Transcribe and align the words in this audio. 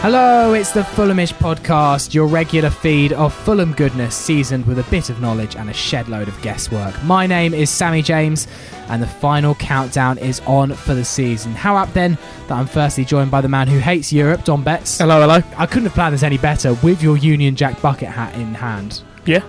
Hello, 0.00 0.54
it's 0.54 0.70
the 0.70 0.82
Fulhamish 0.82 1.34
podcast, 1.34 2.14
your 2.14 2.28
regular 2.28 2.70
feed 2.70 3.12
of 3.12 3.34
Fulham 3.34 3.72
goodness, 3.72 4.14
seasoned 4.14 4.64
with 4.64 4.78
a 4.78 4.84
bit 4.84 5.10
of 5.10 5.20
knowledge 5.20 5.56
and 5.56 5.68
a 5.68 5.72
shed 5.72 6.08
load 6.08 6.28
of 6.28 6.40
guesswork. 6.40 6.94
My 7.02 7.26
name 7.26 7.52
is 7.52 7.68
Sammy 7.68 8.00
James, 8.00 8.46
and 8.86 9.02
the 9.02 9.08
final 9.08 9.56
countdown 9.56 10.16
is 10.18 10.38
on 10.46 10.72
for 10.72 10.94
the 10.94 11.04
season. 11.04 11.50
How 11.52 11.76
apt 11.76 11.94
then 11.94 12.16
that 12.46 12.52
I'm 12.56 12.68
firstly 12.68 13.04
joined 13.04 13.32
by 13.32 13.40
the 13.40 13.48
man 13.48 13.66
who 13.66 13.80
hates 13.80 14.12
Europe, 14.12 14.44
Dom 14.44 14.62
Betts. 14.62 14.98
Hello, 14.98 15.20
hello. 15.20 15.42
I 15.56 15.66
couldn't 15.66 15.86
have 15.86 15.94
planned 15.94 16.14
this 16.14 16.22
any 16.22 16.38
better 16.38 16.74
with 16.74 17.02
your 17.02 17.16
Union 17.16 17.56
Jack 17.56 17.82
bucket 17.82 18.08
hat 18.08 18.32
in 18.36 18.54
hand. 18.54 19.02
Yeah, 19.26 19.42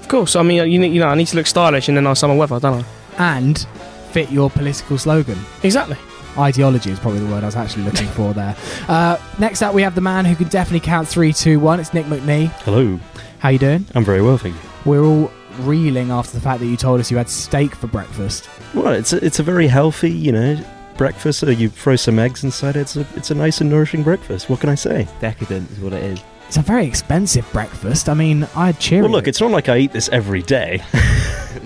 of 0.00 0.06
course. 0.06 0.36
I 0.36 0.42
mean, 0.44 0.60
uh, 0.60 0.62
you, 0.62 0.80
you 0.80 1.00
know, 1.00 1.08
I 1.08 1.16
need 1.16 1.26
to 1.26 1.36
look 1.36 1.48
stylish 1.48 1.88
in 1.88 1.96
the 1.96 2.02
nice 2.02 2.20
summer 2.20 2.36
weather, 2.36 2.60
don't 2.60 2.84
I? 3.18 3.36
And 3.36 3.66
fit 4.12 4.30
your 4.30 4.48
political 4.48 4.96
slogan. 4.96 5.40
Exactly. 5.64 5.96
Ideology 6.38 6.90
is 6.90 6.98
probably 7.00 7.20
the 7.20 7.26
word 7.26 7.42
I 7.42 7.46
was 7.46 7.56
actually 7.56 7.82
looking 7.84 8.06
for 8.08 8.32
there. 8.32 8.56
Uh, 8.86 9.18
next 9.38 9.60
up, 9.62 9.74
we 9.74 9.82
have 9.82 9.94
the 9.94 10.00
man 10.00 10.24
who 10.24 10.36
can 10.36 10.48
definitely 10.48 10.80
count 10.86 11.08
three, 11.08 11.32
two, 11.32 11.58
one. 11.58 11.80
It's 11.80 11.92
Nick 11.92 12.06
McNee. 12.06 12.48
Hello, 12.62 12.98
How 13.40 13.48
you 13.48 13.58
doing? 13.58 13.84
I'm 13.94 14.04
very 14.04 14.22
well, 14.22 14.38
thank 14.38 14.54
you. 14.54 14.60
We're 14.84 15.04
all 15.04 15.30
reeling 15.60 16.10
after 16.10 16.32
the 16.32 16.40
fact 16.40 16.60
that 16.60 16.66
you 16.66 16.76
told 16.76 17.00
us 17.00 17.10
you 17.10 17.16
had 17.16 17.28
steak 17.28 17.74
for 17.74 17.88
breakfast. 17.88 18.48
Well, 18.74 18.92
it's 18.92 19.12
a, 19.12 19.24
it's 19.24 19.40
a 19.40 19.42
very 19.42 19.66
healthy, 19.66 20.10
you 20.10 20.30
know, 20.32 20.64
breakfast. 20.96 21.42
Uh, 21.42 21.50
you 21.50 21.68
throw 21.68 21.96
some 21.96 22.18
eggs 22.18 22.44
inside 22.44 22.76
it. 22.76 22.80
It's 22.80 22.96
a, 22.96 23.06
it's 23.16 23.30
a 23.30 23.34
nice 23.34 23.60
and 23.60 23.68
nourishing 23.68 24.02
breakfast. 24.04 24.48
What 24.48 24.60
can 24.60 24.68
I 24.68 24.74
say? 24.76 25.08
decadent 25.20 25.70
is 25.72 25.80
what 25.80 25.92
it 25.92 26.02
is. 26.04 26.22
It's 26.46 26.56
a 26.56 26.62
very 26.62 26.86
expensive 26.86 27.50
breakfast. 27.52 28.08
I 28.08 28.14
mean, 28.14 28.46
I 28.56 28.66
had 28.66 28.78
cheer. 28.78 29.02
Well, 29.02 29.10
look, 29.10 29.28
it's 29.28 29.40
not 29.40 29.50
like 29.50 29.68
I 29.68 29.78
eat 29.78 29.92
this 29.92 30.08
every 30.10 30.42
day. 30.42 30.82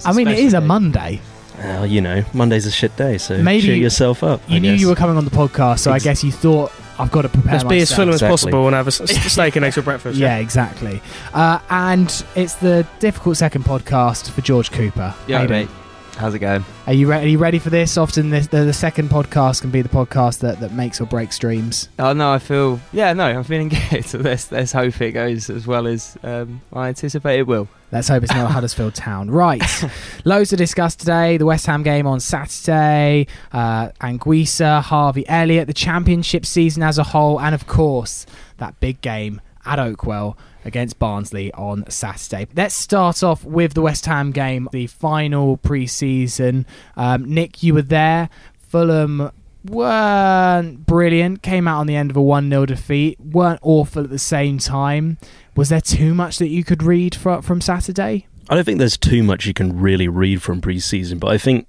I 0.05 0.13
mean, 0.13 0.27
it 0.27 0.39
is 0.39 0.55
a 0.55 0.61
Monday. 0.61 1.21
Well, 1.63 1.87
you 1.87 2.01
know, 2.01 2.25
Monday's 2.33 2.67
a 2.67 2.71
shit 2.71 2.95
day, 2.97 3.19
so 3.19 3.43
Maybe 3.43 3.63
cheer 3.67 3.77
yourself 3.77 4.23
up. 4.23 4.41
You 4.49 4.57
I 4.57 4.59
knew 4.59 4.73
guess. 4.73 4.81
you 4.81 4.89
were 4.89 4.95
coming 4.95 5.17
on 5.17 5.25
the 5.25 5.31
podcast, 5.31 5.81
so 5.81 5.93
Ex- 5.93 6.05
I 6.05 6.11
guess 6.11 6.25
you 6.25 6.33
thought 6.33 6.73
I've 6.99 7.11
got 7.11 7.23
to 7.23 7.29
prepare 7.29 7.53
Let's 7.53 7.65
be 7.65 7.79
as 7.79 7.91
myself. 7.91 7.97
Fulham 7.97 8.15
as 8.15 8.23
possible 8.23 8.67
and 8.67 8.75
have 8.77 8.87
a 8.87 8.89
s- 8.89 9.01
s- 9.01 9.33
steak 9.33 9.57
and 9.57 9.65
eggs 9.65 9.75
for 9.77 9.83
breakfast. 9.83 10.19
Yeah, 10.19 10.37
exactly. 10.39 11.01
Uh, 11.33 11.59
and 11.71 12.25
it's 12.37 12.55
the 12.57 12.87
difficult 13.01 13.37
second 13.37 13.65
podcast 13.65 14.31
for 14.31 14.41
George 14.43 14.71
Cooper. 14.71 15.15
Yeah, 15.27 15.43
you 15.43 15.49
mate. 15.49 15.69
How's 16.17 16.35
it 16.35 16.41
going? 16.41 16.65
Are 16.87 16.93
you, 16.93 17.11
re- 17.11 17.23
are 17.23 17.27
you 17.27 17.39
ready 17.39 17.59
for 17.59 17.71
this? 17.71 17.97
Often 17.97 18.31
the, 18.31 18.41
the, 18.41 18.65
the 18.65 18.73
second 18.73 19.09
podcast 19.09 19.63
can 19.63 19.71
be 19.71 19.81
the 19.83 19.89
podcast 19.89 20.41
that, 20.41 20.61
that 20.61 20.73
makes 20.73 21.01
or 21.01 21.07
breaks 21.07 21.39
dreams. 21.39 21.89
Oh 21.99 22.13
no, 22.13 22.33
I 22.33 22.39
feel 22.39 22.81
yeah, 22.93 23.13
no, 23.13 23.25
I'm 23.25 23.45
feeling 23.45 23.69
good. 23.91 24.05
So 24.05 24.19
let's 24.19 24.53
let's 24.53 24.73
hope 24.73 25.01
it 25.01 25.13
goes 25.13 25.49
as 25.49 25.67
well 25.67 25.87
as 25.87 26.17
um, 26.23 26.61
I 26.73 26.89
anticipate 26.89 27.41
it 27.41 27.47
will. 27.47 27.67
Let's 27.91 28.09
hope 28.09 28.23
it's 28.23 28.35
not 28.35 28.51
Huddersfield 28.53 28.95
Town. 28.95 29.31
Right. 29.31 29.63
Loads 30.25 30.51
to 30.51 30.57
discuss 30.57 30.95
today. 30.95 31.39
The 31.39 31.47
West 31.47 31.67
Ham 31.67 31.83
game 31.83 32.07
on 32.07 32.21
Saturday, 32.21 33.27
uh, 33.53 33.89
Anguissa, 34.01 34.83
Harvey 34.83 35.27
Elliott, 35.29 35.67
the 35.67 35.75
championship 35.75 36.47
season 36.47 36.83
as 36.83 36.99
a 36.99 37.05
whole, 37.05 37.41
and 37.41 37.55
of 37.55 37.67
course, 37.67 38.27
that 38.59 38.79
big 38.81 39.01
game 39.01 39.41
at 39.65 39.79
Oakwell 39.79 40.37
against 40.65 40.99
Barnsley 40.99 41.53
on 41.53 41.89
Saturday. 41.91 42.47
Let's 42.55 42.75
start 42.75 43.23
off 43.23 43.45
with 43.45 43.75
the 43.75 43.83
West 43.83 44.07
Ham 44.07 44.31
game, 44.31 44.69
the 44.73 44.87
final 44.87 45.57
pre 45.57 45.87
season. 45.87 46.67
Um, 46.97 47.33
Nick, 47.33 47.63
you 47.63 47.75
were 47.75 47.83
there. 47.83 48.29
Fulham 48.59 49.31
weren't 49.65 50.87
brilliant, 50.87 51.43
came 51.43 51.69
out 51.69 51.81
on 51.81 51.87
the 51.87 51.97
end 51.97 52.11
of 52.11 52.17
a 52.17 52.23
1 52.23 52.49
0 52.49 52.67
defeat, 52.67 53.21
weren't 53.21 53.61
awful 53.63 54.05
at 54.05 54.11
the 54.11 54.19
same 54.19 54.59
time. 54.59 55.19
Was 55.55 55.69
there 55.69 55.81
too 55.81 56.15
much 56.15 56.39
that 56.39 56.49
you 56.49 56.65
could 56.65 56.83
read 56.83 57.15
from, 57.15 57.43
from 57.43 57.61
Saturday? 57.61 58.27
I 58.49 58.55
don't 58.55 58.65
think 58.65 58.79
there's 58.79 58.97
too 58.97 59.23
much 59.23 59.47
you 59.47 59.55
can 59.55 59.79
really 59.79 60.09
read 60.09 60.43
from 60.43 60.61
pre-season, 60.61 61.19
but 61.19 61.29
I 61.29 61.39
think 61.39 61.67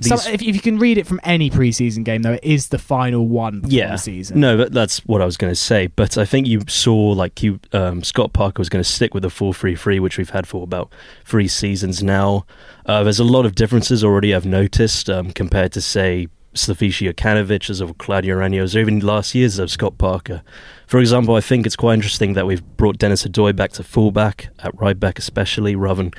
these, 0.00 0.22
So 0.22 0.30
if, 0.30 0.42
if 0.42 0.54
you 0.54 0.60
can 0.60 0.78
read 0.78 0.98
it 0.98 1.06
from 1.06 1.20
any 1.24 1.50
preseason 1.50 2.04
game, 2.04 2.22
though, 2.22 2.34
it 2.34 2.44
is 2.44 2.68
the 2.68 2.78
final 2.78 3.26
one 3.26 3.62
yeah, 3.66 3.92
the 3.92 3.98
season. 3.98 4.40
no, 4.40 4.56
but 4.56 4.72
that's 4.72 4.98
what 5.06 5.22
I 5.22 5.24
was 5.24 5.36
going 5.36 5.50
to 5.50 5.56
say. 5.56 5.86
But 5.88 6.18
I 6.18 6.24
think 6.24 6.46
you 6.46 6.62
saw 6.68 6.94
like 6.94 7.42
you, 7.42 7.60
um, 7.72 8.02
Scott 8.02 8.32
Parker 8.32 8.60
was 8.60 8.68
going 8.68 8.82
to 8.82 8.88
stick 8.88 9.14
with 9.14 9.22
the 9.22 9.30
four 9.30 9.54
three 9.54 9.76
three, 9.76 10.00
which 10.00 10.18
we've 10.18 10.30
had 10.30 10.46
for 10.46 10.62
about 10.62 10.92
three 11.24 11.48
seasons 11.48 12.02
now. 12.02 12.46
Uh, 12.84 13.02
there's 13.02 13.20
a 13.20 13.24
lot 13.24 13.46
of 13.46 13.54
differences 13.54 14.04
already 14.04 14.34
I've 14.34 14.46
noticed 14.46 15.10
um, 15.10 15.32
compared 15.32 15.72
to 15.72 15.80
say 15.80 16.28
Slavisa 16.54 17.12
Jokanovic 17.12 17.68
as 17.70 17.80
of 17.80 17.98
Claudio 17.98 18.36
Ranieri's, 18.36 18.74
or 18.74 18.80
even 18.80 19.00
last 19.00 19.34
year's 19.34 19.58
of 19.58 19.70
Scott 19.70 19.98
Parker. 19.98 20.42
For 20.86 20.98
example, 21.00 21.34
I 21.34 21.40
think 21.40 21.66
it's 21.66 21.76
quite 21.76 21.94
interesting 21.94 22.32
that 22.34 22.46
we've 22.46 22.64
brought 22.76 22.98
Denis 22.98 23.24
Odoi 23.24 23.54
back 23.54 23.72
to 23.72 23.82
fullback 23.82 24.48
at 24.60 24.78
right 24.80 24.98
back, 24.98 25.18
especially 25.18 25.76
rather 25.76 26.04
than 26.04 26.12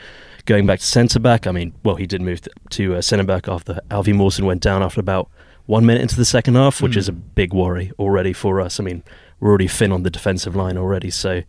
going 0.47 0.65
back 0.65 0.79
to 0.79 0.85
centre 0.85 1.19
back. 1.19 1.45
I 1.45 1.51
mean, 1.51 1.73
well, 1.83 1.95
he 1.97 2.07
did 2.07 2.21
move 2.21 2.41
to, 2.71 2.95
uh, 2.95 3.01
centre 3.01 3.23
back 3.23 3.47
after 3.47 3.79
Alfie 3.91 4.13
Mawson 4.13 4.45
went 4.47 4.61
down 4.61 4.81
after 4.81 4.99
about 4.99 5.29
one 5.67 5.85
minute 5.85 6.01
into 6.01 6.15
the 6.15 6.25
second 6.25 6.55
half, 6.55 6.81
which 6.81 6.93
Mm. 6.93 6.97
is 6.97 7.07
a 7.09 7.11
big 7.11 7.53
worry 7.53 7.91
already 7.99 8.33
for 8.33 8.59
us. 8.59 8.79
I 8.79 8.83
mean, 8.83 9.03
we're 9.39 9.49
already 9.49 9.67
thin 9.67 9.91
on 9.91 10.01
the 10.03 10.09
defensive 10.09 10.55
line 10.55 10.77
already, 10.77 11.11
so. 11.11 11.43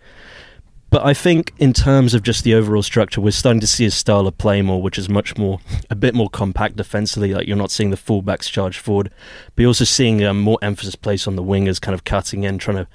But 0.90 1.04
I 1.04 1.12
think 1.14 1.52
in 1.58 1.72
terms 1.74 2.14
of 2.14 2.22
just 2.22 2.44
the 2.44 2.54
overall 2.54 2.82
structure, 2.82 3.20
we're 3.20 3.30
starting 3.30 3.60
to 3.60 3.66
see 3.66 3.84
a 3.84 3.90
style 3.90 4.26
of 4.26 4.38
play 4.38 4.62
more, 4.62 4.80
which 4.80 4.98
is 4.98 5.08
much 5.08 5.36
more, 5.36 5.60
a 5.90 5.94
bit 5.94 6.14
more 6.14 6.30
compact 6.30 6.76
defensively. 6.76 7.34
Like 7.34 7.46
you're 7.46 7.58
not 7.58 7.70
seeing 7.70 7.90
the 7.90 7.96
fullbacks 7.96 8.50
charge 8.50 8.78
forward, 8.78 9.10
but 9.54 9.62
you're 9.62 9.68
also 9.68 9.84
seeing 9.84 10.24
um, 10.24 10.40
more 10.40 10.58
emphasis 10.62 10.96
placed 10.96 11.28
on 11.28 11.36
the 11.36 11.42
wingers, 11.42 11.78
kind 11.80 11.94
of 11.94 12.04
cutting 12.04 12.42
in, 12.44 12.56
trying 12.58 12.78
to 12.78 12.86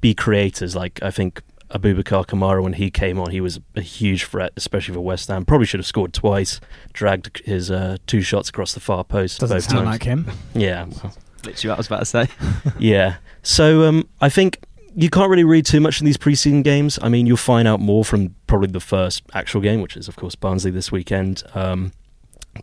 be 0.00 0.14
creators. 0.14 0.76
Like 0.76 1.00
I 1.02 1.10
think 1.10 1.42
Abubakar 1.72 2.26
Kamara, 2.26 2.62
when 2.62 2.72
he 2.74 2.90
came 2.90 3.18
on, 3.18 3.30
he 3.30 3.40
was 3.40 3.60
a 3.76 3.80
huge 3.80 4.24
threat, 4.24 4.52
especially 4.56 4.94
for 4.94 5.00
West 5.00 5.28
Ham. 5.28 5.44
Probably 5.44 5.66
should 5.66 5.80
have 5.80 5.86
scored 5.86 6.12
twice, 6.12 6.60
dragged 6.92 7.40
his 7.44 7.70
uh, 7.70 7.96
two 8.06 8.22
shots 8.22 8.48
across 8.48 8.74
the 8.74 8.80
far 8.80 9.04
post 9.04 9.40
Doesn't 9.40 9.56
both 9.56 9.64
sound 9.64 9.76
times. 9.84 9.86
like 9.86 10.02
him. 10.02 10.30
yeah, 10.54 10.86
well, 11.02 11.14
Literally, 11.44 11.70
what 11.70 11.76
I 11.76 11.78
was 11.78 11.86
about 11.86 11.98
to 12.00 12.04
say. 12.04 12.28
yeah. 12.78 13.16
So 13.42 13.84
um, 13.88 14.08
I 14.20 14.28
think 14.28 14.58
you 14.94 15.08
can't 15.08 15.30
really 15.30 15.44
read 15.44 15.64
too 15.64 15.80
much 15.80 16.00
in 16.00 16.04
these 16.04 16.18
preseason 16.18 16.62
games. 16.64 16.98
I 17.00 17.08
mean, 17.08 17.26
you'll 17.26 17.36
find 17.36 17.66
out 17.66 17.80
more 17.80 18.04
from 18.04 18.34
probably 18.46 18.68
the 18.68 18.80
first 18.80 19.22
actual 19.32 19.60
game, 19.60 19.80
which 19.80 19.96
is 19.96 20.08
of 20.08 20.16
course 20.16 20.34
Barnsley 20.34 20.70
this 20.70 20.90
weekend. 20.92 21.42
Um, 21.54 21.92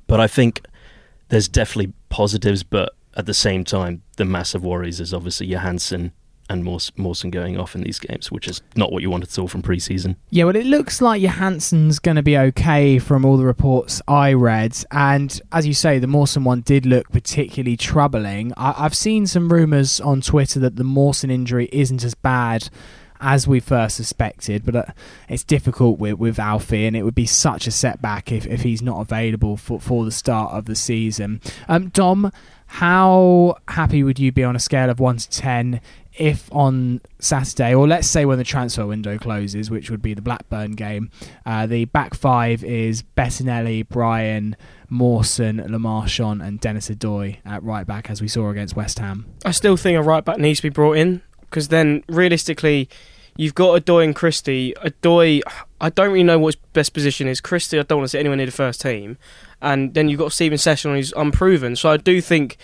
but 0.06 0.20
I 0.20 0.28
think 0.28 0.62
there's 1.30 1.48
definitely 1.48 1.94
positives, 2.10 2.62
but 2.64 2.94
at 3.16 3.26
the 3.26 3.34
same 3.34 3.64
time, 3.64 4.04
the 4.18 4.26
massive 4.26 4.64
worries 4.64 5.00
is 5.00 5.14
obviously 5.14 5.48
Johansen 5.48 6.12
and 6.50 6.64
Mawson 6.64 7.30
going 7.30 7.58
off 7.60 7.76
in 7.76 7.82
these 7.82 8.00
games, 8.00 8.32
which 8.32 8.48
is 8.48 8.62
not 8.76 8.92
what 8.92 9.02
you 9.02 9.10
wanted 9.10 9.28
to 9.28 9.34
see 9.34 9.48
from 9.48 9.62
preseason. 9.62 10.16
Yeah, 10.30 10.46
well, 10.46 10.56
it 10.56 10.66
looks 10.66 11.02
like 11.02 11.22
Johansen's 11.22 12.00
going 12.00 12.16
to 12.16 12.24
be 12.24 12.38
okay 12.38 13.00
from 13.00 13.26
all 13.26 13.38
the 13.38 13.46
reports 13.46 14.02
I 14.08 14.34
read. 14.34 14.78
And 14.92 15.40
as 15.52 15.68
you 15.68 15.74
say, 15.74 16.00
the 16.00 16.08
Mawson 16.08 16.44
one 16.44 16.62
did 16.62 16.86
look 16.86 17.10
particularly 17.12 17.76
troubling. 17.76 18.54
I- 18.56 18.76
I've 18.78 18.96
seen 18.96 19.28
some 19.28 19.52
rumours 19.52 20.00
on 20.00 20.22
Twitter 20.22 20.60
that 20.62 20.78
the 20.78 20.84
Mawson 20.84 21.30
injury 21.30 21.68
isn't 21.72 22.04
as 22.04 22.16
bad 22.16 22.70
as 23.20 23.48
we 23.48 23.60
first 23.60 23.96
suspected, 23.96 24.64
but 24.64 24.76
uh, 24.76 24.84
it's 25.28 25.44
difficult 25.44 25.98
with, 26.00 26.14
with 26.20 26.38
Alfie, 26.38 26.86
and 26.86 26.96
it 26.96 27.02
would 27.02 27.16
be 27.16 27.26
such 27.26 27.66
a 27.66 27.72
setback 27.72 28.32
if, 28.32 28.46
if 28.46 28.62
he's 28.62 28.82
not 28.82 29.02
available 29.02 29.58
for, 29.58 29.80
for 29.82 30.06
the 30.06 30.12
start 30.12 30.54
of 30.54 30.66
the 30.66 30.76
season. 30.76 31.42
Um, 31.68 31.90
Dom, 31.90 32.32
how 32.68 33.56
happy 33.70 34.04
would 34.04 34.20
you 34.20 34.32
be 34.32 34.44
on 34.44 34.56
a 34.56 34.60
scale 34.60 34.90
of 34.90 35.00
1 35.00 35.18
to 35.18 35.30
10 35.30 35.82
if 36.18 36.50
on 36.52 37.02
Saturday, 37.20 37.74
or 37.74 37.88
let's 37.88 38.08
say 38.08 38.26
when 38.26 38.38
the 38.38 38.44
transfer 38.44 38.86
window 38.86 39.18
closes, 39.18 39.70
which 39.70 39.90
would 39.90 40.02
be 40.02 40.14
the 40.14 40.22
Blackburn 40.22 40.72
game, 40.72 41.10
uh, 41.46 41.66
the 41.66 41.86
back 41.86 42.14
five 42.14 42.64
is 42.64 43.04
Bettinelli, 43.16 43.88
Bryan, 43.88 44.56
Mawson, 44.90 45.64
Le 45.70 45.80
Marchand, 45.80 46.42
and 46.42 46.60
Denis 46.60 46.90
Odoi 46.90 47.38
at 47.46 47.64
right 47.64 47.86
back, 47.86 48.10
as 48.10 48.22
we 48.22 48.28
saw 48.28 48.50
against 48.50 48.76
West 48.76 49.00
Ham. 49.00 49.26
I 49.46 49.52
still 49.52 49.78
think 49.78 49.98
a 49.98 50.02
right 50.02 50.24
back 50.24 50.38
needs 50.38 50.60
to 50.60 50.64
be 50.64 50.70
brought 50.70 50.98
in 50.98 51.22
because 51.42 51.70
then 51.70 52.04
realistically, 52.08 52.90
you've 53.36 53.56
got 53.56 53.82
Odoi 53.82 54.04
and 54.04 54.16
Christie. 54.16 54.74
Odoi, 54.84 55.42
I 55.80 55.90
don't 55.90 56.12
really 56.12 56.24
know 56.24 56.40
what 56.40 56.56
his 56.56 56.62
best 56.74 56.94
position 56.94 57.28
is. 57.28 57.42
Christie, 57.42 57.80
I 57.80 57.84
don't 57.84 58.00
want 58.00 58.06
to 58.06 58.10
see 58.10 58.20
anywhere 58.20 58.38
near 58.38 58.46
the 58.46 58.52
first 58.52 58.82
team, 58.82 59.18
and 59.62 59.94
then 59.94 60.10
you've 60.10 60.20
got 60.20 60.34
Steven 60.34 60.58
Sessegnon 60.58 60.96
who's 60.96 61.14
unproven. 61.16 61.76
So 61.76 61.90
I 61.90 61.98
do 61.98 62.22
think, 62.22 62.58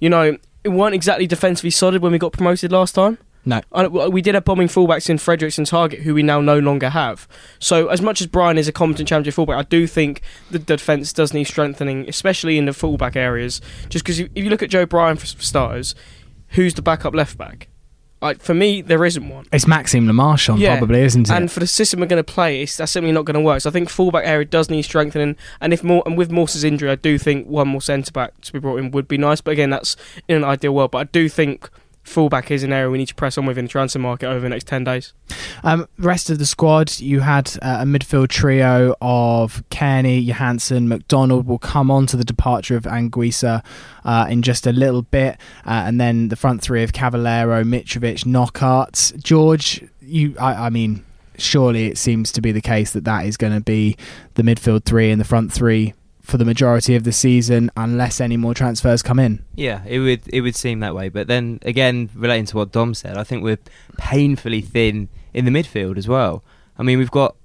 you 0.00 0.10
know, 0.10 0.36
weren't 0.70 0.94
exactly 0.94 1.26
defensively 1.26 1.70
solid 1.70 2.02
when 2.02 2.12
we 2.12 2.18
got 2.18 2.32
promoted 2.32 2.72
last 2.72 2.94
time. 2.94 3.18
No. 3.48 3.60
I- 3.72 3.84
uh, 3.84 4.08
We 4.10 4.22
did 4.22 4.34
have 4.34 4.44
bombing 4.44 4.66
fullbacks 4.66 5.08
in 5.08 5.18
Fredericks 5.18 5.56
and 5.56 5.66
Targett, 5.68 6.02
who 6.02 6.14
we 6.14 6.22
now 6.24 6.40
no 6.40 6.58
longer 6.58 6.88
have. 6.90 7.28
So, 7.60 7.86
as 7.88 8.02
much 8.02 8.20
as 8.20 8.26
Bryan 8.26 8.58
is 8.58 8.66
a 8.66 8.72
competent 8.72 9.08
championship 9.08 9.34
fullback, 9.34 9.56
I 9.58 9.62
do 9.62 9.86
think 9.86 10.20
the 10.50 10.58
defence 10.58 11.12
does 11.12 11.32
need 11.32 11.44
strengthening, 11.44 12.08
especially 12.08 12.58
in 12.58 12.64
the 12.64 12.72
fullback 12.72 13.14
areas. 13.14 13.60
Just 13.88 14.04
because 14.04 14.18
if 14.18 14.30
you 14.34 14.50
look 14.50 14.62
at 14.64 14.70
Joe 14.70 14.84
Bryan 14.84 15.16
for 15.16 15.26
starters, 15.26 15.94
who's 16.50 16.74
the 16.74 16.82
backup 16.82 17.14
left 17.14 17.38
back? 17.38 17.68
Like 18.22 18.40
for 18.40 18.54
me, 18.54 18.80
there 18.80 19.04
isn't 19.04 19.28
one. 19.28 19.46
It's 19.52 19.66
Maxime 19.66 20.06
Le 20.06 20.12
Marchand, 20.12 20.58
Yeah, 20.58 20.78
probably, 20.78 21.02
isn't 21.02 21.28
it? 21.28 21.34
And 21.34 21.52
for 21.52 21.60
the 21.60 21.66
system 21.66 22.00
we're 22.00 22.06
going 22.06 22.22
to 22.22 22.32
play, 22.32 22.62
it's, 22.62 22.76
that's 22.76 22.92
simply 22.92 23.12
not 23.12 23.26
going 23.26 23.34
to 23.34 23.40
work. 23.40 23.60
So 23.60 23.70
I 23.70 23.72
think 23.72 23.90
fullback 23.90 24.26
area 24.26 24.46
does 24.46 24.70
need 24.70 24.82
strengthening. 24.82 25.36
And 25.60 25.72
if 25.72 25.84
more 25.84 26.02
and 26.06 26.16
with 26.16 26.30
Morse's 26.30 26.64
injury, 26.64 26.90
I 26.90 26.94
do 26.94 27.18
think 27.18 27.46
one 27.46 27.68
more 27.68 27.82
centre 27.82 28.12
back 28.12 28.40
to 28.42 28.52
be 28.52 28.58
brought 28.58 28.78
in 28.78 28.90
would 28.92 29.06
be 29.06 29.18
nice. 29.18 29.40
But 29.42 29.50
again, 29.52 29.70
that's 29.70 29.96
in 30.28 30.36
an 30.36 30.44
ideal 30.44 30.74
world. 30.74 30.92
But 30.92 30.98
I 30.98 31.04
do 31.04 31.28
think 31.28 31.68
fullback 32.06 32.50
is 32.50 32.62
an 32.62 32.72
area 32.72 32.88
we 32.88 32.98
need 32.98 33.08
to 33.08 33.14
press 33.14 33.36
on 33.36 33.46
with 33.46 33.58
in 33.58 33.64
the 33.64 33.68
transfer 33.68 33.98
market 33.98 34.26
over 34.26 34.40
the 34.40 34.48
next 34.48 34.66
ten 34.66 34.84
days. 34.84 35.12
Um, 35.64 35.86
rest 35.98 36.30
of 36.30 36.38
the 36.38 36.46
squad, 36.46 36.98
you 36.98 37.20
had 37.20 37.48
uh, 37.60 37.78
a 37.80 37.84
midfield 37.84 38.28
trio 38.28 38.94
of 39.00 39.62
Cairney, 39.70 40.24
Johansen, 40.24 40.88
McDonald. 40.88 41.46
Will 41.46 41.58
come 41.58 41.90
on 41.90 42.06
to 42.06 42.16
the 42.16 42.24
departure 42.24 42.76
of 42.76 42.84
Anguissa 42.84 43.64
uh, 44.04 44.26
in 44.30 44.42
just 44.42 44.66
a 44.66 44.72
little 44.72 45.02
bit, 45.02 45.38
uh, 45.66 45.84
and 45.86 46.00
then 46.00 46.28
the 46.28 46.36
front 46.36 46.62
three 46.62 46.82
of 46.82 46.92
Cavaleiro, 46.92 47.64
Mitrovic, 47.64 48.24
Knockaert. 48.24 49.12
George, 49.22 49.84
you, 50.00 50.34
I, 50.38 50.66
I 50.66 50.70
mean, 50.70 51.04
surely 51.38 51.86
it 51.86 51.98
seems 51.98 52.32
to 52.32 52.40
be 52.40 52.52
the 52.52 52.62
case 52.62 52.92
that 52.92 53.04
that 53.04 53.26
is 53.26 53.36
going 53.36 53.52
to 53.52 53.60
be 53.60 53.96
the 54.34 54.42
midfield 54.42 54.84
three 54.84 55.10
and 55.10 55.20
the 55.20 55.24
front 55.24 55.52
three 55.52 55.94
for 56.26 56.38
the 56.38 56.44
majority 56.44 56.96
of 56.96 57.04
the 57.04 57.12
season, 57.12 57.70
unless 57.76 58.20
any 58.20 58.36
more 58.36 58.52
transfers 58.52 59.00
come 59.00 59.20
in. 59.20 59.44
Yeah, 59.54 59.82
it 59.86 60.00
would 60.00 60.22
it 60.26 60.40
would 60.40 60.56
seem 60.56 60.80
that 60.80 60.92
way. 60.92 61.08
But 61.08 61.28
then 61.28 61.60
again, 61.62 62.10
relating 62.16 62.46
to 62.46 62.56
what 62.56 62.72
Dom 62.72 62.94
said, 62.94 63.16
I 63.16 63.22
think 63.22 63.44
we're 63.44 63.60
painfully 63.96 64.60
thin 64.60 65.08
in 65.32 65.44
the 65.44 65.52
midfield 65.52 65.96
as 65.96 66.08
well. 66.08 66.42
I 66.76 66.82
mean, 66.82 66.98
we've 66.98 67.12
got 67.12 67.36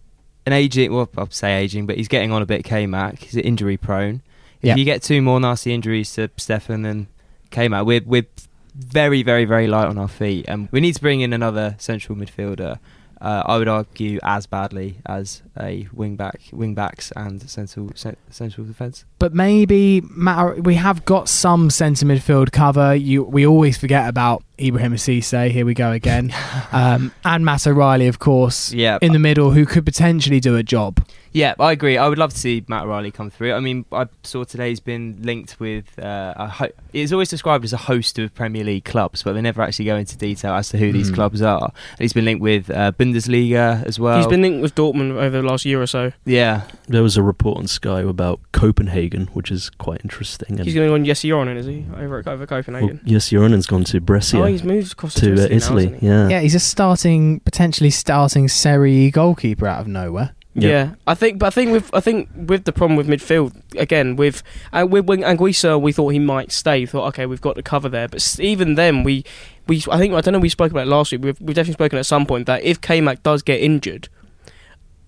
an 0.47 0.53
aging, 0.53 0.91
well, 0.91 1.07
I'll 1.15 1.29
say 1.29 1.61
aging, 1.61 1.85
but 1.85 1.97
he's 1.97 2.07
getting 2.07 2.31
on 2.31 2.41
a 2.41 2.45
bit. 2.47 2.63
K 2.63 2.87
Mac, 2.87 3.19
he's 3.19 3.35
injury 3.35 3.77
prone. 3.77 4.23
Yeah. 4.61 4.71
If 4.71 4.79
you 4.79 4.85
get 4.85 5.03
two 5.03 5.21
more 5.21 5.39
nasty 5.39 5.73
injuries 5.75 6.11
to 6.13 6.31
Stefan 6.37 6.83
and 6.83 7.05
K 7.51 7.67
Mac, 7.67 7.85
we're 7.85 8.01
we're 8.03 8.25
very 8.73 9.21
very 9.21 9.45
very 9.45 9.67
light 9.67 9.87
on 9.87 9.99
our 9.99 10.07
feet, 10.07 10.45
and 10.47 10.69
we 10.71 10.81
need 10.81 10.95
to 10.95 11.01
bring 11.01 11.21
in 11.21 11.33
another 11.33 11.75
central 11.77 12.17
midfielder. 12.17 12.79
Uh, 13.21 13.43
I 13.45 13.57
would 13.59 13.67
argue 13.67 14.17
as 14.23 14.47
badly 14.47 14.97
as 15.05 15.43
a 15.59 15.87
wing 15.93 16.15
back, 16.15 16.41
wing 16.51 16.73
backs, 16.73 17.11
and 17.15 17.47
central 17.47 17.91
cen- 17.93 18.17
central 18.31 18.65
defence. 18.65 19.05
but 19.19 19.31
maybe 19.33 20.01
Matt, 20.09 20.63
we 20.63 20.73
have 20.75 21.05
got 21.05 21.29
some 21.29 21.69
centre 21.69 22.05
midfield 22.05 22.51
cover. 22.51 22.95
You, 22.95 23.23
we 23.23 23.45
always 23.45 23.77
forget 23.77 24.09
about 24.09 24.43
Ibrahim 24.59 24.95
Cisse. 24.95 25.51
Here 25.51 25.65
we 25.67 25.75
go 25.75 25.91
again, 25.91 26.33
um, 26.71 27.11
and 27.23 27.45
Matt 27.45 27.67
O'Riley, 27.67 28.07
of 28.07 28.17
course, 28.17 28.73
Yeah, 28.73 28.97
in 29.03 29.13
the 29.13 29.19
middle, 29.19 29.51
who 29.51 29.65
could 29.67 29.85
potentially 29.85 30.39
do 30.39 30.55
a 30.55 30.63
job. 30.63 31.05
Yeah, 31.33 31.53
I 31.59 31.71
agree. 31.71 31.97
I 31.97 32.07
would 32.09 32.17
love 32.17 32.31
to 32.33 32.37
see 32.39 32.63
Matt 32.67 32.85
Riley 32.87 33.09
come 33.11 33.29
through. 33.29 33.53
I 33.53 33.59
mean, 33.61 33.85
I 33.91 34.07
saw 34.23 34.43
today 34.43 34.69
he's 34.69 34.79
been 34.81 35.17
linked 35.21 35.59
with. 35.59 35.97
Uh, 35.97 36.33
a 36.35 36.47
ho- 36.47 36.69
it's 36.93 37.11
always 37.13 37.29
described 37.29 37.63
as 37.63 37.71
a 37.73 37.77
host 37.77 38.19
of 38.19 38.33
Premier 38.35 38.63
League 38.65 38.83
clubs, 38.83 39.23
but 39.23 39.33
they 39.33 39.41
never 39.41 39.61
actually 39.61 39.85
go 39.85 39.95
into 39.95 40.17
detail 40.17 40.53
as 40.55 40.69
to 40.69 40.77
who 40.77 40.91
these 40.91 41.09
Mm. 41.09 41.15
clubs 41.15 41.41
are. 41.41 41.63
And 41.91 41.99
he's 41.99 42.11
been 42.13 42.25
linked 42.25 42.41
with 42.41 42.69
uh, 42.69 42.91
Bundesliga 42.91 43.83
as 43.85 43.97
well. 43.99 44.17
He's 44.17 44.27
been 44.27 44.41
linked 44.41 44.61
with 44.61 44.75
Dortmund 44.75 45.11
over 45.13 45.29
the 45.41 45.43
last 45.43 45.63
year 45.65 45.81
or 45.81 45.87
so. 45.87 46.11
yeah, 46.25 46.63
There 46.87 47.03
was 47.03 47.15
a 47.15 47.23
report 47.23 47.57
on 47.59 47.67
Sky 47.67 48.01
about 48.01 48.39
Copenhagen, 48.51 49.27
which 49.27 49.51
is 49.51 49.69
quite 49.69 50.01
interesting. 50.03 50.57
And 50.57 50.65
He's 50.65 50.73
going 50.75 50.85
to 50.87 50.91
go 50.91 50.95
on 50.95 51.05
Jesse 51.05 51.29
Joronen, 51.29 51.55
is 51.55 51.65
he? 51.65 51.85
Over 51.97 52.19
at 52.19 52.27
over 52.27 52.39
well, 52.39 52.47
Copenhagen. 52.47 52.99
yes, 53.05 53.29
Joronen's 53.29 53.67
gone 53.67 53.83
to 53.85 54.01
Brescia 54.01 54.37
Oh, 54.41 54.45
he's 54.45 54.63
moved 54.63 54.91
across 54.93 55.13
to 55.15 55.31
uh, 55.31 55.47
Italy, 55.49 55.49
now, 55.49 55.55
Italy. 55.55 55.83
hasn't 55.85 56.01
he? 56.01 56.07
yeah. 56.07 56.27
Yeah, 56.29 56.39
he's 56.41 56.55
a 56.55 56.59
starting, 56.59 57.39
potentially 57.41 57.89
starting 57.89 58.47
Serie 58.49 59.09
goalkeeper 59.11 59.65
out 59.67 59.79
of 59.81 59.87
nowhere. 59.87 60.33
Yeah. 60.53 60.69
Yeah. 60.69 60.95
I 61.07 61.15
think, 61.15 61.39
but 61.39 61.47
I 61.47 61.49
think 61.49 61.71
with 61.71 61.93
I 61.93 62.01
think 62.01 62.29
with 62.35 62.65
the 62.65 62.73
problem 62.73 62.97
with 62.97 63.07
midfield 63.07 63.53
again 63.77 64.15
with 64.15 64.43
uh, 64.73 64.85
with 64.89 65.05
when 65.05 65.21
Anguissa, 65.21 65.79
we 65.81 65.93
thought 65.93 66.09
he 66.09 66.19
might 66.19 66.51
stay. 66.51 66.81
We 66.81 66.85
thought 66.87 67.07
okay, 67.09 67.25
we've 67.25 67.41
got 67.41 67.55
to 67.55 67.63
cover 67.63 67.87
there. 67.87 68.07
But 68.07 68.39
even 68.39 68.75
then, 68.75 69.03
we 69.03 69.23
we 69.67 69.83
I 69.89 69.97
think 69.97 70.13
I 70.13 70.21
don't 70.21 70.33
know. 70.33 70.39
We 70.39 70.49
spoke 70.49 70.71
about 70.71 70.87
it 70.87 70.89
last 70.89 71.11
week. 71.11 71.21
We've, 71.21 71.39
we've 71.39 71.55
definitely 71.55 71.73
spoken 71.73 71.99
at 71.99 72.05
some 72.05 72.25
point 72.25 72.47
that 72.47 72.63
if 72.63 72.81
K 72.81 73.01
Mac 73.01 73.23
does 73.23 73.41
get 73.41 73.61
injured. 73.61 74.09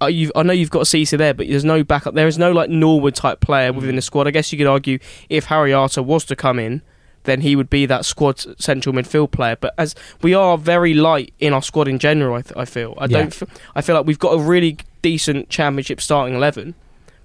Uh, 0.01 0.07
you've, 0.07 0.31
I 0.35 0.43
know 0.43 0.51
you've 0.51 0.71
got 0.71 0.83
Cisse 0.83 1.17
there, 1.17 1.33
but 1.33 1.47
there's 1.47 1.63
no 1.63 1.81
backup. 1.81 2.13
There 2.13 2.27
is 2.27 2.37
no 2.37 2.51
like 2.51 2.69
Norwood 2.69 3.15
type 3.15 3.39
player 3.39 3.71
within 3.71 3.95
the 3.95 4.01
squad. 4.01 4.27
I 4.27 4.31
guess 4.31 4.51
you 4.51 4.57
could 4.57 4.67
argue 4.67 4.99
if 5.29 5.45
Harry 5.45 5.71
Arter 5.71 6.03
was 6.03 6.25
to 6.25 6.35
come 6.35 6.59
in, 6.59 6.81
then 7.23 7.41
he 7.41 7.55
would 7.55 7.69
be 7.69 7.85
that 7.85 8.05
squad 8.05 8.39
central 8.61 8.93
midfield 8.95 9.31
player. 9.31 9.55
But 9.59 9.73
as 9.77 9.95
we 10.21 10.33
are 10.33 10.57
very 10.57 10.93
light 10.93 11.33
in 11.39 11.53
our 11.53 11.61
squad 11.61 11.87
in 11.87 11.99
general, 11.99 12.35
I, 12.35 12.41
th- 12.41 12.53
I 12.57 12.65
feel 12.65 12.95
I 12.97 13.05
Yeah. 13.05 13.19
don't. 13.19 13.41
F- 13.41 13.61
I 13.75 13.81
feel 13.81 13.95
like 13.95 14.05
we've 14.05 14.19
got 14.19 14.31
a 14.33 14.39
really 14.39 14.77
decent 15.01 15.49
championship 15.49 15.99
starting 16.01 16.35
eleven, 16.35 16.75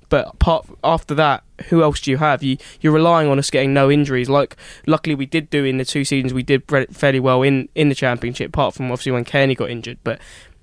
but 0.08 0.28
apart 0.28 0.66
after 0.82 1.14
that, 1.14 1.42
who 1.68 1.82
else 1.82 2.00
do 2.00 2.10
you 2.10 2.16
have? 2.16 2.42
You 2.42 2.56
you're 2.80 2.92
relying 2.92 3.28
on 3.28 3.38
us 3.38 3.50
getting 3.50 3.74
no 3.74 3.90
injuries. 3.90 4.28
Like 4.28 4.56
luckily 4.86 5.14
we 5.14 5.26
did 5.26 5.50
do 5.50 5.64
in 5.64 5.78
the 5.78 5.84
two 5.84 6.04
seasons 6.04 6.32
we 6.32 6.42
did 6.42 6.62
fairly 6.92 7.20
well 7.20 7.42
in 7.42 7.68
in 7.74 7.88
the 7.88 7.94
championship, 7.94 8.48
apart 8.48 8.74
from 8.74 8.86
obviously 8.90 9.12
when 9.12 9.24
Cairney 9.24 9.56
got 9.56 9.70
injured. 9.70 9.98
But 10.04 10.18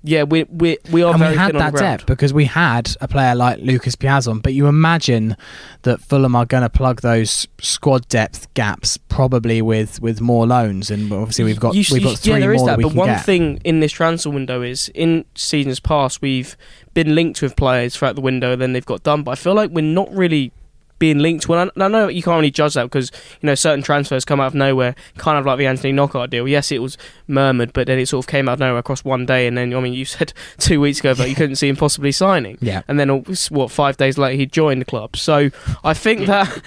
yeah, 0.06 0.22
we 0.22 0.44
we 0.44 0.78
we 0.92 1.02
are 1.02 1.12
and 1.12 1.20
we 1.20 1.34
had 1.36 1.54
that 1.56 1.74
depth 1.74 2.06
because 2.06 2.32
we 2.32 2.44
had 2.44 2.94
a 3.00 3.08
player 3.08 3.34
like 3.34 3.58
Lucas 3.60 3.96
Piazon. 3.96 4.40
But 4.40 4.54
you 4.54 4.66
imagine 4.68 5.36
that 5.82 6.00
Fulham 6.00 6.36
are 6.36 6.46
going 6.46 6.62
to 6.62 6.68
plug 6.70 7.00
those 7.02 7.48
squad 7.60 8.06
depth 8.08 8.52
gaps 8.54 8.96
probably 9.08 9.60
with, 9.60 10.00
with 10.00 10.20
more 10.20 10.46
loans, 10.46 10.90
and 10.90 11.12
obviously 11.12 11.44
we've 11.44 11.58
got 11.60 11.74
You- 11.74 11.84
we've 11.92 12.02
got 12.04 12.18
three 12.18 12.34
yeah, 12.34 12.38
there 12.40 12.54
is 12.54 12.60
more 12.60 12.68
that. 12.68 12.78
we 12.78 12.84
but 12.84 12.94
one 12.94 13.08
get. 13.08 13.24
thing 13.24 13.60
in 13.64 13.80
this 13.80 13.92
transfer 13.92 14.30
window 14.30 14.62
is 14.62 14.88
in 14.94 15.24
seasons 15.34 15.80
past 15.80 16.22
we've 16.22 16.56
been 16.94 17.14
linked 17.14 17.42
with 17.42 17.56
players 17.56 17.96
throughout 17.96 18.14
the 18.14 18.20
window, 18.20 18.54
then 18.56 18.72
they've 18.72 18.86
got 18.86 19.02
done. 19.02 19.22
But 19.24 19.32
I 19.32 19.34
feel 19.34 19.54
like 19.54 19.70
we're 19.70 19.82
not 19.82 20.10
really 20.14 20.52
being 20.98 21.18
linked 21.18 21.44
to. 21.44 21.54
And 21.54 21.70
I, 21.76 21.88
know 21.88 22.08
you 22.08 22.22
can't 22.22 22.36
really 22.36 22.50
judge 22.50 22.74
that 22.74 22.84
because 22.84 23.10
you 23.40 23.46
know 23.46 23.54
certain 23.54 23.82
transfers 23.82 24.24
come 24.24 24.40
out 24.40 24.48
of 24.48 24.54
nowhere, 24.54 24.94
kind 25.18 25.38
of 25.38 25.46
like 25.46 25.58
the 25.58 25.66
Anthony 25.66 25.92
Knockaert 25.92 26.30
deal. 26.30 26.48
Yes, 26.48 26.72
it 26.72 26.78
was 26.78 26.96
murmured, 27.26 27.72
but 27.72 27.86
then 27.86 27.98
it 27.98 28.06
sort 28.06 28.24
of 28.24 28.28
came 28.28 28.48
out 28.48 28.54
of 28.54 28.60
nowhere 28.60 28.78
across 28.78 29.04
one 29.04 29.26
day. 29.26 29.46
And 29.46 29.56
then 29.56 29.74
I 29.74 29.80
mean, 29.80 29.92
you 29.92 30.04
said 30.16 30.32
two 30.58 30.80
weeks 30.80 31.00
ago 31.00 31.14
that 31.14 31.28
you 31.28 31.34
couldn't 31.34 31.56
see 31.56 31.68
him 31.68 31.76
possibly 31.76 32.12
signing. 32.12 32.58
yeah. 32.60 32.82
And 32.88 32.98
then 32.98 33.10
uh, 33.10 33.22
what? 33.50 33.70
Five 33.70 33.96
days 33.96 34.18
later, 34.18 34.36
he 34.36 34.46
joined 34.46 34.80
the 34.80 34.86
club. 34.86 35.16
So 35.16 35.50
I 35.84 35.94
think 35.94 36.26
that 36.26 36.62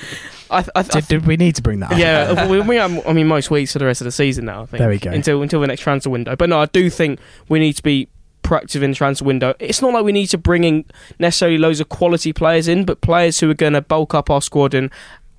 I, 0.49 0.59
I, 0.59 0.65
I 0.75 0.81
Did, 0.83 1.07
did 1.07 1.25
we 1.25 1.37
need 1.37 1.55
to 1.55 1.61
bring 1.61 1.79
that 1.79 1.91
up? 1.91 1.97
yeah, 1.97 2.47
we, 2.47 2.59
we, 2.61 2.79
I 2.79 3.13
mean, 3.13 3.27
most 3.27 3.51
weeks 3.51 3.73
for 3.73 3.79
the 3.79 3.85
rest 3.85 4.01
of 4.01 4.05
the 4.05 4.11
season 4.11 4.45
now. 4.45 4.63
I 4.63 4.65
think. 4.65 4.79
There 4.79 4.89
we 4.89 4.99
go. 4.99 5.11
Until 5.11 5.41
until 5.41 5.61
the 5.61 5.67
next 5.67 5.81
transfer 5.81 6.09
window. 6.09 6.35
But 6.35 6.49
no, 6.49 6.59
I 6.59 6.65
do 6.65 6.89
think 6.89 7.19
we 7.47 7.59
need 7.59 7.73
to 7.73 7.83
be 7.83 8.09
proactive 8.49 8.81
in 8.81 8.93
transfer 8.93 9.25
window. 9.25 9.53
It's 9.59 9.81
not 9.81 9.93
like 9.93 10.03
we 10.03 10.11
need 10.11 10.27
to 10.27 10.37
bring 10.37 10.63
in 10.63 10.85
necessarily 11.19 11.57
loads 11.57 11.79
of 11.79 11.89
quality 11.89 12.33
players 12.33 12.67
in, 12.67 12.85
but 12.85 13.01
players 13.01 13.39
who 13.39 13.49
are 13.49 13.53
going 13.65 13.73
to 13.73 13.81
bulk 13.81 14.13
up 14.13 14.29
our 14.29 14.41
squad 14.41 14.73
and 14.73 14.89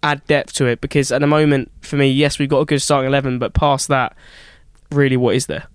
add 0.03 0.25
depth 0.27 0.53
to 0.55 0.67
it. 0.67 0.81
Because 0.81 1.11
at 1.13 1.21
the 1.21 1.27
moment, 1.27 1.71
for 1.81 1.97
me, 1.97 2.09
yes, 2.09 2.39
we've 2.39 2.49
got 2.49 2.61
a 2.61 2.65
good 2.65 2.81
starting 2.81 3.09
eleven, 3.09 3.39
but 3.39 3.53
past 3.53 3.89
that, 3.89 4.15
really, 4.93 5.17
what 5.17 5.35
is 5.35 5.47
there? 5.47 5.67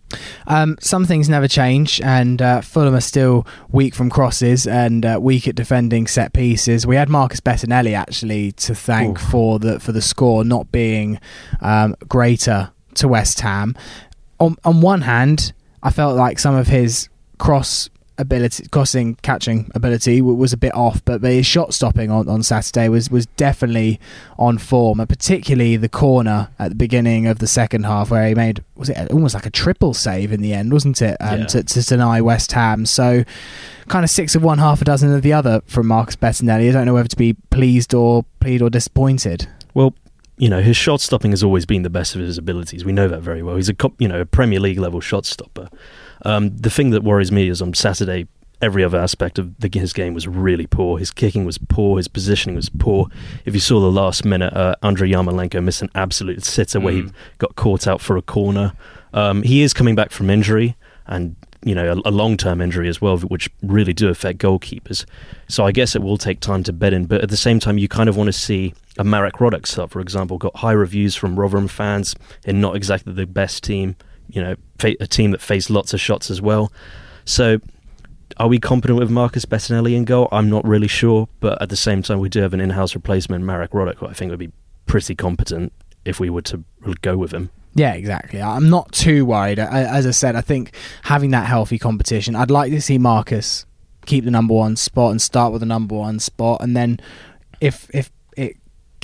Um, 0.47 0.77
some 0.79 1.05
things 1.05 1.27
never 1.27 1.47
change, 1.47 1.99
and 2.01 2.41
uh, 2.41 2.61
Fulham 2.61 2.95
are 2.95 3.01
still 3.01 3.45
weak 3.69 3.95
from 3.95 4.09
crosses 4.09 4.67
and 4.67 5.05
uh, 5.05 5.17
weak 5.21 5.47
at 5.47 5.55
defending 5.55 6.07
set 6.07 6.31
pieces. 6.31 6.87
We 6.87 6.95
had 6.95 7.09
Marcus 7.09 7.41
Bettinelli 7.41 7.93
actually 7.93 8.53
to 8.53 8.75
thank 8.75 9.19
Oof. 9.19 9.29
for 9.29 9.59
the 9.59 9.79
for 9.79 9.91
the 9.91 10.01
score 10.01 10.45
not 10.45 10.71
being 10.71 11.19
um, 11.59 11.95
greater 12.07 12.71
to 12.95 13.07
West 13.07 13.41
Ham. 13.41 13.75
On 14.39 14.55
on 14.63 14.79
one 14.79 15.01
hand, 15.01 15.53
I 15.83 15.89
felt 15.89 16.15
like 16.15 16.39
some 16.39 16.55
of 16.55 16.67
his 16.67 17.09
cross 17.37 17.89
ability, 18.17 18.65
crossing 18.71 19.15
catching 19.15 19.69
ability 19.75 20.21
was 20.21 20.53
a 20.53 20.57
bit 20.57 20.73
off, 20.73 21.03
but 21.03 21.21
his 21.21 21.45
shot 21.45 21.73
stopping 21.73 22.09
on, 22.09 22.29
on 22.29 22.41
Saturday 22.43 22.87
was 22.87 23.11
was 23.11 23.25
definitely 23.25 23.99
on 24.39 24.57
form, 24.57 24.99
and 25.01 25.09
particularly 25.09 25.75
the 25.75 25.89
corner 25.89 26.49
at 26.57 26.69
the 26.69 26.75
beginning 26.75 27.27
of 27.27 27.39
the 27.39 27.47
second 27.47 27.85
half 27.85 28.09
where 28.11 28.27
he 28.27 28.33
made 28.33 28.63
was 28.75 28.89
it 28.89 29.11
almost 29.11 29.33
like 29.33 29.45
a 29.45 29.49
triple 29.49 29.93
save 29.93 30.31
in 30.31 30.41
the 30.41 30.53
end, 30.53 30.71
wasn't 30.71 31.01
it? 31.01 31.17
Um, 31.19 31.41
Yeah. 31.41 31.45
to, 31.47 31.63
to 31.63 31.81
deny 31.81 32.21
West 32.21 32.51
Ham. 32.53 32.85
So 32.85 33.25
kind 33.89 34.03
of 34.05 34.09
six 34.09 34.33
of 34.33 34.43
one, 34.43 34.59
half 34.59 34.81
a 34.81 34.85
dozen 34.85 35.13
of 35.13 35.21
the 35.21 35.33
other 35.33 35.61
from 35.65 35.87
Marcus 35.87 36.15
Bettinelli. 36.15 36.69
I 36.69 36.71
don't 36.71 36.85
know 36.85 36.93
whether 36.93 37.09
to 37.09 37.17
be 37.17 37.33
pleased 37.49 37.93
or 37.93 38.23
pleased 38.39 38.61
or 38.63 38.69
disappointed. 38.69 39.47
Well, 39.73 39.93
you 40.37 40.49
know, 40.49 40.61
his 40.61 40.75
shot 40.77 41.01
stopping 41.01 41.31
has 41.31 41.43
always 41.43 41.65
been 41.65 41.83
the 41.83 41.89
best 41.89 42.15
of 42.15 42.21
his 42.21 42.37
abilities. 42.37 42.83
We 42.85 42.91
know 42.93 43.07
that 43.09 43.21
very 43.21 43.43
well. 43.43 43.57
He's 43.57 43.69
a 43.69 43.75
you 43.99 44.07
know 44.07 44.21
a 44.21 44.25
Premier 44.25 44.59
League 44.61 44.79
level 44.79 45.01
shot 45.01 45.25
stopper. 45.25 45.67
Um, 46.25 46.55
the 46.57 46.69
thing 46.69 46.89
that 46.89 47.03
worries 47.03 47.31
me 47.31 47.47
is 47.49 47.61
on 47.61 47.73
Saturday, 47.73 48.27
every 48.61 48.83
other 48.83 48.97
aspect 48.99 49.37
of 49.37 49.57
the, 49.59 49.69
his 49.77 49.93
game 49.93 50.13
was 50.13 50.27
really 50.27 50.65
poor. 50.65 50.97
His 50.97 51.11
kicking 51.11 51.45
was 51.45 51.57
poor. 51.57 51.97
His 51.97 52.07
positioning 52.07 52.55
was 52.55 52.69
poor. 52.69 53.07
If 53.45 53.53
you 53.53 53.59
saw 53.59 53.79
the 53.79 53.91
last 53.91 54.25
minute, 54.25 54.53
uh, 54.53 54.75
Andriy 54.81 55.11
Yarmolenko 55.11 55.63
missed 55.63 55.81
an 55.81 55.89
absolute 55.93 56.43
sitter 56.43 56.79
where 56.79 56.93
he 56.93 57.01
Mm. 57.03 57.11
got 57.37 57.55
caught 57.55 57.87
out 57.87 58.01
for 58.01 58.17
a 58.17 58.21
corner. 58.21 58.73
Um, 59.13 59.43
he 59.43 59.61
is 59.61 59.73
coming 59.73 59.95
back 59.95 60.11
from 60.11 60.29
injury 60.29 60.75
and 61.07 61.35
you 61.63 61.73
know 61.75 62.01
a, 62.05 62.09
a 62.09 62.11
long 62.11 62.37
term 62.37 62.61
injury 62.61 62.87
as 62.89 62.99
well, 63.01 63.17
which 63.17 63.49
really 63.61 63.93
do 63.93 64.07
affect 64.09 64.39
goalkeepers. 64.39 65.05
So 65.47 65.65
I 65.65 65.71
guess 65.71 65.95
it 65.95 66.01
will 66.01 66.17
take 66.17 66.39
time 66.39 66.63
to 66.63 66.73
bed 66.73 66.93
in, 66.93 67.05
but 67.05 67.21
at 67.21 67.29
the 67.29 67.37
same 67.37 67.59
time, 67.59 67.77
you 67.77 67.87
kind 67.87 68.09
of 68.09 68.17
want 68.17 68.27
to 68.27 68.33
see 68.33 68.73
a 68.97 69.03
Marek 69.03 69.35
Rodak 69.35 69.65
start, 69.67 69.91
for 69.91 69.99
example, 69.99 70.37
got 70.37 70.55
high 70.57 70.71
reviews 70.71 71.15
from 71.15 71.39
Rotherham 71.39 71.67
fans 71.67 72.15
in 72.45 72.61
not 72.61 72.75
exactly 72.75 73.13
the 73.13 73.25
best 73.27 73.63
team. 73.63 73.95
You 74.29 74.41
know, 74.41 74.55
a 74.83 75.07
team 75.07 75.31
that 75.31 75.41
faced 75.41 75.69
lots 75.69 75.93
of 75.93 76.01
shots 76.01 76.29
as 76.29 76.41
well. 76.41 76.71
So, 77.25 77.59
are 78.37 78.47
we 78.47 78.59
competent 78.59 78.99
with 78.99 79.09
Marcus 79.09 79.45
Bettinelli 79.45 79.95
in 79.95 80.05
goal? 80.05 80.27
I'm 80.31 80.49
not 80.49 80.65
really 80.65 80.87
sure, 80.87 81.27
but 81.39 81.61
at 81.61 81.69
the 81.69 81.75
same 81.75 82.01
time, 82.01 82.19
we 82.19 82.29
do 82.29 82.41
have 82.41 82.53
an 82.53 82.59
in-house 82.59 82.95
replacement, 82.95 83.43
Marek 83.43 83.71
Rodak, 83.71 83.97
who 83.97 84.07
I 84.07 84.13
think 84.13 84.29
would 84.31 84.39
be 84.39 84.51
pretty 84.85 85.15
competent 85.15 85.71
if 86.03 86.19
we 86.19 86.29
were 86.29 86.41
to 86.43 86.63
go 87.01 87.17
with 87.17 87.33
him. 87.33 87.49
Yeah, 87.75 87.93
exactly. 87.93 88.41
I'm 88.41 88.69
not 88.69 88.91
too 88.93 89.25
worried. 89.25 89.59
As 89.59 90.07
I 90.07 90.11
said, 90.11 90.35
I 90.35 90.41
think 90.41 90.75
having 91.03 91.31
that 91.31 91.45
healthy 91.45 91.77
competition, 91.77 92.35
I'd 92.35 92.51
like 92.51 92.71
to 92.71 92.81
see 92.81 92.97
Marcus 92.97 93.65
keep 94.05 94.23
the 94.23 94.31
number 94.31 94.53
one 94.53 94.75
spot 94.75 95.11
and 95.11 95.21
start 95.21 95.51
with 95.51 95.59
the 95.59 95.65
number 95.65 95.95
one 95.95 96.19
spot, 96.19 96.61
and 96.61 96.75
then 96.75 96.99
if 97.59 97.89
if 97.93 98.11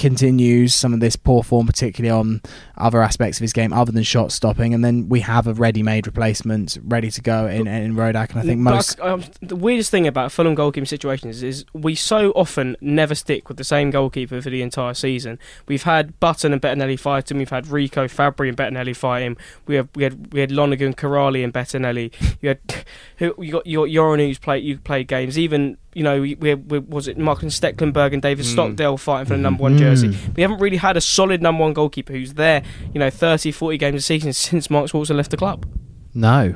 continues 0.01 0.73
some 0.73 0.95
of 0.95 0.99
this 0.99 1.15
poor 1.15 1.43
form, 1.43 1.67
particularly 1.67 2.09
on 2.09 2.41
other 2.75 3.03
aspects 3.03 3.37
of 3.37 3.43
his 3.43 3.53
game 3.53 3.71
other 3.71 3.91
than 3.91 4.01
shot 4.01 4.31
stopping, 4.31 4.73
and 4.73 4.83
then 4.83 5.07
we 5.07 5.19
have 5.19 5.45
a 5.45 5.53
ready-made 5.53 6.07
replacement 6.07 6.79
ready 6.83 7.11
to 7.11 7.21
go 7.21 7.45
in 7.45 7.67
in 7.67 7.95
Rodak. 7.95 8.31
And 8.31 8.39
I 8.39 8.41
think 8.41 8.59
most 8.59 8.99
um, 8.99 9.23
the 9.41 9.55
weirdest 9.55 9.91
thing 9.91 10.07
about 10.07 10.31
Fulham 10.31 10.55
goalkeeping 10.55 10.87
situations 10.87 11.43
is 11.43 11.65
we 11.73 11.93
so 11.93 12.31
often 12.31 12.75
never 12.81 13.13
stick 13.13 13.47
with 13.47 13.57
the 13.57 13.63
same 13.63 13.91
goalkeeper 13.91 14.41
for 14.41 14.49
the 14.49 14.63
entire 14.63 14.95
season. 14.95 15.37
We've 15.67 15.83
had 15.83 16.19
Button 16.19 16.51
and 16.51 16.59
Bettinelli 16.59 16.99
fighting. 16.99 17.37
We've 17.37 17.49
had 17.49 17.67
Rico 17.67 18.07
Fabri 18.07 18.49
and 18.49 18.57
Bettinelli 18.57 18.95
fighting. 18.95 19.37
We 19.67 19.75
have 19.75 19.87
we 19.95 20.03
had 20.03 20.33
we 20.33 20.39
had 20.39 20.51
Lonergan, 20.51 20.95
Kiraly 20.95 21.43
and 21.43 21.53
Bettinelli. 21.53 22.11
You 22.41 22.49
had 22.49 22.85
you 23.19 23.51
got 23.51 23.67
your 23.67 23.85
Yoran 23.85 24.17
who's 24.25 24.39
played 24.39 24.63
you 24.63 24.79
played 24.79 25.07
games. 25.07 25.37
Even 25.37 25.77
you 25.93 26.03
know, 26.03 26.21
we, 26.21 26.35
we, 26.35 26.55
was 26.55 27.07
it 27.07 27.17
Maarten 27.17 27.49
Stekelenburg 27.49 28.13
and 28.13 28.21
David 28.21 28.45
mm. 28.45 28.51
Stockdale 28.51 28.97
fighting 28.97 29.25
for 29.25 29.33
the 29.33 29.41
number 29.41 29.63
one 29.63 29.75
mm. 29.75 29.79
jersey. 29.79 30.17
We 30.35 30.41
haven't 30.41 30.59
really 30.59 30.77
had 30.77 30.95
a 30.97 31.01
solid 31.01 31.41
number 31.41 31.63
one 31.63 31.73
goalkeeper 31.73 32.13
who's 32.13 32.35
there, 32.35 32.63
you 32.93 32.99
know, 32.99 33.09
30, 33.09 33.51
40 33.51 33.77
games 33.77 33.95
a 33.95 34.01
season 34.01 34.33
since 34.33 34.69
Mark 34.69 34.89
Schwarzer 34.89 35.15
left 35.15 35.31
the 35.31 35.37
club. 35.37 35.65
No, 36.13 36.55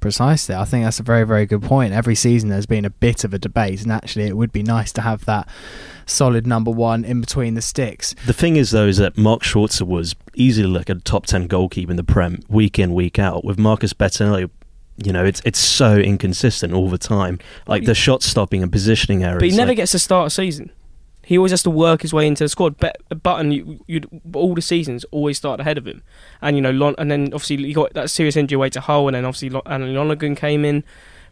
precisely. 0.00 0.54
I 0.54 0.64
think 0.66 0.84
that's 0.84 1.00
a 1.00 1.02
very, 1.02 1.24
very 1.24 1.46
good 1.46 1.62
point. 1.62 1.94
Every 1.94 2.14
season 2.14 2.50
there's 2.50 2.66
been 2.66 2.84
a 2.84 2.90
bit 2.90 3.24
of 3.24 3.32
a 3.32 3.38
debate, 3.38 3.82
and 3.82 3.90
actually 3.90 4.24
it 4.24 4.36
would 4.36 4.52
be 4.52 4.62
nice 4.62 4.92
to 4.92 5.00
have 5.00 5.24
that 5.24 5.48
solid 6.06 6.46
number 6.46 6.70
one 6.70 7.04
in 7.04 7.22
between 7.22 7.54
the 7.54 7.62
sticks. 7.62 8.14
The 8.26 8.34
thing 8.34 8.56
is, 8.56 8.70
though, 8.70 8.86
is 8.86 8.98
that 8.98 9.16
Mark 9.16 9.42
Schwarzer 9.42 9.86
was 9.86 10.14
easily 10.34 10.68
like 10.68 10.90
a 10.90 10.96
top 10.96 11.24
10 11.24 11.46
goalkeeper 11.46 11.90
in 11.90 11.96
the 11.96 12.04
Prem 12.04 12.40
week 12.48 12.78
in, 12.78 12.92
week 12.92 13.18
out, 13.18 13.44
with 13.44 13.58
Marcus 13.58 13.94
Bettinelli 13.94 14.50
you 14.96 15.12
know, 15.12 15.24
it's 15.24 15.42
it's 15.44 15.58
so 15.58 15.96
inconsistent 15.96 16.72
all 16.72 16.88
the 16.88 16.98
time. 16.98 17.38
Like 17.66 17.84
the 17.84 17.94
shot 17.94 18.22
stopping 18.22 18.62
and 18.62 18.70
positioning 18.70 19.24
errors. 19.24 19.40
But 19.40 19.50
he 19.50 19.56
never 19.56 19.70
like, 19.70 19.76
gets 19.76 19.92
to 19.92 19.98
start 19.98 20.28
a 20.28 20.30
season. 20.30 20.70
He 21.22 21.38
always 21.38 21.52
has 21.52 21.62
to 21.62 21.70
work 21.70 22.02
his 22.02 22.12
way 22.12 22.26
into 22.26 22.44
the 22.44 22.48
squad. 22.48 22.76
But 22.76 22.96
Button, 23.22 23.50
you, 23.50 23.80
would 23.88 24.22
all 24.34 24.54
the 24.54 24.62
seasons 24.62 25.04
always 25.10 25.38
start 25.38 25.58
ahead 25.58 25.78
of 25.78 25.86
him, 25.86 26.02
and 26.40 26.56
you 26.56 26.62
know, 26.62 26.70
Lon, 26.70 26.94
and 26.98 27.10
then 27.10 27.26
obviously 27.26 27.56
you 27.56 27.74
got 27.74 27.94
that 27.94 28.10
serious 28.10 28.36
injury 28.36 28.56
away 28.56 28.70
to 28.70 28.80
Hull, 28.80 29.08
and 29.08 29.16
then 29.16 29.24
obviously 29.24 29.50
Lon, 29.50 29.62
and 29.66 29.94
Lonergan 29.94 30.34
came 30.36 30.64
in. 30.64 30.84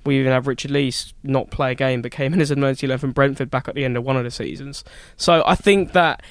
We 0.05 0.19
even 0.19 0.33
have 0.33 0.49
Richard 0.49 0.73
Lees 0.73 1.15
not 1.23 1.53
play 1.53 1.73
a 1.73 1.75
game, 1.77 2.03
but 2.03 2.11
came 2.11 2.35
in 2.35 2.41
as 2.41 2.51
an 2.51 2.59
emergency 2.59 2.89
loan 2.89 2.99
from 2.99 3.13
Brentford 3.13 3.53
back 3.53 3.69
at 3.69 3.77
the 3.77 3.85
end 3.85 3.97
of 3.97 4.03
one 4.03 4.17
of 4.17 4.25
the 4.25 4.33
seasons. 4.33 4.83
So 5.17 5.45
I 5.47 5.55
think 5.55 5.93
that 5.93 6.23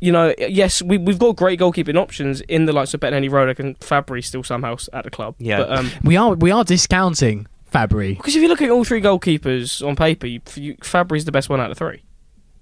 you 0.00 0.12
know, 0.12 0.34
yes, 0.38 0.82
we, 0.82 0.98
we've 0.98 1.18
got 1.18 1.36
great 1.36 1.60
goalkeeping 1.60 1.96
options 1.96 2.40
in 2.42 2.66
the 2.66 2.72
likes 2.72 2.94
of 2.94 3.00
Bettinelli, 3.00 3.30
Rodak, 3.30 3.58
and 3.58 3.78
Fabri 3.80 4.24
still 4.24 4.42
somehow 4.42 4.76
at 4.92 5.04
the 5.04 5.10
club. 5.10 5.34
Yeah, 5.38 5.58
but, 5.58 5.78
um, 5.78 5.90
we 6.02 6.16
are 6.16 6.34
we 6.34 6.50
are 6.50 6.64
discounting 6.64 7.46
Fabri 7.72 8.16
because 8.16 8.36
if 8.36 8.42
you 8.42 8.48
look 8.48 8.62
at 8.62 8.70
all 8.70 8.84
three 8.84 9.00
goalkeepers 9.00 9.86
on 9.86 9.96
paper, 9.96 10.26
you, 10.26 10.40
you, 10.54 10.76
Fabri's 10.76 11.24
the 11.24 11.32
best 11.32 11.48
one 11.48 11.60
out 11.60 11.70
of 11.70 11.78
three. 11.78 12.02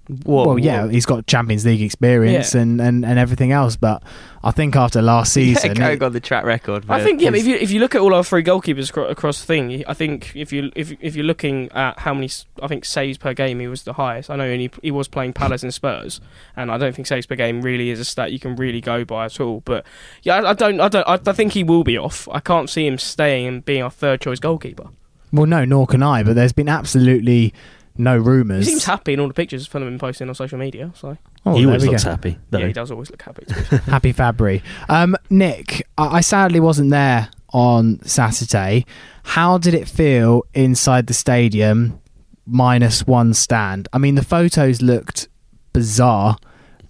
Whoa, 0.09 0.47
well, 0.47 0.59
yeah, 0.59 0.85
whoa. 0.85 0.89
he's 0.89 1.05
got 1.05 1.27
Champions 1.27 1.67
League 1.67 1.83
experience 1.83 2.55
yeah. 2.55 2.61
and, 2.61 2.81
and, 2.81 3.05
and 3.05 3.19
everything 3.19 3.51
else, 3.51 3.75
but 3.75 4.05
I 4.45 4.53
think 4.53 4.77
after 4.77 5.03
last 5.03 5.33
season, 5.33 5.75
yeah, 5.75 5.89
it, 5.89 5.97
got 5.97 6.13
the 6.13 6.21
track 6.21 6.45
record. 6.45 6.85
I 6.89 7.03
think 7.03 7.21
yeah, 7.21 7.35
if 7.35 7.45
you 7.45 7.57
if 7.57 7.73
you 7.73 7.81
look 7.81 7.97
at 7.97 8.01
all 8.01 8.15
our 8.15 8.23
three 8.23 8.45
goalkeepers 8.45 8.97
across 9.11 9.41
the 9.41 9.47
thing, 9.47 9.85
I 9.89 9.95
think 9.95 10.37
if 10.37 10.53
you 10.53 10.71
if 10.77 10.93
if 11.01 11.17
you're 11.17 11.25
looking 11.25 11.73
at 11.73 11.99
how 11.99 12.15
many 12.15 12.31
I 12.63 12.69
think 12.69 12.85
saves 12.85 13.19
per 13.19 13.35
game, 13.35 13.59
he 13.59 13.67
was 13.67 13.83
the 13.83 13.95
highest. 13.95 14.31
I 14.31 14.37
know 14.37 14.49
he 14.49 14.71
he 14.83 14.93
was 14.93 15.09
playing 15.09 15.33
Palace 15.33 15.65
and 15.65 15.75
Spurs, 15.75 16.21
and 16.55 16.71
I 16.71 16.79
don't 16.79 16.95
think 16.95 17.09
saves 17.09 17.27
per 17.27 17.35
game 17.35 17.61
really 17.61 17.91
is 17.91 17.99
a 17.99 18.05
stat 18.05 18.31
you 18.31 18.39
can 18.39 18.55
really 18.55 18.81
go 18.81 19.05
by 19.05 19.25
at 19.25 19.41
all. 19.41 19.63
But 19.65 19.85
yeah, 20.23 20.37
I, 20.37 20.51
I 20.51 20.53
don't 20.53 20.81
I 20.81 20.89
don't 20.89 21.09
I, 21.09 21.15
I 21.15 21.33
think 21.33 21.55
he 21.55 21.65
will 21.65 21.83
be 21.83 21.99
off. 21.99 22.29
I 22.31 22.39
can't 22.39 22.71
see 22.71 22.87
him 22.87 22.99
staying 22.99 23.49
and 23.49 23.65
being 23.65 23.83
our 23.83 23.91
third 23.91 24.21
choice 24.21 24.39
goalkeeper. 24.39 24.91
Well, 25.33 25.47
no, 25.47 25.65
nor 25.65 25.87
can 25.87 26.03
I. 26.03 26.23
But 26.23 26.35
there's 26.35 26.53
been 26.53 26.69
absolutely 26.69 27.53
no 27.99 28.17
rumours. 28.17 28.65
He 28.65 28.73
seems 28.73 28.85
happy 28.85 29.13
in 29.13 29.21
all 29.21 29.29
the 29.29 29.35
pictures 29.35 29.67
Fulham 29.67 29.89
been 29.89 29.99
posting 29.99 30.29
on 30.29 30.35
social 30.35 30.59
media. 30.59 30.93
So 30.95 31.17
oh, 31.45 31.57
he 31.57 31.67
always 31.67 31.85
looks 31.85 32.05
go. 32.05 32.11
happy. 32.11 32.39
Yeah, 32.53 32.61
he? 32.61 32.67
he 32.67 32.73
does 32.73 32.91
always 32.91 33.11
look 33.11 33.23
happy. 33.23 33.47
happy 33.91 34.13
Fabri. 34.13 34.63
Um, 34.89 35.17
Nick, 35.31 35.87
I-, 35.99 36.17
I 36.17 36.21
sadly 36.21 36.61
wasn't 36.61 36.91
there 36.91 37.31
on 37.53 38.01
Saturday. 38.05 38.85
How 39.25 39.59
did 39.59 39.75
it 39.75 39.89
feel 39.89 40.43
inside 40.55 41.07
the 41.07 41.15
stadium? 41.15 42.01
Minus 42.47 43.07
one 43.07 43.35
stand. 43.35 43.89
I 43.93 43.99
mean, 43.99 44.15
the 44.15 44.23
photos 44.23 44.81
looked 44.81 45.29
bizarre 45.73 46.37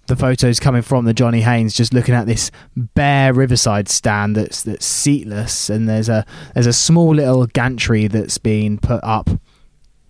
the 0.07 0.15
photos 0.15 0.59
coming 0.59 0.81
from 0.81 1.05
the 1.05 1.13
Johnny 1.13 1.41
Haynes, 1.41 1.73
just 1.73 1.93
looking 1.93 2.15
at 2.15 2.25
this 2.25 2.49
bare 2.75 3.33
riverside 3.33 3.89
stand 3.89 4.35
that's 4.35 4.63
that's 4.63 4.85
seatless, 4.85 5.69
and 5.69 5.87
there's 5.87 6.09
a 6.09 6.25
there's 6.53 6.65
a 6.65 6.73
small 6.73 7.13
little 7.13 7.45
gantry 7.45 8.07
that's 8.07 8.37
been 8.37 8.77
put 8.77 9.03
up 9.03 9.29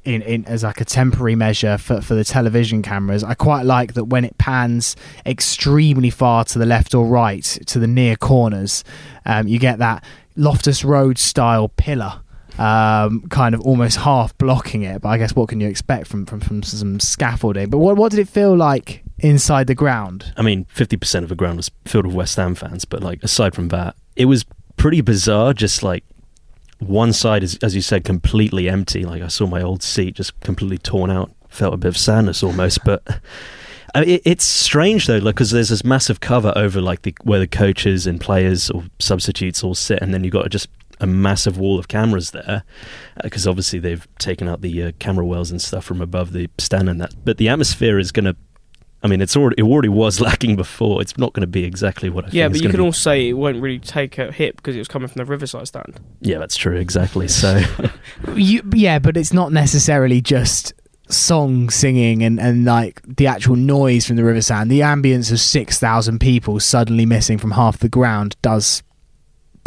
in, 0.08 0.22
in 0.22 0.46
as 0.46 0.64
like 0.64 0.80
a 0.80 0.86
temporary 0.86 1.36
measure 1.36 1.78
for, 1.78 2.02
for 2.02 2.16
the 2.16 2.24
television 2.24 2.82
cameras. 2.82 3.24
I 3.24 3.34
quite 3.34 3.66
like 3.66 3.94
that 3.96 4.06
when 4.06 4.24
it 4.24 4.38
pans 4.38 4.96
extremely 5.26 6.10
far 6.10 6.46
to 6.46 6.58
the 6.58 6.66
left 6.66 6.96
or 6.96 7.06
right 7.06 7.44
to 7.44 7.78
the 7.78 7.88
near 7.88 8.16
corners, 8.16 8.86
um, 9.26 9.48
you 9.48 9.60
get 9.60 9.80
that 9.80 10.04
Loftus 10.38 10.84
Road 10.84 11.18
style 11.18 11.70
pillar. 11.70 12.22
Um, 12.58 13.28
kind 13.30 13.54
of 13.54 13.62
almost 13.62 13.98
half 13.98 14.36
blocking 14.40 14.82
it, 14.82 15.04
but 15.04 15.10
I 15.10 15.20
guess 15.20 15.36
what 15.36 15.48
can 15.48 15.62
you 15.62 15.68
expect 15.68 16.08
from, 16.08 16.26
from, 16.26 16.40
from 16.40 16.64
some 16.64 17.00
scaffolding? 17.00 17.70
But 17.70 17.78
what 17.78 17.98
what 17.98 18.10
did 18.10 18.20
it 18.20 18.28
feel 18.28 18.56
like 18.58 19.04
inside 19.20 19.68
the 19.68 19.76
ground? 19.76 20.34
I 20.36 20.42
mean, 20.42 20.66
fifty 20.66 20.98
percent 20.98 21.22
of 21.22 21.30
the 21.30 21.36
ground 21.36 21.58
was 21.58 21.70
filled 21.86 22.08
with 22.08 22.16
West 22.16 22.36
Ham 22.38 22.56
fans, 22.56 22.84
but 22.84 23.04
like 23.04 23.22
aside 23.22 23.54
from 23.54 23.68
that, 23.68 23.96
it 24.16 24.26
was 24.26 24.44
pretty 24.76 25.02
bizarre. 25.02 25.54
Just 25.54 25.84
like 25.84 26.04
one 26.79 27.13
side 27.13 27.43
is, 27.43 27.57
as 27.62 27.75
you 27.75 27.81
said, 27.81 28.03
completely 28.03 28.69
empty. 28.69 29.03
Like 29.03 29.22
I 29.22 29.27
saw 29.27 29.48
my 29.48 29.62
old 29.62 29.84
seat 29.84 30.15
just 30.15 30.39
completely 30.41 30.77
torn 30.77 31.10
out. 31.10 31.31
Felt 31.50 31.74
a 31.74 31.77
bit 31.77 31.89
of 31.89 31.98
sadness 31.98 32.43
almost, 32.43 32.84
but. 32.84 33.03
it, 33.96 34.22
it's 34.25 34.46
strange 34.46 35.07
though, 35.07 35.22
because 35.22 35.51
there's 35.51 35.69
this 35.69 35.84
massive 35.84 36.19
cover 36.19 36.53
over 36.55 36.81
like 36.81 37.03
the, 37.03 37.15
where 37.24 37.39
the 37.39 37.48
coaches 37.48 38.05
and 38.05 38.22
players 38.22 38.69
or 38.69 38.84
substitutes 39.00 39.63
all 39.63 39.75
sit, 39.75 40.01
and 40.01 40.13
then 40.13 40.24
you've 40.24 40.34
got 40.34 40.50
just 40.50 40.69
a 41.00 41.07
massive 41.07 41.57
wall 41.57 41.77
of 41.77 41.88
cameras 41.88 42.31
there, 42.31 42.63
because 43.24 43.46
uh, 43.46 43.50
obviously 43.50 43.79
they've 43.79 44.07
taken 44.17 44.48
out 44.48 44.62
the 44.62 44.84
uh, 44.84 44.91
camera 45.00 45.25
wells 45.25 45.51
and 45.51 45.62
stuff 45.62 45.86
from 45.86 46.01
above 46.01 46.34
the 46.34 46.50
stand 46.57 46.89
and 46.89 47.00
that. 47.01 47.13
But 47.24 47.38
the 47.38 47.50
atmosphere 47.50 48.00
is 48.00 48.12
going 48.12 48.25
to 48.25 48.36
I 49.08 49.10
mean, 49.10 49.22
it's 49.22 49.38
already 49.38 49.56
it 49.58 49.64
already 49.64 49.88
was 49.88 50.20
lacking 50.28 50.58
before. 50.58 51.02
It's 51.02 51.18
not 51.18 51.32
going 51.32 51.42
to 51.42 51.48
be 51.48 51.64
exactly 51.64 52.10
what 52.10 52.26
I. 52.26 52.30
Yeah, 52.32 52.50
but 52.50 52.58
you 52.62 52.70
can 52.70 52.78
be. 52.78 52.84
also 52.84 53.00
say 53.00 53.30
it 53.30 53.34
won't 53.34 53.62
really 53.62 53.80
take 53.80 54.18
a 54.18 54.32
hit 54.34 54.58
because 54.58 54.76
it 54.76 54.80
was 54.80 54.90
coming 54.90 55.08
from 55.08 55.20
the 55.20 55.26
Riverside 55.26 55.68
stand. 55.68 56.00
Yeah, 56.20 56.40
that's 56.40 56.58
true. 56.58 56.76
Exactly. 56.76 57.28
So, 57.38 57.62
you, 58.34 58.64
yeah, 58.74 58.98
but 58.98 59.16
it's 59.16 59.32
not 59.32 59.52
necessarily 59.52 60.22
just 60.22 60.74
song 61.08 61.70
singing 61.70 62.24
and, 62.24 62.40
and 62.40 62.66
like 62.66 63.00
the 63.04 63.28
actual 63.28 63.56
noise 63.56 64.08
from 64.08 64.16
the 64.16 64.24
Riverside. 64.24 64.70
The 64.70 64.80
ambience 64.80 65.32
of 65.32 65.40
six 65.40 65.80
thousand 65.80 66.20
people 66.20 66.60
suddenly 66.60 67.06
missing 67.06 67.38
from 67.38 67.52
half 67.52 67.78
the 67.78 67.90
ground 67.90 68.36
does 68.42 68.82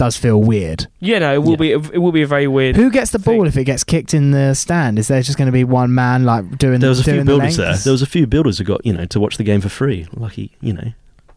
does 0.01 0.17
feel 0.17 0.41
weird. 0.41 0.87
Yeah, 1.01 1.19
no, 1.19 1.35
it 1.35 1.43
will 1.43 1.63
yeah. 1.63 1.77
be. 1.77 1.91
It 1.93 1.99
will 1.99 2.11
be 2.11 2.23
a 2.23 2.27
very 2.27 2.47
weird. 2.47 2.75
Who 2.75 2.91
gets 2.91 3.11
the 3.11 3.19
thing. 3.19 3.37
ball 3.37 3.47
if 3.47 3.59
it 3.59 3.65
gets 3.65 3.85
kicked 3.85 4.15
in 4.15 4.31
the 4.31 4.55
stand? 4.55 4.99
Is 4.99 5.09
there 5.09 5.21
just 5.21 5.37
going 5.37 5.45
to 5.47 5.53
be 5.53 5.63
one 5.63 5.95
man 5.95 6.25
like 6.25 6.57
doing? 6.57 6.81
There 6.81 6.89
was 6.89 7.01
a 7.01 7.05
few 7.05 7.23
builders 7.23 7.59
the 7.59 7.65
there. 7.65 7.77
There 7.77 7.93
was 7.93 8.01
a 8.01 8.07
few 8.07 8.27
builders 8.27 8.57
who 8.57 8.65
got 8.65 8.85
you 8.87 8.95
know 8.95 9.05
to 9.05 9.21
watch 9.21 9.37
the 9.37 9.45
game 9.45 9.61
for 9.61 9.69
free. 9.69 10.09
Lucky, 10.15 10.57
you 10.63 10.73
know, 10.73 10.93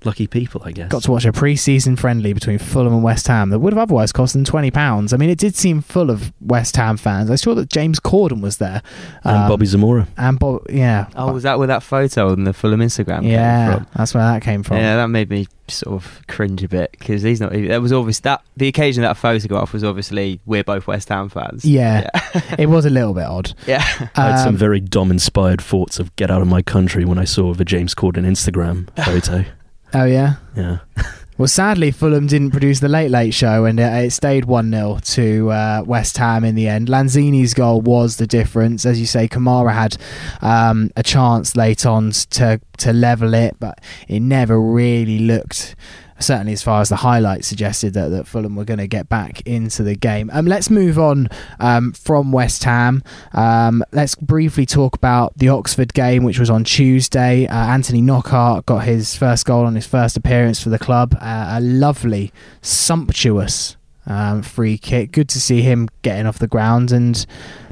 lucky 0.06 0.28
people, 0.28 0.62
I 0.64 0.72
guess. 0.72 0.90
Got 0.90 1.04
to 1.04 1.12
watch 1.12 1.26
a 1.26 1.32
pre-season 1.32 1.96
friendly 1.96 2.34
between 2.34 2.58
Fulham 2.58 2.94
and 2.94 3.04
West 3.04 3.28
Ham 3.28 3.50
that 3.50 3.60
would 3.60 3.74
have 3.74 3.82
otherwise 3.82 4.12
cost 4.12 4.34
them 4.34 4.44
twenty 4.44 4.72
pounds. 4.72 5.14
I 5.14 5.18
mean, 5.18 5.30
it 5.30 5.38
did 5.38 5.56
seem 5.56 5.82
full 5.82 6.10
of 6.10 6.34
West 6.42 6.76
Ham 6.76 6.98
fans. 6.98 7.30
I 7.30 7.36
saw 7.36 7.54
that 7.56 7.70
James 7.70 8.00
Corden 8.00 8.42
was 8.42 8.58
there 8.58 8.82
and 9.24 9.38
um, 9.38 9.50
Bobby 9.50 9.66
Zamora. 9.66 10.08
And 10.18 10.40
Bob, 10.40 10.70
yeah. 10.70 11.08
Oh, 11.16 11.34
was 11.34 11.44
that 11.44 11.58
where 11.58 11.68
that 11.68 11.84
photo 11.84 12.32
on 12.32 12.44
the 12.44 12.54
Fulham 12.54 12.80
Instagram? 12.80 13.24
Yeah, 13.30 13.86
that's 13.96 14.14
where 14.14 14.24
that 14.24 14.42
came 14.42 14.64
from. 14.64 14.78
Yeah, 14.78 14.98
that 14.98 15.08
made 15.08 15.30
me 15.30 15.48
sort 15.68 15.96
of 15.96 16.22
cringe 16.28 16.64
a 16.64 16.68
bit 16.68 16.92
because 16.92 17.22
he's 17.22 17.40
not. 17.40 17.52
That 17.52 17.82
was 17.82 17.94
obvious 17.94 18.20
that 18.22 18.44
the 18.58 18.68
occasion 18.68 19.04
that 19.04 19.18
photograph 19.18 19.74
was 19.74 19.84
obviously 19.84 20.40
we're 20.46 20.64
both 20.64 20.88
West 20.88 21.10
Ham 21.10 21.30
fans. 21.30 21.66
Yeah, 21.66 22.10
yeah. 22.14 22.56
it 22.60 22.68
was 22.68 22.86
a 22.86 22.90
little 22.90 23.14
bit 23.14 23.26
odd. 23.26 23.54
Yeah, 23.68 23.84
I 24.16 24.30
had 24.30 24.38
some 24.38 24.50
um, 24.50 24.58
very 24.58 24.80
Dom 24.80 25.12
inspired 25.12 25.62
thoughts 25.62 26.00
of 26.00 26.16
"Get 26.16 26.30
out 26.30 26.42
of 26.42 26.48
my 26.48 26.62
country" 26.62 27.06
when 27.06 27.18
I 27.18 27.26
saw 27.26 27.54
the 27.54 27.66
James 27.66 27.96
Corden 27.96 28.26
Instagram 28.26 28.90
photo. 29.06 29.46
Oh 29.94 30.06
yeah, 30.06 30.36
yeah. 30.56 30.80
Well, 31.36 31.48
sadly, 31.48 31.90
Fulham 31.90 32.28
didn't 32.28 32.52
produce 32.52 32.80
the 32.80 32.88
Late 32.88 33.10
Late 33.10 33.34
Show, 33.34 33.66
and 33.66 33.80
it, 33.80 34.14
stayed 34.14 34.46
one 34.46 34.70
0 34.70 35.00
to 35.02 35.50
uh, 35.50 35.84
West 35.84 36.16
Ham 36.20 36.44
in 36.44 36.54
the 36.54 36.68
end. 36.68 36.90
Lanzini's 36.90 37.56
goal 37.56 37.82
was 37.82 38.18
the 38.18 38.28
difference, 38.28 38.86
as 38.86 39.00
you 39.00 39.08
say. 39.08 39.28
Kamara 39.28 39.74
had 39.74 39.98
um, 40.42 40.92
a 40.96 41.02
chance 41.02 41.56
late 41.56 41.88
on 41.88 42.12
to 42.12 42.62
to 42.78 42.94
level 42.94 43.34
it, 43.34 43.56
but 43.60 43.82
it 44.08 44.20
never 44.20 44.62
really 44.62 45.18
looked 45.18 45.76
certainly 46.24 46.54
as 46.54 46.64
far 46.64 46.82
as 46.82 46.90
the 46.90 46.98
highlights 46.98 47.48
suggested 47.48 47.94
that, 47.94 48.10
that 48.10 48.28
Fulham 48.28 48.56
were 48.56 48.66
going 48.66 48.80
to 48.80 48.88
get 48.88 49.10
back 49.10 49.42
into 49.42 49.84
the 49.84 49.96
game. 49.96 50.30
Um, 50.34 50.46
let's 50.46 50.70
move 50.70 50.98
on 50.98 51.30
um, 51.60 51.94
from 51.94 52.32
West 52.32 52.64
Ham. 52.64 53.04
Um, 53.34 53.84
let's 53.92 54.16
briefly 54.16 54.66
talk 54.66 54.96
about 54.96 55.38
the 55.38 55.50
Oxford 55.50 55.94
game, 55.94 56.24
which 56.24 56.40
was 56.40 56.50
on 56.50 56.64
Tuesday. 56.64 57.48
Uh, 57.48 57.68
Anthony 57.68 58.02
Knockaert 58.02 58.66
got 58.66 58.86
his 58.86 59.16
first 59.16 59.46
goal 59.46 59.66
on 59.66 59.76
his 59.76 59.86
first 59.86 60.18
appearance 60.18 60.62
for 60.62 60.70
the 60.70 60.80
club. 60.80 61.16
Uh, 61.20 61.56
a 61.58 61.62
lovely, 61.62 62.32
sumptuous 62.62 63.78
um, 64.06 64.42
free 64.42 64.78
kick. 64.78 65.12
Good 65.12 65.30
to 65.30 65.42
see 65.42 65.62
him 65.62 65.90
getting 66.02 66.26
off 66.26 66.40
the 66.40 66.48
ground, 66.48 66.92
and 66.92 67.26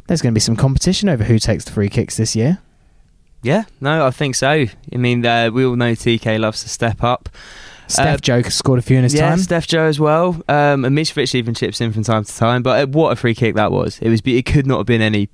there's 0.08 0.22
going 0.22 0.34
to 0.34 0.36
be 0.36 0.42
some 0.42 0.56
competition 0.56 1.10
over 1.10 1.24
who 1.24 1.40
takes 1.40 1.66
the 1.66 1.72
free 1.72 1.90
kicks 1.90 2.18
this 2.18 2.36
year. 2.36 2.60
Yeah, 3.44 3.64
no, 3.80 4.06
I 4.06 4.12
think 4.12 4.36
so. 4.36 4.50
I 4.50 4.70
mean, 4.92 5.26
uh, 5.26 5.50
we 5.52 5.66
all 5.66 5.76
know 5.76 5.94
TK 5.94 6.40
loves 6.40 6.62
to 6.64 6.70
step 6.70 7.04
up. 7.04 7.30
Steph 7.92 8.16
uh, 8.16 8.22
Joe 8.22 8.42
scored 8.44 8.80
a 8.80 8.82
few 8.82 8.98
in 8.98 9.04
his 9.04 9.14
time. 9.14 9.22
yeah, 9.22 9.30
time. 9.30 9.40
Steph 9.40 9.68
Joe 9.68 9.86
as 9.86 10.00
well. 10.00 10.42
Um, 10.48 10.86
and 10.86 10.98
Mitrovic 10.98 11.36
even 11.36 11.54
chips 11.54 11.82
in 11.82 11.92
from 11.92 12.04
time 12.04 12.24
to 12.24 12.36
time. 12.36 12.64
But 12.64 12.84
uh, 12.84 12.88
what 12.88 13.12
a 13.12 13.16
free 13.16 13.36
kick 13.36 13.56
that 13.56 13.72
was! 13.72 14.00
It 14.00 14.10
was. 14.10 14.22
It 14.26 14.46
could 14.46 14.66
not 14.68 14.78
have 14.78 14.86
been 14.86 15.02
any 15.02 15.30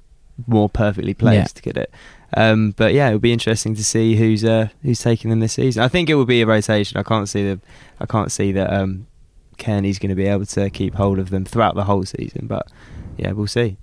more 0.46 0.70
perfectly 0.70 1.14
placed. 1.14 1.58
Yeah. 1.58 1.62
Could 1.62 1.78
it? 1.78 1.94
Um, 2.34 2.72
but 2.72 2.94
yeah, 2.94 3.08
it'll 3.08 3.20
be 3.20 3.32
interesting 3.32 3.76
to 3.76 3.84
see 3.84 4.16
who's 4.16 4.44
uh, 4.44 4.70
who's 4.84 5.00
taking 5.00 5.30
them 5.30 5.40
this 5.40 5.54
season. 5.54 5.84
I 5.84 5.88
think 5.88 6.10
it 6.10 6.16
will 6.16 6.26
be 6.26 6.42
a 6.42 6.46
rotation. 6.46 6.98
I 6.98 7.04
can't 7.04 7.30
see 7.30 7.44
the. 7.44 7.60
I 8.00 8.06
can't 8.06 8.32
see 8.32 8.52
that 8.52 8.72
um, 8.72 9.08
Cairney's 9.58 10.00
going 10.00 10.10
to 10.10 10.16
be 10.16 10.26
able 10.26 10.46
to 10.46 10.70
keep 10.70 10.96
hold 10.96 11.20
of 11.20 11.30
them 11.30 11.46
throughout 11.46 11.76
the 11.76 11.86
whole 11.86 12.06
season. 12.06 12.48
But 12.48 12.68
yeah, 13.17 13.31
we'll 13.31 13.47
see. 13.47 13.77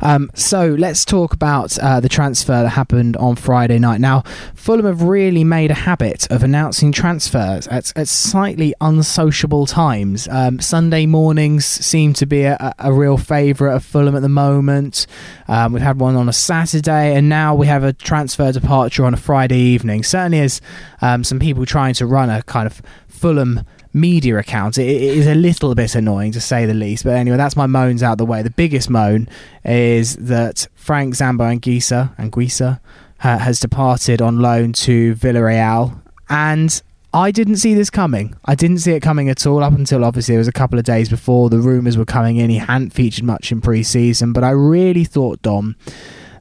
Um, 0.00 0.30
so 0.34 0.74
let's 0.78 1.04
talk 1.04 1.32
about 1.32 1.78
uh, 1.78 2.00
the 2.00 2.08
transfer 2.08 2.62
that 2.62 2.70
happened 2.70 3.16
on 3.16 3.36
Friday 3.36 3.78
night. 3.78 4.00
Now, 4.00 4.22
Fulham 4.54 4.86
have 4.86 5.02
really 5.02 5.44
made 5.44 5.70
a 5.70 5.74
habit 5.74 6.30
of 6.30 6.42
announcing 6.42 6.92
transfers 6.92 7.66
at, 7.68 7.92
at 7.96 8.08
slightly 8.08 8.74
unsociable 8.80 9.66
times. 9.66 10.28
Um, 10.28 10.60
Sunday 10.60 11.06
mornings 11.06 11.64
seem 11.64 12.12
to 12.14 12.26
be 12.26 12.42
a, 12.42 12.74
a 12.78 12.92
real 12.92 13.16
favourite 13.16 13.74
of 13.74 13.84
Fulham 13.84 14.16
at 14.16 14.22
the 14.22 14.28
moment. 14.28 15.06
Um, 15.48 15.72
we've 15.72 15.82
had 15.82 16.00
one 16.00 16.16
on 16.16 16.28
a 16.28 16.32
Saturday, 16.32 17.14
and 17.14 17.28
now 17.28 17.54
we 17.54 17.66
have 17.66 17.84
a 17.84 17.92
transfer 17.92 18.52
departure 18.52 19.04
on 19.04 19.14
a 19.14 19.18
Friday 19.18 19.58
evening. 19.58 20.02
Certainly, 20.02 20.40
as 20.40 20.60
um, 21.00 21.24
some 21.24 21.38
people 21.38 21.66
trying 21.66 21.94
to 21.94 22.06
run 22.06 22.30
a 22.30 22.42
kind 22.42 22.66
of 22.66 22.82
Fulham 23.08 23.64
media 23.92 24.38
accounts. 24.38 24.78
It, 24.78 24.88
it 24.88 25.02
is 25.02 25.26
a 25.26 25.34
little 25.34 25.74
bit 25.74 25.94
annoying 25.94 26.32
to 26.32 26.40
say 26.40 26.66
the 26.66 26.74
least. 26.74 27.04
But 27.04 27.16
anyway, 27.16 27.36
that's 27.36 27.56
my 27.56 27.66
moans 27.66 28.02
out 28.02 28.18
the 28.18 28.26
way. 28.26 28.42
The 28.42 28.50
biggest 28.50 28.90
moan 28.90 29.28
is 29.64 30.16
that 30.16 30.66
Frank 30.74 31.14
Zambo 31.14 31.58
Anguissa, 31.58 32.16
Anguissa 32.16 32.80
uh, 33.22 33.38
has 33.38 33.60
departed 33.60 34.22
on 34.22 34.40
loan 34.40 34.72
to 34.72 35.14
Villarreal. 35.14 36.00
And 36.28 36.80
I 37.12 37.32
didn't 37.32 37.56
see 37.56 37.74
this 37.74 37.90
coming. 37.90 38.36
I 38.44 38.54
didn't 38.54 38.78
see 38.78 38.92
it 38.92 39.00
coming 39.00 39.28
at 39.28 39.44
all 39.44 39.64
up 39.64 39.72
until 39.72 40.04
obviously 40.04 40.36
it 40.36 40.38
was 40.38 40.48
a 40.48 40.52
couple 40.52 40.78
of 40.78 40.84
days 40.84 41.08
before 41.08 41.50
the 41.50 41.58
rumours 41.58 41.98
were 41.98 42.04
coming 42.04 42.36
in. 42.36 42.50
He 42.50 42.58
hadn't 42.58 42.90
featured 42.90 43.24
much 43.24 43.50
in 43.50 43.60
pre 43.60 43.82
season. 43.82 44.32
But 44.32 44.44
I 44.44 44.50
really 44.50 45.04
thought, 45.04 45.42
Dom, 45.42 45.74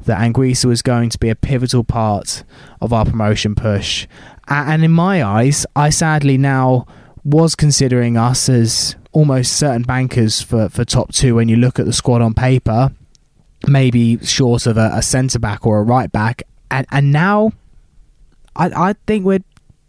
that 0.05 0.19
Anguissa 0.19 0.65
was 0.65 0.81
going 0.81 1.09
to 1.09 1.17
be 1.17 1.29
a 1.29 1.35
pivotal 1.35 1.83
part 1.83 2.43
of 2.81 2.93
our 2.93 3.05
promotion 3.05 3.55
push. 3.55 4.07
And 4.47 4.83
in 4.83 4.91
my 4.91 5.23
eyes, 5.23 5.65
I 5.75 5.89
sadly 5.89 6.37
now 6.37 6.85
was 7.23 7.55
considering 7.55 8.17
us 8.17 8.49
as 8.49 8.95
almost 9.11 9.57
certain 9.57 9.83
bankers 9.83 10.41
for, 10.41 10.69
for 10.69 10.85
top 10.85 11.13
two 11.13 11.35
when 11.35 11.49
you 11.49 11.55
look 11.55 11.79
at 11.79 11.85
the 11.85 11.93
squad 11.93 12.21
on 12.21 12.33
paper, 12.33 12.91
maybe 13.67 14.17
short 14.19 14.65
of 14.65 14.77
a, 14.77 14.91
a 14.93 15.01
centre 15.01 15.39
back 15.39 15.65
or 15.65 15.79
a 15.79 15.83
right 15.83 16.11
back. 16.11 16.43
And, 16.71 16.85
and 16.91 17.11
now 17.11 17.51
I, 18.55 18.89
I 18.89 18.95
think 19.07 19.25
we're 19.25 19.43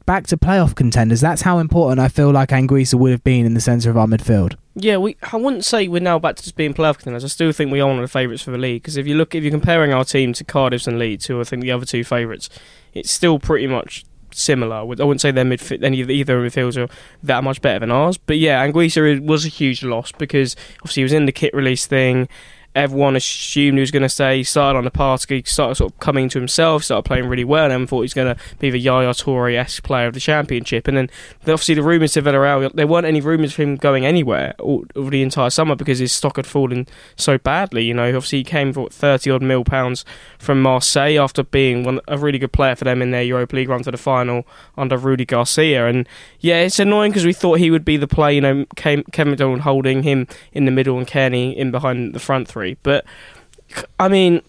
back 0.06 0.26
to 0.26 0.36
playoff 0.36 0.74
contenders. 0.74 1.20
That's 1.20 1.42
how 1.42 1.58
important 1.58 2.00
I 2.00 2.08
feel 2.08 2.30
like 2.30 2.48
Anguissa 2.48 2.94
would 2.94 3.12
have 3.12 3.22
been 3.22 3.46
in 3.46 3.54
the 3.54 3.60
centre 3.60 3.90
of 3.90 3.96
our 3.96 4.06
midfield. 4.06 4.56
Yeah, 4.74 4.96
we. 4.96 5.16
I 5.32 5.36
wouldn't 5.36 5.64
say 5.64 5.88
we're 5.88 6.00
now 6.00 6.18
back 6.18 6.36
to 6.36 6.42
just 6.42 6.56
being 6.56 6.74
playoff 6.74 6.96
contenders. 6.98 7.24
I 7.24 7.28
still 7.28 7.52
think 7.52 7.70
we 7.70 7.80
are 7.80 7.86
one 7.86 7.98
of 7.98 8.02
the 8.02 8.08
favourites 8.08 8.42
for 8.42 8.50
the 8.50 8.58
league. 8.58 8.82
Because 8.82 8.96
if 8.96 9.06
you 9.06 9.14
look, 9.14 9.34
if 9.34 9.44
you're 9.44 9.50
comparing 9.50 9.92
our 9.92 10.04
team 10.04 10.32
to 10.32 10.44
Cardiff's 10.44 10.86
and 10.86 10.98
Leeds, 10.98 11.26
who 11.26 11.40
I 11.40 11.44
think 11.44 11.62
the 11.62 11.70
other 11.70 11.84
two 11.84 12.02
favourites, 12.02 12.48
it's 12.92 13.10
still 13.10 13.38
pretty 13.38 13.66
much 13.66 14.04
similar. 14.32 14.76
I 14.76 14.82
wouldn't 14.82 15.20
say 15.20 15.30
their 15.30 15.44
midfield, 15.44 15.82
any 15.82 16.00
of 16.00 16.10
either 16.10 16.40
midfields 16.40 16.76
are 16.76 16.92
that 17.22 17.44
much 17.44 17.60
better 17.62 17.80
than 17.80 17.90
ours. 17.90 18.18
But 18.18 18.38
yeah, 18.38 18.64
Anguissa 18.66 19.24
was 19.24 19.44
a 19.44 19.48
huge 19.48 19.82
loss 19.82 20.12
because 20.12 20.56
obviously 20.80 21.00
he 21.00 21.04
was 21.04 21.12
in 21.12 21.26
the 21.26 21.32
kit 21.32 21.54
release 21.54 21.86
thing 21.86 22.28
everyone 22.74 23.16
assumed 23.16 23.78
he 23.78 23.80
was 23.80 23.90
going 23.90 24.02
to 24.02 24.08
stay. 24.08 24.38
He 24.38 24.44
started 24.44 24.78
on 24.78 24.84
the 24.84 24.90
party, 24.90 25.36
he 25.36 25.42
started 25.44 25.74
sort 25.74 25.92
of 25.92 25.98
coming 25.98 26.28
to 26.28 26.38
himself, 26.38 26.84
started 26.84 27.04
playing 27.04 27.26
really 27.26 27.44
well, 27.44 27.70
and 27.70 27.88
thought 27.88 28.00
he 28.00 28.04
was 28.04 28.14
going 28.14 28.34
to 28.34 28.40
be 28.58 28.70
the 28.70 28.78
Yaya 28.78 29.10
Toure 29.10 29.54
esque 29.56 29.82
player 29.82 30.06
of 30.06 30.14
the 30.14 30.20
championship. 30.20 30.86
And 30.86 30.96
then 30.96 31.10
obviously 31.42 31.74
the 31.74 31.82
rumours 31.82 32.12
to 32.12 32.22
Villarreal, 32.22 32.72
there 32.72 32.86
weren't 32.86 33.06
any 33.06 33.20
rumours 33.20 33.52
of 33.52 33.56
him 33.56 33.76
going 33.76 34.06
anywhere 34.06 34.54
over 34.58 35.10
the 35.10 35.22
entire 35.22 35.50
summer 35.50 35.74
because 35.74 35.98
his 35.98 36.12
stock 36.12 36.36
had 36.36 36.46
fallen 36.46 36.86
so 37.16 37.38
badly. 37.38 37.84
You 37.84 37.94
know, 37.94 38.06
obviously 38.06 38.38
he 38.38 38.44
came 38.44 38.72
for 38.72 38.88
30 38.88 39.30
odd 39.30 39.42
mil 39.42 39.64
pounds 39.64 40.04
from 40.38 40.62
Marseille 40.62 41.18
after 41.18 41.42
being 41.42 41.84
one, 41.84 42.00
a 42.06 42.18
really 42.18 42.38
good 42.38 42.52
player 42.52 42.76
for 42.76 42.84
them 42.84 43.02
in 43.02 43.10
their 43.10 43.22
Europa 43.22 43.56
League 43.56 43.68
run 43.68 43.82
to 43.82 43.90
the 43.90 43.96
final 43.96 44.46
under 44.76 44.96
Rudy 44.96 45.24
Garcia. 45.24 45.86
And 45.86 46.08
yeah, 46.38 46.60
it's 46.60 46.78
annoying 46.78 47.10
because 47.10 47.26
we 47.26 47.32
thought 47.32 47.58
he 47.58 47.70
would 47.70 47.84
be 47.84 47.96
the 47.96 48.06
player, 48.06 48.34
you 48.34 48.40
know, 48.40 48.64
Kevin 48.76 49.04
McDonald 49.16 49.60
holding 49.60 50.02
him 50.04 50.28
in 50.52 50.66
the 50.66 50.70
middle 50.70 50.98
and 50.98 51.06
Cairney 51.06 51.56
in 51.56 51.70
behind 51.70 52.14
the 52.14 52.20
front 52.20 52.46
three. 52.46 52.59
But 52.82 53.04
I 53.98 54.08
mean, 54.08 54.42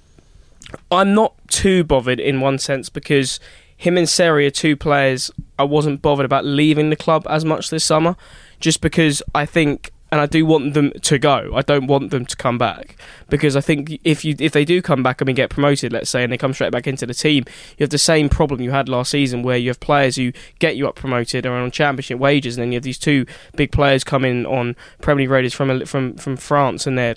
I'm 0.92 1.14
not 1.14 1.34
too 1.48 1.84
bothered 1.84 2.20
in 2.20 2.42
one 2.42 2.58
sense 2.58 2.90
because 2.90 3.40
him 3.76 3.98
and 3.98 4.08
Seri 4.08 4.46
are 4.46 4.52
two 4.52 4.76
players 4.76 5.32
I 5.58 5.64
wasn't 5.64 6.02
bothered 6.02 6.26
about 6.26 6.46
leaving 6.46 6.90
the 6.90 6.96
club 6.96 7.26
as 7.30 7.44
much 7.44 7.70
this 7.70 7.84
summer, 7.84 8.16
just 8.60 8.82
because 8.82 9.24
I 9.34 9.46
think 9.46 9.92
and 10.12 10.20
I 10.20 10.26
do 10.26 10.46
want 10.46 10.74
them 10.74 10.92
to 10.92 11.18
go. 11.18 11.54
I 11.56 11.62
don't 11.62 11.88
want 11.88 12.12
them 12.12 12.26
to 12.26 12.36
come 12.36 12.58
back 12.58 12.98
because 13.30 13.56
I 13.56 13.62
think 13.62 13.98
if 14.04 14.26
you 14.26 14.36
if 14.40 14.52
they 14.52 14.66
do 14.66 14.82
come 14.82 15.04
back 15.04 15.22
and 15.22 15.28
we 15.28 15.34
get 15.34 15.50
promoted, 15.50 15.94
let's 15.94 16.10
say, 16.10 16.24
and 16.24 16.32
they 16.32 16.38
come 16.38 16.54
straight 16.54 16.72
back 16.72 16.86
into 16.86 17.06
the 17.06 17.14
team, 17.14 17.46
you 17.78 17.84
have 17.84 17.92
the 17.92 17.98
same 17.98 18.28
problem 18.28 18.62
you 18.62 18.72
had 18.72 18.90
last 18.90 19.12
season 19.12 19.42
where 19.42 19.58
you 19.58 19.70
have 19.70 19.80
players 19.80 20.18
who 20.18 20.34
get 20.60 20.76
you 20.76 20.88
up 20.88 20.96
promoted 20.96 21.46
or 21.46 21.54
on 21.54 21.72
championship 21.72 22.20
wages, 22.20 22.58
and 22.58 22.64
then 22.64 22.72
you 22.74 22.76
have 22.76 22.84
these 22.84 23.00
two 23.00 23.26
big 23.56 23.72
players 23.72 24.04
coming 24.04 24.46
on 24.46 24.76
Premier 25.00 25.24
League 25.24 25.32
wages 25.32 25.54
from 25.54 25.86
from 25.86 26.16
from 26.18 26.36
France, 26.36 26.86
and 26.86 26.98
they're 26.98 27.16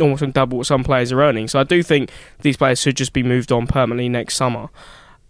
almost 0.00 0.32
double 0.32 0.58
what 0.58 0.66
some 0.66 0.84
players 0.84 1.12
are 1.12 1.22
earning. 1.22 1.48
So 1.48 1.60
I 1.60 1.64
do 1.64 1.82
think 1.82 2.10
these 2.40 2.56
players 2.56 2.80
should 2.80 2.96
just 2.96 3.12
be 3.12 3.22
moved 3.22 3.52
on 3.52 3.66
permanently 3.66 4.08
next 4.08 4.36
summer. 4.36 4.68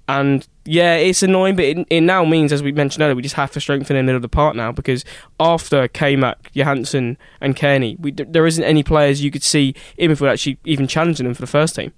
And 0.08 0.46
yeah, 0.64 0.96
it's 0.96 1.22
annoying, 1.22 1.56
but 1.56 1.64
it, 1.64 1.86
it, 1.88 2.00
now 2.00 2.24
means, 2.24 2.52
as 2.52 2.62
we 2.62 2.72
mentioned 2.72 3.02
earlier, 3.02 3.14
we 3.14 3.22
just 3.22 3.36
have 3.36 3.52
to 3.52 3.60
strengthen 3.60 3.96
in 3.96 4.04
the 4.04 4.06
middle 4.06 4.16
of 4.16 4.22
the 4.22 4.28
park 4.28 4.56
now 4.56 4.72
because 4.72 5.04
after 5.38 5.88
K-Mac, 5.88 6.52
Johansen, 6.52 7.16
and 7.40 7.56
Cairney, 7.56 7.98
we, 8.00 8.10
there 8.10 8.46
isn't 8.46 8.64
any 8.64 8.82
players 8.82 9.22
you 9.22 9.30
could 9.30 9.42
see 9.42 9.74
in 9.96 10.10
midfield 10.10 10.30
actually 10.30 10.58
even 10.64 10.86
challenging 10.86 11.24
them 11.24 11.34
for 11.34 11.40
the 11.40 11.46
first 11.46 11.76
team. 11.76 11.92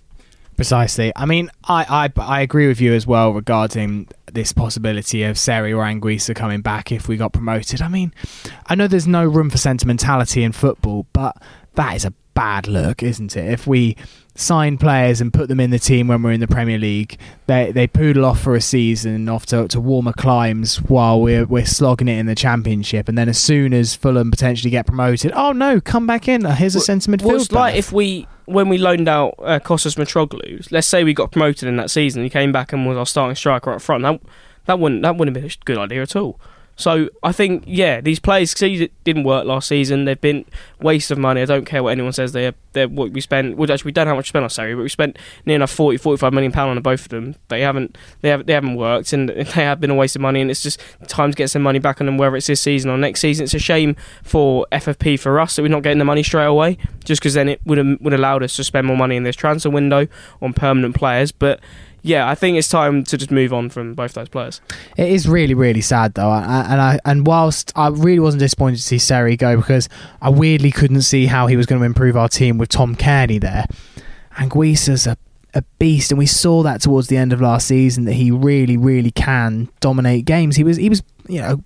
Precisely. 0.57 1.13
I 1.17 1.27
mean, 1.27 1.51
I, 1.65 2.11
I, 2.17 2.21
I 2.21 2.41
agree 2.43 2.69
with 2.69 2.81
you 2.81 2.95
as 2.95 3.07
well 3.07 3.33
regarding 3.33 4.09
this 4.33 4.53
possibility 4.53 5.25
of 5.25 5.39
Seri 5.39 5.73
or 5.73 5.83
Anguissa 5.83 6.35
coming 6.37 6.61
back 6.61 6.93
if 6.93 7.09
we 7.09 7.17
got 7.17 7.33
promoted. 7.33 7.83
I 7.83 7.89
mean, 7.89 8.15
I 8.67 8.75
know 8.75 8.87
there's 8.87 9.07
no 9.07 9.25
room 9.25 9.51
for 9.51 9.59
sentimentality 9.59 10.45
in 10.45 10.53
football, 10.53 11.07
but 11.13 11.37
that 11.75 11.97
is 11.97 12.05
a 12.05 12.13
bad 12.35 12.69
look, 12.69 13.03
isn't 13.03 13.37
it? 13.37 13.51
If 13.51 13.67
we 13.67 13.97
sign 14.37 14.77
players 14.79 15.21
and 15.21 15.33
put 15.33 15.49
them 15.49 15.61
in 15.61 15.71
the 15.71 15.79
team 15.79 16.09
when 16.09 16.23
we're 16.23 16.33
in 16.33 16.41
the 16.41 16.49
Premier 16.49 16.79
League, 16.79 17.19
they 17.47 17.73
they 17.73 17.87
poodle 17.87 18.25
off 18.25 18.41
for 18.41 18.55
a 18.55 18.61
season, 18.61 19.29
off 19.29 19.47
to, 19.47 19.69
to 19.69 19.81
warmer 19.81 20.13
climes 20.13 20.83
while 20.83 21.21
we're 21.21 21.47
we're 21.47 21.65
slogging 21.65 22.09
it 22.09 22.19
in 22.19 22.27
the 22.27 22.35
Championship, 22.35 23.09
and 23.09 23.17
then 23.17 23.29
as 23.29 23.39
soon 23.39 23.73
as 23.73 23.95
Fulham 23.95 24.31
potentially 24.31 24.71
get 24.71 24.87
promoted, 24.87 25.33
oh 25.35 25.53
no, 25.53 25.81
come 25.81 26.07
back 26.07 26.29
in. 26.29 26.45
Here's 26.45 26.75
a 26.75 26.81
centre 26.81 27.11
midfield. 27.11 27.25
What's 27.25 27.53
like 27.53 27.77
if 27.77 27.93
we 27.93 28.27
when 28.47 28.69
we 28.69 28.79
loaned 28.79 29.09
out 29.09 29.35
uh, 29.39 29.59
Kostas 29.61 29.97
Mitroglou, 29.97 30.71
let's 30.71 30.87
say 30.87 31.05
we 31.05 31.15
got 31.15 31.33
promoted 31.33 31.69
in 31.69 31.77
that 31.77 31.91
season, 31.91 32.23
he 32.23 32.31
came 32.31 32.53
back 32.53 32.73
and 32.73 32.87
was 32.87 32.97
our 32.97 33.07
starting 33.07 33.37
striker 33.37 33.73
up 33.73 33.81
front. 33.81 34.03
That 34.03 34.21
that 34.67 34.79
wouldn't 34.79 35.03
that 35.03 35.17
wouldn't 35.17 35.37
have 35.37 35.43
been 35.43 35.51
a 35.51 35.65
good 35.65 35.79
idea 35.79 36.03
at 36.03 36.17
all. 36.17 36.41
So 36.77 37.09
I 37.23 37.33
think 37.33 37.65
yeah, 37.67 38.01
these 38.01 38.19
players 38.19 38.51
see 38.51 38.83
it 38.83 38.93
didn't 39.05 39.25
work 39.25 39.47
last 39.47 39.69
season. 39.69 40.05
They've 40.05 40.21
been 40.21 40.45
waste 40.81 41.11
of 41.11 41.19
money. 41.19 41.41
I 41.41 41.45
don't 41.45 41.65
care 41.65 41.83
what 41.83 41.91
anyone 41.91 42.13
says. 42.13 42.33
They 42.33 42.53
they 42.73 42.87
what 42.87 43.13
we 43.13 43.21
spent. 43.21 43.57
Well, 43.57 43.71
actually, 43.71 43.89
we 43.89 43.93
don't 43.93 44.07
know 44.07 44.13
how 44.13 44.17
much 44.17 44.27
we 44.27 44.29
spent 44.31 44.43
on 44.43 44.51
Seri, 44.51 44.75
but 44.75 44.83
we 44.83 44.89
spent 44.89 45.19
near 45.47 45.57
enough 45.57 45.71
40, 45.71 45.99
45 45.99 46.33
million 46.33 46.53
pound 46.53 46.77
on 46.77 46.83
both 46.83 47.03
of 47.03 47.09
them. 47.09 47.37
They 47.49 47.61
haven't 47.61 47.97
they 48.23 48.29
haven't 48.29 48.47
they 48.47 48.55
haven't 48.55 48.75
worked, 48.75 49.13
and 49.13 49.29
they 49.29 49.45
have 49.45 49.81
been 49.81 49.91
a 49.91 49.95
waste 49.95 50.17
of 50.17 50.23
money. 50.23 50.41
And 50.41 50.51
it's 50.51 50.63
just 50.63 50.81
time 51.07 51.31
to 51.31 51.37
get 51.37 51.49
some 51.51 51.63
money 51.63 51.79
back 51.79 52.01
on 52.01 52.07
them, 52.07 52.19
whether 52.19 52.37
it's 52.37 52.49
this 52.49 52.61
season 52.61 52.91
or 52.91 52.99
next 52.99 53.21
season. 53.21 53.45
It's 53.45 53.55
a 53.55 53.59
shame 53.59 53.97
for 54.23 54.67
FFP 54.73 55.19
for 55.21 55.39
us 55.39 55.57
that 55.57 55.63
we're 55.63 55.69
not 55.69 55.83
getting 55.83 55.99
the 55.99 56.05
money 56.05 56.23
straight 56.23 56.47
away, 56.47 56.79
just 57.05 57.21
because 57.21 57.35
then 57.35 57.49
it 57.49 57.61
would 57.65 57.79
have 57.79 58.01
would 58.01 58.15
allowed 58.15 58.43
us 58.43 58.57
to 58.57 58.65
spend 58.65 58.87
more 58.87 58.97
money 58.97 59.17
in 59.17 59.23
this 59.23 59.37
transfer 59.37 59.71
window 59.71 60.09
on 60.43 60.53
permanent 60.53 60.95
players, 60.97 61.31
but 61.31 61.61
yeah, 62.05 62.29
I 62.29 62.35
think 62.35 62.59
it's 62.59 62.69
time 62.69 63.03
to 63.05 63.17
just 63.17 63.31
move 63.31 63.55
on 63.55 63.71
from 63.71 63.95
both 63.95 64.13
those 64.13 64.29
players. 64.29 64.61
It 64.99 65.11
is 65.11 65.27
really, 65.27 65.55
really 65.55 65.81
sad 65.81 66.13
though, 66.13 66.31
and 66.31 66.79
I 66.81 67.01
and 67.07 67.27
whilst 67.27 67.73
I 67.75 67.89
really 67.89 68.21
wasn't 68.21 68.41
disappointed 68.41 68.77
to 68.77 68.83
see 68.83 68.99
Seri 68.99 69.39
go 69.39 69.57
because 69.57 69.89
I 70.21 70.29
weirdly 70.29 70.71
couldn't 70.71 71.01
see 71.01 71.25
how 71.25 71.47
he 71.47 71.57
was 71.57 71.65
going 71.65 71.81
to 71.81 71.87
improve 71.87 72.15
our 72.15 72.29
team 72.29 72.59
with 72.59 72.69
Tom 72.69 72.95
Cairney 72.95 73.41
there. 73.41 73.65
Anguissa's 74.37 75.07
a 75.07 75.17
a 75.55 75.63
beast, 75.79 76.11
and 76.11 76.19
we 76.19 76.27
saw 76.27 76.63
that 76.63 76.83
towards 76.83 77.09
the 77.09 77.17
end 77.17 77.33
of 77.33 77.41
last 77.41 77.69
season 77.69 78.05
that 78.05 78.15
he 78.15 78.31
really, 78.31 78.77
really 78.77 79.11
can 79.11 79.71
dominate 79.81 80.27
games. 80.27 80.57
He 80.57 80.65
was 80.65 80.77
he 80.77 80.91
was 80.91 81.03
you 81.27 81.41
know 81.41 81.65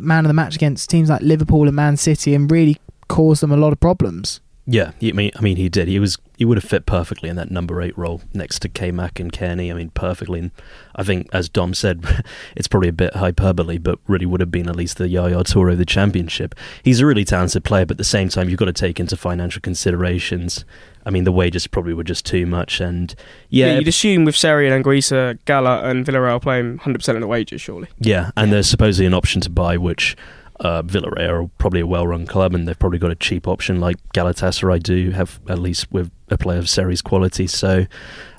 man 0.00 0.24
of 0.24 0.28
the 0.28 0.34
match 0.34 0.54
against 0.54 0.88
teams 0.88 1.10
like 1.10 1.20
Liverpool 1.20 1.66
and 1.66 1.76
Man 1.76 1.98
City, 1.98 2.34
and 2.34 2.50
really 2.50 2.78
caused 3.08 3.42
them 3.42 3.52
a 3.52 3.58
lot 3.58 3.74
of 3.74 3.80
problems. 3.80 4.40
Yeah, 4.68 4.90
I 5.00 5.12
mean, 5.12 5.30
I 5.36 5.40
mean, 5.40 5.56
he 5.56 5.68
did. 5.68 5.86
He 5.86 6.00
was 6.00 6.18
he 6.36 6.44
would 6.44 6.58
have 6.58 6.68
fit 6.68 6.86
perfectly 6.86 7.28
in 7.28 7.36
that 7.36 7.52
number 7.52 7.80
eight 7.80 7.96
role 7.96 8.20
next 8.34 8.58
to 8.60 8.68
K 8.68 8.90
Mac 8.90 9.20
and 9.20 9.32
Cairney. 9.32 9.70
I 9.70 9.74
mean, 9.74 9.90
perfectly. 9.90 10.40
And 10.40 10.50
I 10.96 11.04
think, 11.04 11.28
as 11.32 11.48
Dom 11.48 11.72
said, 11.72 12.24
it's 12.56 12.66
probably 12.66 12.88
a 12.88 12.92
bit 12.92 13.14
hyperbole, 13.14 13.78
but 13.78 14.00
really 14.08 14.26
would 14.26 14.40
have 14.40 14.50
been 14.50 14.68
at 14.68 14.74
least 14.74 14.98
the 14.98 15.08
Yaya 15.08 15.44
Toure 15.44 15.72
of 15.72 15.78
the 15.78 15.84
championship. 15.84 16.54
He's 16.82 17.00
a 17.00 17.06
really 17.06 17.24
talented 17.24 17.62
player, 17.62 17.86
but 17.86 17.94
at 17.94 17.98
the 17.98 18.04
same 18.04 18.28
time, 18.28 18.48
you've 18.48 18.58
got 18.58 18.64
to 18.66 18.72
take 18.72 18.98
into 18.98 19.16
financial 19.16 19.60
considerations. 19.60 20.64
I 21.06 21.10
mean, 21.10 21.22
the 21.22 21.32
wages 21.32 21.68
probably 21.68 21.94
were 21.94 22.02
just 22.02 22.26
too 22.26 22.44
much, 22.46 22.80
and 22.80 23.14
yeah, 23.48 23.66
Yeah, 23.66 23.78
you'd 23.78 23.88
assume 23.88 24.24
with 24.24 24.34
Seri 24.34 24.68
and 24.68 24.84
Anguissa, 24.84 25.38
Gala 25.44 25.88
and 25.88 26.04
Villarreal 26.04 26.42
playing 26.42 26.78
100% 26.78 27.14
of 27.14 27.20
the 27.20 27.28
wages, 27.28 27.60
surely. 27.60 27.86
Yeah, 28.00 28.32
and 28.36 28.52
there's 28.52 28.68
supposedly 28.68 29.06
an 29.06 29.14
option 29.14 29.40
to 29.42 29.50
buy, 29.50 29.76
which 29.76 30.16
uh, 30.60 30.82
Villarreal 30.82 31.44
are 31.44 31.50
probably 31.58 31.80
a 31.80 31.86
well-run 31.86 32.26
club, 32.26 32.54
and 32.54 32.66
they've 32.66 32.78
probably 32.78 32.98
got 32.98 33.10
a 33.10 33.16
cheap 33.16 33.46
option 33.46 33.80
like 33.80 33.96
Galatasaray 34.14 34.82
do 34.82 35.10
have, 35.10 35.40
at 35.48 35.58
least 35.58 35.90
with 35.92 36.10
a 36.30 36.38
player 36.38 36.58
of 36.58 36.68
Seri's 36.68 37.02
quality. 37.02 37.46
So 37.46 37.86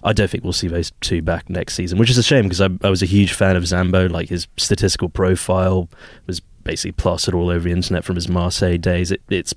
I 0.03 0.13
don't 0.13 0.29
think 0.29 0.43
we'll 0.43 0.53
see 0.53 0.67
those 0.67 0.91
two 1.01 1.21
back 1.21 1.49
next 1.49 1.75
season, 1.75 1.97
which 1.97 2.09
is 2.09 2.17
a 2.17 2.23
shame 2.23 2.43
because 2.43 2.61
I, 2.61 2.69
I 2.83 2.89
was 2.89 3.01
a 3.03 3.05
huge 3.05 3.33
fan 3.33 3.55
of 3.55 3.63
Zambo. 3.63 4.09
Like 4.09 4.29
his 4.29 4.47
statistical 4.57 5.09
profile 5.09 5.89
was 6.25 6.41
basically 6.63 6.93
plastered 6.93 7.33
all 7.33 7.49
over 7.49 7.63
the 7.63 7.71
internet 7.71 8.03
from 8.03 8.15
his 8.15 8.27
Marseille 8.27 8.77
days. 8.77 9.11
It, 9.11 9.21
it's 9.29 9.53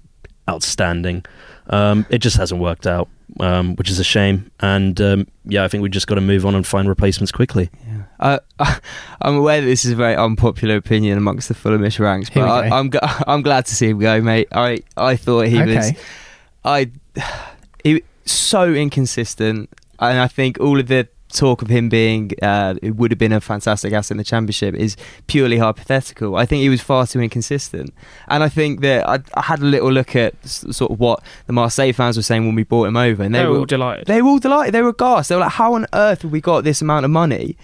outstanding. 0.48 1.24
Um, 1.68 2.06
it 2.10 2.18
just 2.18 2.36
hasn't 2.36 2.60
worked 2.60 2.86
out, 2.86 3.08
um, 3.38 3.76
which 3.76 3.90
is 3.90 3.98
a 3.98 4.04
shame. 4.04 4.50
And 4.60 5.00
um, 5.00 5.26
yeah, 5.44 5.64
I 5.64 5.68
think 5.68 5.82
we 5.82 5.88
just 5.88 6.06
got 6.06 6.16
to 6.16 6.20
move 6.20 6.44
on 6.44 6.54
and 6.54 6.66
find 6.66 6.88
replacements 6.88 7.32
quickly. 7.32 7.70
Yeah. 8.20 8.38
Uh, 8.58 8.74
I'm 9.22 9.36
aware 9.36 9.60
that 9.60 9.66
this 9.66 9.84
is 9.86 9.92
a 9.92 9.96
very 9.96 10.14
unpopular 10.14 10.76
opinion 10.76 11.16
amongst 11.18 11.48
the 11.48 11.54
Fulhamish 11.54 11.98
ranks, 11.98 12.28
but 12.30 12.48
I, 12.48 12.68
go. 12.68 12.74
I'm 12.76 12.90
g- 12.90 12.98
I'm 13.26 13.42
glad 13.42 13.64
to 13.66 13.74
see 13.74 13.88
him 13.88 13.98
go, 13.98 14.20
mate. 14.20 14.48
I 14.52 14.80
I 14.96 15.16
thought 15.16 15.46
he 15.46 15.58
was 15.62 15.92
I 16.64 16.90
he 17.84 18.02
so 18.26 18.72
inconsistent, 18.74 19.70
and 19.98 20.18
I 20.18 20.28
think 20.28 20.60
all 20.60 20.78
of 20.78 20.86
the 20.88 21.08
talk 21.32 21.62
of 21.62 21.68
him 21.68 21.88
being 21.88 22.32
uh, 22.42 22.74
it 22.82 22.96
would 22.96 23.10
have 23.12 23.18
been 23.18 23.32
a 23.32 23.40
fantastic 23.40 23.92
asset 23.92 24.12
in 24.12 24.16
the 24.18 24.24
championship 24.24 24.74
is 24.74 24.96
purely 25.26 25.58
hypothetical. 25.58 26.36
I 26.36 26.44
think 26.44 26.60
he 26.60 26.68
was 26.68 26.80
far 26.82 27.06
too 27.06 27.20
inconsistent, 27.20 27.94
and 28.28 28.42
I 28.42 28.48
think 28.50 28.80
that 28.80 29.08
I, 29.08 29.20
I 29.34 29.42
had 29.42 29.60
a 29.60 29.64
little 29.64 29.90
look 29.92 30.14
at 30.16 30.34
s- 30.44 30.64
sort 30.72 30.90
of 30.90 31.00
what 31.00 31.22
the 31.46 31.52
Marseille 31.54 31.92
fans 31.92 32.16
were 32.18 32.22
saying 32.22 32.44
when 32.46 32.54
we 32.54 32.64
brought 32.64 32.84
him 32.84 32.96
over, 32.98 33.22
and 33.22 33.34
They, 33.34 33.38
they, 33.38 33.46
were 33.46 33.52
were 33.52 33.58
all 33.60 33.64
delighted. 33.66 34.06
they 34.06 34.20
were 34.20 34.28
all 34.28 34.38
delighted. 34.38 34.74
They 34.74 34.82
were 34.82 34.90
aghast. 34.90 35.28
They 35.30 35.36
were 35.36 35.40
like, 35.42 35.52
"How 35.52 35.72
on 35.74 35.86
earth 35.94 36.22
have 36.22 36.30
we 36.32 36.40
got 36.42 36.64
this 36.64 36.82
amount 36.82 37.04
of 37.06 37.10
money 37.10 37.56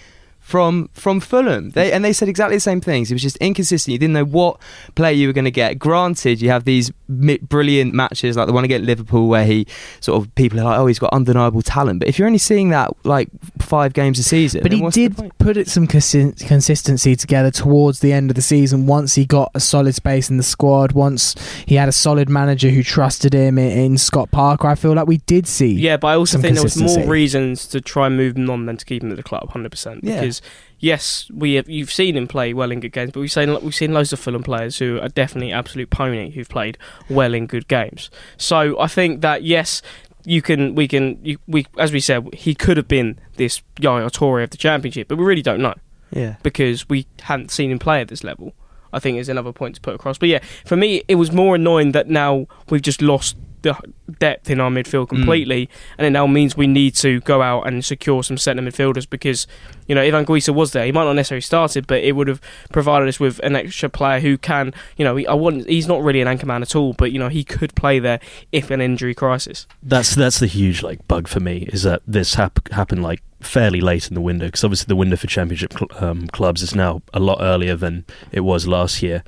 from 0.46 0.88
from 0.92 1.18
Fulham?" 1.18 1.70
They 1.70 1.90
and 1.92 2.04
they 2.04 2.12
said 2.12 2.28
exactly 2.28 2.56
the 2.56 2.60
same 2.60 2.80
things. 2.80 3.10
It 3.10 3.14
was 3.14 3.22
just 3.22 3.36
inconsistent. 3.38 3.92
You 3.92 3.98
didn't 3.98 4.14
know 4.14 4.24
what 4.24 4.60
player 4.94 5.12
you 5.12 5.26
were 5.26 5.32
going 5.32 5.44
to 5.44 5.50
get. 5.50 5.78
Granted, 5.80 6.40
you 6.40 6.50
have 6.50 6.64
these 6.64 6.92
mi- 7.08 7.38
brilliant 7.38 7.94
matches 7.94 8.36
like 8.36 8.46
the 8.46 8.52
one 8.52 8.64
against 8.64 8.86
Liverpool 8.86 9.26
where 9.26 9.44
he 9.44 9.66
sort 10.00 10.22
of 10.22 10.32
people 10.36 10.60
are 10.60 10.64
like, 10.64 10.78
"Oh, 10.78 10.86
he's 10.86 11.00
got 11.00 11.12
undeniable 11.12 11.62
talent." 11.62 11.98
But 11.98 12.08
if 12.08 12.16
you're 12.16 12.26
only 12.26 12.38
seeing 12.38 12.70
that 12.70 12.92
like 13.04 13.28
five 13.58 13.92
games 13.92 14.20
a 14.20 14.22
season, 14.22 14.62
but 14.62 14.70
then 14.70 14.78
he 14.78 14.84
what's 14.84 14.94
did 14.94 15.16
put 15.38 15.56
it 15.56 15.68
some 15.68 15.88
consi- 15.88 16.46
consistency 16.46 17.16
together 17.16 17.50
towards 17.50 17.98
the 17.98 18.12
end 18.12 18.30
of 18.30 18.36
the 18.36 18.42
season. 18.42 18.86
Once 18.86 19.16
he 19.16 19.26
got 19.26 19.50
a 19.54 19.60
solid 19.60 19.96
space 19.96 20.30
in 20.30 20.36
the 20.36 20.44
squad, 20.44 20.92
once 20.92 21.34
he 21.66 21.74
had 21.74 21.88
a 21.88 21.92
solid 21.92 22.28
manager 22.28 22.70
who 22.70 22.84
trusted 22.84 23.34
him 23.34 23.58
in, 23.58 23.70
in 23.72 23.98
Scott 23.98 24.30
Parker, 24.30 24.68
I 24.68 24.76
feel 24.76 24.92
like 24.94 25.08
we 25.08 25.18
did 25.18 25.48
see. 25.48 25.72
Yeah, 25.72 25.96
but 25.96 26.08
I 26.08 26.14
also 26.14 26.38
think 26.38 26.54
there 26.54 26.62
was 26.62 26.80
more 26.80 27.04
reasons 27.06 27.66
to 27.68 27.80
try 27.80 28.06
and 28.06 28.16
move 28.16 28.36
him 28.36 28.48
on 28.48 28.66
than 28.66 28.76
to 28.76 28.84
keep 28.84 29.02
him 29.02 29.10
at 29.10 29.16
the 29.16 29.22
club, 29.24 29.50
hundred 29.50 29.70
percent. 29.70 30.04
Yeah. 30.04 30.20
Because 30.20 30.35
yes, 30.78 31.30
we 31.32 31.54
have 31.54 31.68
you've 31.68 31.92
seen 31.92 32.16
him 32.16 32.26
play 32.28 32.52
well 32.54 32.70
in 32.70 32.80
good 32.80 32.92
games, 32.92 33.12
but 33.12 33.20
we've 33.20 33.32
seen 33.32 33.52
we've 33.62 33.74
seen 33.74 33.92
loads 33.92 34.12
of 34.12 34.18
Fulham 34.20 34.42
players 34.42 34.78
who 34.78 35.00
are 35.00 35.08
definitely 35.08 35.52
absolute 35.52 35.90
pony 35.90 36.30
who've 36.30 36.48
played 36.48 36.78
well 37.08 37.34
in 37.34 37.46
good 37.46 37.68
games. 37.68 38.10
So 38.36 38.78
I 38.80 38.86
think 38.86 39.20
that 39.22 39.42
yes, 39.42 39.82
you 40.24 40.42
can 40.42 40.74
we 40.74 40.88
can 40.88 41.18
you, 41.24 41.38
we 41.46 41.66
as 41.78 41.92
we 41.92 42.00
said 42.00 42.32
he 42.34 42.54
could 42.54 42.76
have 42.76 42.88
been 42.88 43.18
this 43.36 43.62
Yaya 43.78 44.10
Toure 44.10 44.42
of 44.42 44.50
the 44.50 44.56
championship, 44.56 45.08
but 45.08 45.16
we 45.18 45.24
really 45.24 45.42
don't 45.42 45.60
know 45.60 45.74
Yeah. 46.12 46.36
because 46.42 46.88
we 46.88 47.06
hadn't 47.22 47.50
seen 47.50 47.70
him 47.70 47.78
play 47.78 48.00
at 48.00 48.08
this 48.08 48.24
level. 48.24 48.52
I 48.92 48.98
think 48.98 49.18
is 49.18 49.28
another 49.28 49.52
point 49.52 49.74
to 49.74 49.80
put 49.80 49.94
across. 49.94 50.16
But 50.16 50.30
yeah, 50.30 50.38
for 50.64 50.76
me, 50.76 51.02
it 51.06 51.16
was 51.16 51.30
more 51.30 51.56
annoying 51.56 51.92
that 51.92 52.08
now 52.08 52.46
we've 52.70 52.80
just 52.80 53.02
lost 53.02 53.36
the 53.66 53.92
depth 54.18 54.50
in 54.50 54.60
our 54.60 54.70
midfield 54.70 55.08
completely, 55.08 55.68
and 55.98 56.06
it 56.06 56.10
now 56.10 56.26
means 56.26 56.56
we 56.56 56.66
need 56.66 56.94
to 56.96 57.20
go 57.20 57.42
out 57.42 57.66
and 57.66 57.84
secure 57.84 58.22
some 58.22 58.38
centre 58.38 58.62
midfielders 58.62 59.08
because 59.08 59.46
you 59.86 59.94
know 59.94 60.02
if 60.02 60.14
Anguissa 60.14 60.54
was 60.54 60.72
there, 60.72 60.86
he 60.86 60.92
might 60.92 61.04
not 61.04 61.14
necessarily 61.14 61.42
started, 61.42 61.86
but 61.86 62.02
it 62.02 62.12
would 62.12 62.28
have 62.28 62.40
provided 62.72 63.08
us 63.08 63.20
with 63.20 63.38
an 63.40 63.56
extra 63.56 63.88
player 63.88 64.20
who 64.20 64.38
can, 64.38 64.72
you 64.96 65.04
know, 65.04 65.18
I 65.18 65.34
want. 65.34 65.68
He's 65.68 65.88
not 65.88 66.02
really 66.02 66.20
an 66.20 66.28
anchor 66.28 66.46
man 66.46 66.62
at 66.62 66.74
all, 66.74 66.92
but 66.92 67.12
you 67.12 67.18
know 67.18 67.28
he 67.28 67.44
could 67.44 67.74
play 67.74 67.98
there 67.98 68.20
if 68.52 68.70
an 68.70 68.80
injury 68.80 69.14
crisis. 69.14 69.66
That's 69.82 70.14
that's 70.14 70.38
the 70.38 70.46
huge 70.46 70.82
like 70.82 71.06
bug 71.08 71.28
for 71.28 71.40
me 71.40 71.68
is 71.72 71.82
that 71.82 72.02
this 72.06 72.34
hap- 72.34 72.70
happened 72.72 73.02
like 73.02 73.22
fairly 73.40 73.80
late 73.80 74.08
in 74.08 74.14
the 74.14 74.20
window 74.20 74.46
because 74.46 74.64
obviously 74.64 74.86
the 74.86 74.96
window 74.96 75.16
for 75.16 75.26
championship 75.26 75.72
cl- 75.72 75.90
um, 76.04 76.26
clubs 76.28 76.62
is 76.62 76.74
now 76.74 77.02
a 77.12 77.20
lot 77.20 77.38
earlier 77.40 77.76
than 77.76 78.04
it 78.32 78.40
was 78.40 78.66
last 78.66 79.02
year. 79.02 79.22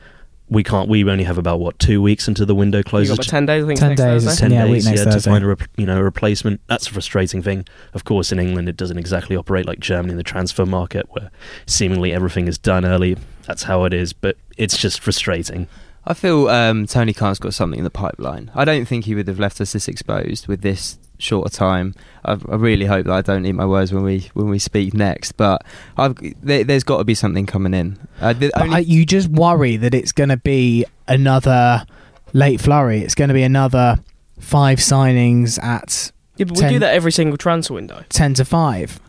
We 0.51 0.63
can't. 0.63 0.89
We 0.89 1.05
only 1.09 1.25
have 1.25 1.39
about 1.39 1.61
what 1.61 1.79
two 1.79 2.01
weeks 2.01 2.27
until 2.29 2.47
the 2.47 2.55
window 2.55 2.79
You 2.79 2.85
closes. 2.85 3.11
got 3.17 3.27
about 3.27 3.31
ten 3.31 3.47
days, 3.47 3.65
I 3.65 3.67
think. 3.67 3.79
10 3.81 3.89
next 3.91 4.01
days, 4.01 4.25
Thursday. 4.25 4.41
ten 4.41 4.51
Yeah, 4.53 4.65
week 4.65 4.73
days 4.75 4.85
next 4.87 5.05
yeah, 5.05 5.11
to 5.13 5.21
find 5.21 5.45
a 5.45 5.47
rep- 5.47 5.63
you 5.77 5.87
know 5.87 5.99
a 5.99 6.03
replacement. 6.03 6.61
That's 6.67 6.87
a 6.87 6.91
frustrating 6.91 7.43
thing. 7.43 7.67
Of 7.95 8.05
course, 8.05 8.33
in 8.33 8.39
England, 8.39 8.69
it 8.69 8.77
doesn't 8.77 8.99
exactly 8.99 9.37
operate 9.37 9.67
like 9.67 9.81
Germany 9.81 10.13
in 10.13 10.17
the 10.17 10.23
transfer 10.23 10.65
market, 10.67 11.07
where 11.11 11.31
seemingly 11.67 12.13
everything 12.13 12.49
is 12.49 12.57
done 12.59 12.85
early. 12.85 13.17
That's 13.47 13.65
how 13.65 13.85
it 13.85 13.93
is, 13.93 14.13
but 14.13 14.37
it's 14.57 14.77
just 14.79 15.01
frustrating. 15.01 15.69
I 16.07 16.15
feel 16.15 16.49
um, 16.49 16.87
Tony 16.87 17.13
Khan's 17.13 17.39
got 17.39 17.53
something 17.53 17.79
in 17.79 17.85
the 17.85 17.91
pipeline. 17.91 18.51
I 18.55 18.65
don't 18.65 18.87
think 18.87 19.05
he 19.05 19.15
would 19.15 19.29
have 19.29 19.39
left 19.39 19.61
us 19.61 19.73
this 19.73 19.89
exposed 19.89 20.47
with 20.49 20.63
this 20.63 20.99
shorter 21.19 21.51
time. 21.55 21.95
I, 22.25 22.33
I 22.33 22.57
really 22.57 22.87
hope 22.87 23.07
that 23.07 23.13
I 23.13 23.21
don't 23.23 23.45
eat 23.47 23.53
my 23.53 23.67
words 23.67 23.93
when 23.93 24.03
we 24.05 24.31
when 24.35 24.49
we 24.49 24.59
speak 24.59 24.95
next. 24.95 25.33
But 25.33 25.63
I've, 25.97 26.17
there, 26.43 26.65
there's 26.65 26.85
got 26.85 26.99
to 26.99 27.05
be 27.05 27.15
something 27.15 27.47
coming 27.47 27.75
in. 27.75 27.99
Uh, 28.21 28.33
the 28.33 28.51
But 28.55 28.63
only- 28.63 28.77
I, 28.77 28.79
you 28.81 29.05
just 29.05 29.29
worry 29.29 29.77
that 29.77 29.95
it's 29.95 30.13
going 30.13 30.29
to 30.31 30.37
be 30.37 30.85
another 31.07 31.85
late 32.33 32.61
flurry. 32.61 33.01
It's 33.01 33.15
going 33.15 33.29
to 33.29 33.35
be 33.35 33.43
another 33.43 33.99
five 34.39 34.79
signings 34.79 35.63
at 35.63 36.13
Yeah, 36.37 36.45
but 36.47 36.57
we 36.57 36.61
Ten- 36.63 36.73
do 36.75 36.79
that 36.81 36.95
every 36.95 37.13
single 37.13 37.37
transfer 37.37 37.75
window. 37.75 38.05
ten 38.09 38.35
to 38.35 38.45
five. 38.45 39.01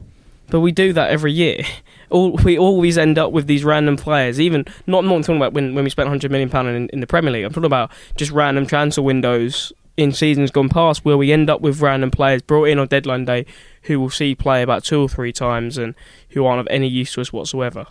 But 0.49 0.61
we 0.61 0.71
do 0.71 0.93
that 0.93 1.11
every 1.11 1.31
year. 1.31 1.63
All, 2.11 2.31
we 2.43 2.57
always 2.57 2.97
end 2.97 3.19
up 3.19 3.31
with 3.31 3.45
these 3.45 3.63
random 3.63 3.95
players. 3.95 4.41
Even 4.41 4.65
not 4.87 5.03
not 5.05 5.19
talking 5.21 5.35
about 5.37 5.53
when, 5.53 5.75
when 5.75 5.83
we 5.83 5.91
spent 5.91 6.07
100 6.07 6.31
million 6.31 6.49
pound 6.49 6.67
in, 6.69 6.89
in 6.89 7.01
the 7.01 7.05
Premier 7.05 7.29
League. 7.31 7.43
I'm 7.45 7.51
talking 7.51 7.65
about 7.65 7.91
just 8.15 8.31
random 8.31 8.65
transfer 8.65 9.03
windows 9.03 9.71
in 9.99 10.13
seasons 10.13 10.49
gone 10.49 10.69
past 10.69 11.03
where 11.03 11.17
we 11.17 11.33
end 11.33 11.49
up 11.49 11.59
with 11.59 11.81
random 11.81 12.09
players 12.09 12.41
brought 12.41 12.69
in 12.69 12.79
on 12.79 12.87
deadline 12.87 13.25
day 13.25 13.45
who 13.83 13.99
will 13.99 14.09
see 14.09 14.33
play 14.33 14.61
about 14.61 14.81
two 14.81 15.01
or 15.01 15.09
three 15.09 15.33
times 15.33 15.77
and 15.77 15.93
who 16.29 16.45
aren't 16.45 16.61
of 16.61 16.67
any 16.71 16.87
use 16.87 17.13
to 17.13 17.19
us 17.19 17.33
whatsoever. 17.33 17.85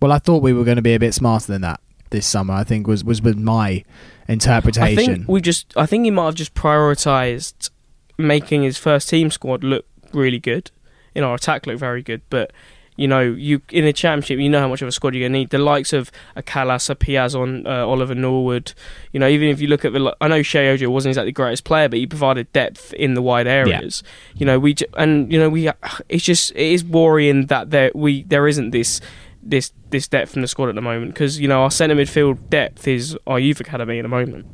Well, 0.00 0.12
I 0.12 0.20
thought 0.20 0.44
we 0.44 0.52
were 0.52 0.62
going 0.62 0.76
to 0.76 0.82
be 0.82 0.94
a 0.94 1.00
bit 1.00 1.12
smarter 1.12 1.48
than 1.48 1.62
that 1.62 1.80
this 2.10 2.24
summer. 2.24 2.54
I 2.54 2.62
think 2.62 2.86
was 2.86 3.02
was 3.02 3.20
with 3.20 3.36
my 3.36 3.84
interpretation. 4.28 4.98
I 4.98 5.16
think 5.16 5.28
we 5.28 5.40
just. 5.40 5.76
I 5.76 5.86
think 5.86 6.04
he 6.04 6.10
might 6.12 6.26
have 6.26 6.34
just 6.36 6.54
prioritised 6.54 7.70
making 8.16 8.62
his 8.62 8.78
first 8.78 9.08
team 9.08 9.30
squad 9.32 9.64
look 9.64 9.86
really 10.12 10.38
good, 10.38 10.70
in 11.16 11.24
our 11.24 11.34
attack 11.34 11.66
look 11.66 11.78
very 11.78 12.02
good. 12.02 12.22
But 12.30 12.52
you 13.00 13.08
know, 13.08 13.22
you 13.22 13.62
in 13.70 13.86
a 13.86 13.94
championship, 13.94 14.38
you 14.38 14.50
know 14.50 14.60
how 14.60 14.68
much 14.68 14.82
of 14.82 14.88
a 14.88 14.92
squad 14.92 15.14
you're 15.14 15.22
going 15.22 15.32
to 15.32 15.38
need. 15.38 15.48
The 15.48 15.56
likes 15.56 15.94
of 15.94 16.12
a 16.36 16.42
Kalas, 16.42 16.90
a 16.90 16.94
Piazon, 16.94 17.66
uh, 17.66 17.88
Oliver 17.88 18.14
Norwood. 18.14 18.74
You 19.12 19.20
know, 19.20 19.26
even 19.26 19.48
if 19.48 19.58
you 19.58 19.68
look 19.68 19.86
at 19.86 19.94
the, 19.94 20.14
I 20.20 20.28
know 20.28 20.40
Sheyi 20.40 20.70
Ojo 20.74 20.90
wasn't 20.90 21.12
exactly 21.12 21.28
the 21.28 21.32
greatest 21.32 21.64
player, 21.64 21.88
but 21.88 21.98
he 21.98 22.06
provided 22.06 22.52
depth 22.52 22.92
in 22.92 23.14
the 23.14 23.22
wide 23.22 23.46
areas. 23.46 24.02
You 24.36 24.44
know, 24.44 24.58
we 24.58 24.76
and 24.98 25.32
you 25.32 25.38
know 25.38 25.48
we. 25.48 25.70
It's 26.10 26.24
just 26.24 26.50
it 26.50 26.58
is 26.58 26.84
worrying 26.84 27.46
that 27.46 27.70
there 27.70 27.90
we 27.94 28.24
there 28.24 28.46
isn't 28.46 28.70
this. 28.70 29.00
This 29.42 29.72
this 29.88 30.06
depth 30.06 30.36
in 30.36 30.42
the 30.42 30.48
squad 30.48 30.68
at 30.68 30.74
the 30.74 30.82
moment 30.82 31.14
because 31.14 31.40
you 31.40 31.48
know 31.48 31.62
our 31.62 31.70
centre 31.70 31.94
midfield 31.94 32.50
depth 32.50 32.86
is 32.86 33.16
our 33.26 33.38
youth 33.38 33.58
academy 33.58 33.98
at 33.98 34.02
the 34.02 34.08
moment. 34.08 34.44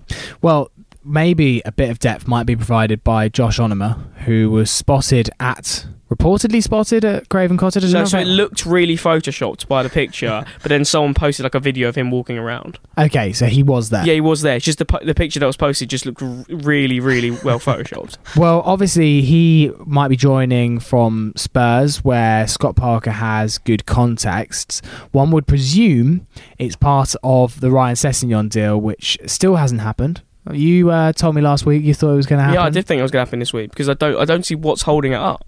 Well, 0.40 0.70
maybe 1.02 1.60
a 1.64 1.72
bit 1.72 1.90
of 1.90 1.98
depth 1.98 2.28
might 2.28 2.46
be 2.46 2.54
provided 2.54 3.02
by 3.02 3.28
Josh 3.28 3.58
Onomah, 3.58 3.98
who 4.18 4.48
was 4.48 4.70
spotted 4.70 5.28
at 5.40 5.86
reportedly 6.10 6.62
spotted 6.62 7.04
at 7.04 7.28
Craven 7.28 7.56
Cottage. 7.56 7.84
So, 7.90 8.04
so 8.04 8.18
it 8.18 8.26
looked 8.26 8.64
really 8.64 8.96
photoshopped 8.96 9.66
by 9.68 9.82
the 9.82 9.88
picture, 9.90 10.44
but 10.62 10.68
then 10.68 10.84
someone 10.84 11.14
posted 11.14 11.44
like 11.44 11.54
a 11.54 11.60
video 11.60 11.88
of 11.88 11.94
him 11.96 12.10
walking 12.10 12.38
around. 12.38 12.78
okay, 12.96 13.32
so 13.32 13.46
he 13.46 13.62
was 13.62 13.90
there. 13.90 14.04
Yeah, 14.06 14.14
he 14.14 14.20
was 14.20 14.42
there. 14.42 14.56
It's 14.56 14.64
just 14.64 14.78
the 14.78 14.84
po- 14.84 15.04
the 15.04 15.14
picture 15.14 15.40
that 15.40 15.46
was 15.46 15.56
posted 15.56 15.90
just 15.90 16.06
looked 16.06 16.22
r- 16.22 16.44
really, 16.48 17.00
really 17.00 17.30
well 17.30 17.58
photoshopped. 17.60 18.18
Well, 18.36 18.62
obviously 18.66 19.22
he 19.22 19.70
might 19.86 20.08
be 20.08 20.16
joining 20.16 20.78
from 20.78 21.32
Spurs, 21.36 22.04
where 22.04 22.46
Scott 22.46 22.76
Parker 22.76 23.10
has 23.10 23.58
good 23.58 23.86
contacts. 23.86 24.82
One 25.12 25.30
would 25.30 25.46
presume 25.46 26.26
it's 26.58 26.76
part 26.76 27.14
of 27.22 27.60
the 27.60 27.70
Ryan 27.70 27.96
Sessegnon 27.96 28.50
deal, 28.50 28.78
which 28.80 29.18
still 29.26 29.56
hasn't 29.56 29.80
happened. 29.80 30.22
You 30.52 30.90
uh, 30.90 31.12
told 31.12 31.34
me 31.34 31.40
last 31.42 31.66
week 31.66 31.82
you 31.82 31.92
thought 31.94 32.12
it 32.12 32.16
was 32.16 32.26
going 32.26 32.38
to 32.38 32.44
happen. 32.44 32.54
yeah, 32.54 32.62
I 32.64 32.70
did 32.70 32.86
think 32.86 33.00
it 33.00 33.02
was 33.02 33.10
going 33.10 33.24
to 33.24 33.28
happen 33.28 33.40
this 33.40 33.52
week 33.52 33.70
because 33.70 33.88
I 33.88 33.94
don't 33.94 34.16
I 34.20 34.24
don't 34.24 34.44
see 34.44 34.54
what's 34.54 34.82
holding 34.82 35.12
it 35.12 35.16
up. 35.16 35.44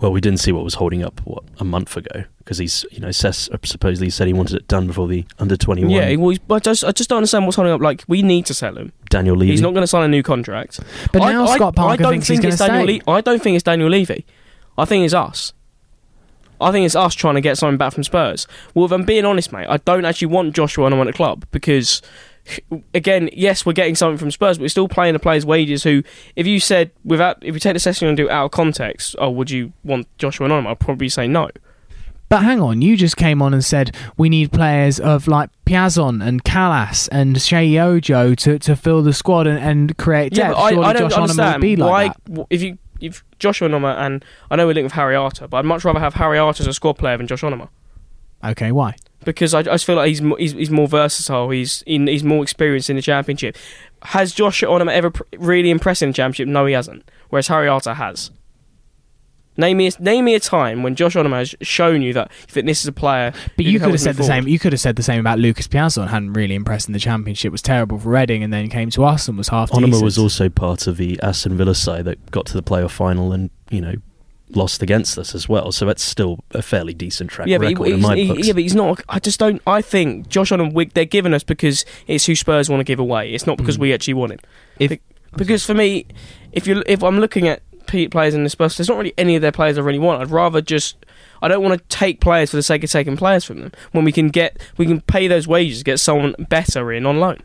Well, 0.00 0.12
we 0.12 0.20
didn't 0.20 0.40
see 0.40 0.52
what 0.52 0.62
was 0.62 0.74
holding 0.74 1.02
up 1.02 1.20
what 1.24 1.42
a 1.58 1.64
month 1.64 1.96
ago 1.96 2.24
because 2.38 2.58
he's 2.58 2.84
you 2.92 3.00
know 3.00 3.10
Sess 3.10 3.48
supposedly 3.64 4.10
said 4.10 4.26
he 4.26 4.34
wanted 4.34 4.56
it 4.56 4.68
done 4.68 4.86
before 4.86 5.08
the 5.08 5.24
under 5.38 5.56
twenty 5.56 5.82
one. 5.84 5.90
Yeah, 5.90 6.14
well, 6.16 6.28
he's- 6.30 6.40
but 6.46 6.54
I 6.56 6.58
just, 6.58 6.84
I 6.84 6.92
just 6.92 7.08
don't 7.08 7.16
understand 7.18 7.46
what's 7.46 7.56
holding 7.56 7.72
up. 7.72 7.80
Like, 7.80 8.04
we 8.06 8.20
need 8.22 8.44
to 8.46 8.54
sell 8.54 8.76
him. 8.76 8.92
Daniel 9.08 9.36
Levy. 9.36 9.52
He's 9.52 9.62
not 9.62 9.70
going 9.70 9.82
to 9.82 9.86
sign 9.86 10.02
a 10.04 10.08
new 10.08 10.22
contract. 10.22 10.80
But 11.12 11.22
I, 11.22 11.32
now 11.32 11.46
I- 11.46 11.56
Scott 11.56 11.76
Parker 11.76 11.92
I 11.92 11.96
don't 11.96 12.12
thinks 12.12 12.28
he's 12.28 12.36
think 12.38 12.42
going 12.42 12.52
it's 12.52 12.62
to 12.62 12.66
Daniel. 12.68 12.98
stay. 13.00 13.02
Le- 13.06 13.16
I 13.16 13.20
don't 13.22 13.42
think 13.42 13.54
it's 13.56 13.62
Daniel 13.62 13.88
Levy. 13.88 14.26
I 14.76 14.84
think 14.84 15.04
it's 15.06 15.14
us. 15.14 15.54
I 16.60 16.72
think 16.72 16.86
it's 16.86 16.96
us 16.96 17.14
trying 17.14 17.34
to 17.34 17.40
get 17.40 17.58
something 17.58 17.76
back 17.78 17.92
from 17.92 18.02
Spurs. 18.04 18.46
Well, 18.74 18.84
if 18.86 18.92
I'm 18.92 19.04
being 19.04 19.24
honest, 19.24 19.52
mate, 19.52 19.66
I 19.68 19.76
don't 19.78 20.04
actually 20.04 20.28
want 20.28 20.54
Joshua 20.54 20.88
Onomah 20.90 21.02
at 21.02 21.06
the 21.08 21.12
club 21.14 21.46
because, 21.50 22.00
again, 22.94 23.28
yes, 23.32 23.64
we're 23.66 23.72
getting 23.72 23.94
something 23.94 24.18
from 24.18 24.30
Spurs, 24.30 24.58
but 24.58 24.62
we're 24.62 24.68
still 24.68 24.88
playing 24.88 25.12
the 25.14 25.18
players' 25.18 25.44
wages. 25.46 25.82
Who, 25.82 26.02
if 26.36 26.46
you 26.46 26.60
said 26.60 26.90
without, 27.04 27.38
if 27.44 27.54
you 27.54 27.60
take 27.60 27.74
the 27.74 27.80
session 27.80 28.08
and 28.08 28.16
do 28.16 28.26
it 28.26 28.30
out 28.30 28.46
of 28.46 28.50
context, 28.52 29.14
oh, 29.18 29.30
would 29.30 29.50
you 29.50 29.72
want 29.84 30.06
Joshua 30.18 30.48
Onomah? 30.48 30.66
I'd 30.68 30.80
probably 30.80 31.08
say 31.08 31.26
no. 31.28 31.50
But 32.28 32.42
hang 32.42 32.60
on, 32.60 32.82
you 32.82 32.96
just 32.96 33.16
came 33.16 33.40
on 33.40 33.54
and 33.54 33.64
said 33.64 33.94
we 34.16 34.28
need 34.28 34.50
players 34.50 34.98
of 34.98 35.28
like 35.28 35.48
Piazon 35.64 36.26
and 36.26 36.42
Kalas 36.42 37.08
and 37.12 37.36
Sheyi 37.36 37.80
Ojo 37.80 38.34
to, 38.34 38.58
to 38.58 38.74
fill 38.74 39.02
the 39.02 39.12
squad 39.12 39.46
and, 39.46 39.58
and 39.60 39.96
create 39.96 40.36
Yeah, 40.36 40.48
depth. 40.48 40.56
but 40.56 40.62
I, 40.62 40.70
Surely 40.70 40.84
I 40.86 40.92
don't 40.92 41.02
Josh 41.10 41.18
would 41.20 41.30
understand 41.30 41.60
be 41.60 41.76
like 41.76 41.90
why. 42.28 42.34
that. 42.34 42.46
If 42.50 42.62
you 42.62 42.78
if 43.00 43.22
Joshua 43.38 43.68
Onomah 43.68 43.96
and 43.98 44.24
I 44.50 44.56
know 44.56 44.66
we're 44.66 44.72
linked 44.74 44.86
with 44.86 44.92
Harry 44.94 45.14
Arter, 45.14 45.46
but 45.46 45.58
I'd 45.58 45.66
much 45.66 45.84
rather 45.84 46.00
have 46.00 46.14
Harry 46.14 46.38
Arter 46.38 46.64
as 46.64 46.66
a 46.66 46.72
squad 46.72 46.94
player 46.94 47.16
than 47.16 47.28
Josh 47.28 47.42
Onomah. 47.42 47.68
Okay, 48.42 48.72
why? 48.72 48.96
Because 49.26 49.52
I, 49.52 49.58
I 49.58 49.62
just 49.64 49.84
feel 49.84 49.96
like 49.96 50.08
he's, 50.08 50.20
he's 50.38 50.52
he's 50.52 50.70
more 50.70 50.88
versatile. 50.88 51.50
He's 51.50 51.82
in, 51.82 52.06
he's 52.06 52.24
more 52.24 52.42
experienced 52.42 52.88
in 52.88 52.96
the 52.96 53.02
championship. 53.02 53.56
Has 54.02 54.32
Josh 54.32 54.62
Onomah 54.62 54.92
ever 54.92 55.10
pr- 55.10 55.24
really 55.36 55.68
impressed 55.70 56.00
in 56.00 56.08
the 56.10 56.14
championship? 56.14 56.48
No, 56.48 56.64
he 56.64 56.72
hasn't. 56.72 57.10
Whereas 57.28 57.48
Harry 57.48 57.68
Arter 57.68 57.94
has. 57.94 58.30
Name 59.58 59.78
me 59.78 59.86
a, 59.88 59.90
name 60.02 60.26
me 60.26 60.34
a 60.34 60.40
time 60.40 60.82
when 60.82 60.94
Josh 60.94 61.14
Onomah 61.14 61.38
has 61.38 61.54
shown 61.62 62.02
you 62.02 62.12
that 62.12 62.30
that 62.52 62.66
this 62.66 62.80
is 62.82 62.86
a 62.86 62.92
player. 62.92 63.32
But 63.56 63.64
you 63.64 63.80
could 63.80 63.90
have 63.90 64.00
said 64.00 64.14
the 64.16 64.18
forward. 64.18 64.44
same. 64.44 64.48
You 64.48 64.58
could 64.58 64.72
have 64.72 64.80
said 64.80 64.96
the 64.96 65.02
same 65.02 65.18
about 65.18 65.38
Lucas 65.38 65.66
Piazon. 65.66 66.08
Hadn't 66.08 66.34
really 66.34 66.54
impressed 66.54 66.88
in 66.88 66.92
the 66.92 66.98
championship. 66.98 67.52
Was 67.52 67.62
terrible 67.62 67.98
for 67.98 68.10
Reading, 68.10 68.42
and 68.42 68.52
then 68.52 68.68
came 68.68 68.90
to 68.90 69.04
us 69.04 69.28
and 69.28 69.36
was 69.36 69.48
half. 69.48 69.70
Onomah 69.70 69.86
decent. 69.86 70.04
was 70.04 70.18
also 70.18 70.48
part 70.48 70.86
of 70.86 70.98
the 70.98 71.18
Aston 71.22 71.56
Villa 71.56 71.74
side 71.74 72.04
that 72.04 72.30
got 72.30 72.46
to 72.46 72.52
the 72.52 72.62
playoff 72.62 72.90
final 72.90 73.32
and 73.32 73.50
you 73.70 73.80
know 73.80 73.94
lost 74.50 74.82
against 74.82 75.18
us 75.18 75.34
as 75.34 75.48
well. 75.48 75.72
So 75.72 75.86
that's 75.86 76.02
still 76.04 76.38
a 76.52 76.62
fairly 76.62 76.94
decent 76.94 77.30
track 77.30 77.48
Yeah, 77.48 77.58
but, 77.58 77.68
record 77.68 77.88
he, 77.88 77.94
in 77.94 78.00
my 78.00 78.16
he- 78.16 78.28
books. 78.28 78.46
yeah, 78.46 78.52
but 78.52 78.62
he's 78.62 78.74
not. 78.74 79.00
I 79.08 79.18
just 79.18 79.38
don't. 79.40 79.60
I 79.66 79.82
think 79.82 80.28
Josh 80.28 80.50
Onomah 80.50 80.72
Wig 80.72 80.92
they're 80.94 81.04
giving 81.04 81.34
us 81.34 81.42
because 81.42 81.84
it's 82.06 82.26
who 82.26 82.34
Spurs 82.34 82.68
want 82.70 82.80
to 82.80 82.84
give 82.84 82.98
away. 83.00 83.32
It's 83.32 83.46
not 83.46 83.56
because 83.58 83.76
Mm. 83.76 83.80
we 83.80 83.94
actually 83.94 84.14
want 84.14 84.32
him. 84.32 84.38
If- 84.78 84.90
Be- 84.90 85.00
because 85.36 85.66
for 85.66 85.74
me, 85.74 86.06
if 86.52 86.66
you 86.66 86.82
if 86.86 87.02
I'm 87.02 87.18
looking 87.20 87.46
at 87.48 87.62
players 88.10 88.34
in 88.34 88.42
the 88.44 88.50
Spurs, 88.50 88.76
there's 88.76 88.88
not 88.88 88.96
really 88.98 89.14
any 89.18 89.36
of 89.36 89.42
their 89.42 89.52
players 89.52 89.76
I 89.78 89.80
really 89.82 89.98
want. 89.98 90.20
I'd 90.22 90.30
rather 90.30 90.60
just. 90.60 90.96
I 91.42 91.48
don't 91.48 91.62
want 91.62 91.78
to 91.78 91.86
take 91.96 92.20
players 92.20 92.50
for 92.50 92.56
the 92.56 92.62
sake 92.62 92.82
of 92.82 92.90
taking 92.90 93.16
players 93.16 93.44
from 93.44 93.60
them 93.60 93.72
when 93.92 94.04
we 94.04 94.10
can 94.12 94.28
get 94.28 94.58
we 94.78 94.86
can 94.86 95.02
pay 95.02 95.28
those 95.28 95.46
wages, 95.46 95.82
get 95.82 96.00
someone 96.00 96.34
better 96.48 96.90
in 96.92 97.04
on 97.04 97.20
loan. 97.20 97.38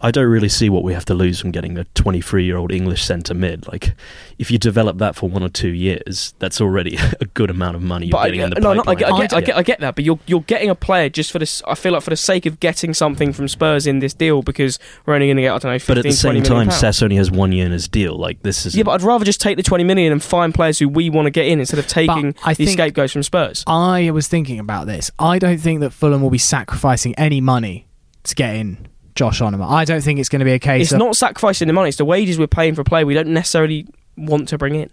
I 0.00 0.12
don't 0.12 0.28
really 0.28 0.48
see 0.48 0.70
what 0.70 0.84
we 0.84 0.92
have 0.92 1.04
to 1.06 1.14
lose 1.14 1.40
from 1.40 1.50
getting 1.50 1.76
a 1.76 1.84
23 1.84 2.44
year 2.44 2.56
old 2.56 2.70
English 2.70 3.04
centre 3.04 3.34
mid. 3.34 3.66
Like, 3.66 3.94
if 4.38 4.50
you 4.50 4.58
develop 4.58 4.98
that 4.98 5.16
for 5.16 5.28
one 5.28 5.42
or 5.42 5.48
two 5.48 5.70
years, 5.70 6.34
that's 6.38 6.60
already 6.60 6.96
a 7.20 7.24
good 7.26 7.50
amount 7.50 7.74
of 7.76 7.82
money 7.82 8.06
you're 8.06 8.12
But 8.12 8.30
I, 8.32 8.34
in 8.34 8.50
the 8.50 8.60
no, 8.60 8.74
no, 8.74 8.84
I 8.86 8.94
get, 8.94 9.12
I, 9.12 9.20
get, 9.20 9.34
I 9.34 9.40
get, 9.40 9.56
I 9.56 9.62
get 9.62 9.80
that. 9.80 9.96
But 9.96 10.04
you're 10.04 10.20
you're 10.26 10.42
getting 10.42 10.70
a 10.70 10.74
player 10.76 11.08
just 11.08 11.32
for 11.32 11.40
this. 11.40 11.62
I 11.66 11.74
feel 11.74 11.92
like 11.92 12.02
for 12.02 12.10
the 12.10 12.16
sake 12.16 12.46
of 12.46 12.60
getting 12.60 12.94
something 12.94 13.32
from 13.32 13.48
Spurs 13.48 13.86
in 13.86 13.98
this 13.98 14.14
deal 14.14 14.42
because 14.42 14.78
we're 15.04 15.14
only 15.14 15.26
going 15.26 15.36
to 15.38 15.42
get 15.42 15.52
I 15.52 15.58
don't 15.58 15.72
know 15.72 15.78
15, 15.78 15.94
But 15.94 15.98
at 15.98 16.04
the 16.04 16.12
same 16.12 16.42
time, 16.42 16.68
pounds. 16.68 16.80
Sess 16.80 17.02
only 17.02 17.16
has 17.16 17.30
one 17.30 17.50
year 17.50 17.66
in 17.66 17.72
his 17.72 17.88
deal. 17.88 18.16
Like, 18.16 18.42
this 18.42 18.66
is 18.66 18.76
Yeah, 18.76 18.84
but 18.84 18.92
I'd 18.92 19.02
rather 19.02 19.24
just 19.24 19.40
take 19.40 19.56
the 19.56 19.62
20 19.64 19.82
million 19.82 20.12
and 20.12 20.22
find 20.22 20.54
players 20.54 20.78
who 20.78 20.88
we 20.88 21.10
want 21.10 21.26
to 21.26 21.30
get 21.30 21.46
in 21.46 21.58
instead 21.58 21.80
of 21.80 21.88
taking 21.88 22.36
I 22.44 22.54
these 22.54 22.68
think- 22.68 22.78
scapegoats 22.78 23.12
from 23.12 23.24
Spurs. 23.24 23.64
I 23.66 24.10
was 24.10 24.28
thinking 24.28 24.60
about 24.60 24.86
this. 24.86 25.10
I 25.18 25.38
don't 25.40 25.58
think 25.58 25.80
that 25.80 25.90
Fulham 25.90 26.22
will 26.22 26.30
be 26.30 26.38
sacrificing 26.38 27.14
any 27.16 27.40
money 27.40 27.88
to 28.24 28.34
get 28.34 28.54
in 28.54 28.87
Josh 29.18 29.40
Onomah. 29.40 29.68
I 29.68 29.84
don't 29.84 30.00
think 30.00 30.20
it's 30.20 30.28
going 30.28 30.38
to 30.40 30.44
be 30.44 30.52
a 30.52 30.58
case 30.60 30.82
It's 30.84 30.92
of 30.92 30.98
not 31.00 31.16
sacrificing 31.16 31.66
the 31.66 31.74
money, 31.74 31.88
it's 31.88 31.98
the 31.98 32.04
wages 32.04 32.38
we're 32.38 32.46
paying 32.46 32.74
for 32.76 32.82
a 32.82 32.84
player 32.84 33.04
we 33.04 33.14
don't 33.14 33.28
necessarily 33.28 33.84
want 34.16 34.46
to 34.48 34.56
bring 34.58 34.76
in. 34.76 34.90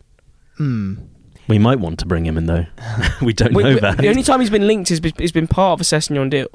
Hmm. 0.58 0.96
we 1.48 1.60
might 1.60 1.80
want 1.80 2.00
to 2.00 2.06
bring 2.08 2.26
him 2.26 2.38
in 2.38 2.46
though. 2.48 2.66
we 3.22 3.34
don't 3.34 3.54
We- 3.54 3.64
know 3.64 3.74
we- 3.76 3.80
that. 3.82 3.98
The 3.98 4.10
only 4.10 4.24
time 4.24 4.40
he's 4.40 4.50
been 4.50 4.66
linked 4.68 4.90
is 4.90 5.00
has 5.20 5.32
been 5.32 5.48
part 5.48 5.74
of 5.80 5.82
a 5.82 5.84
Sessegnon 5.84 6.30
deal. 6.32 6.48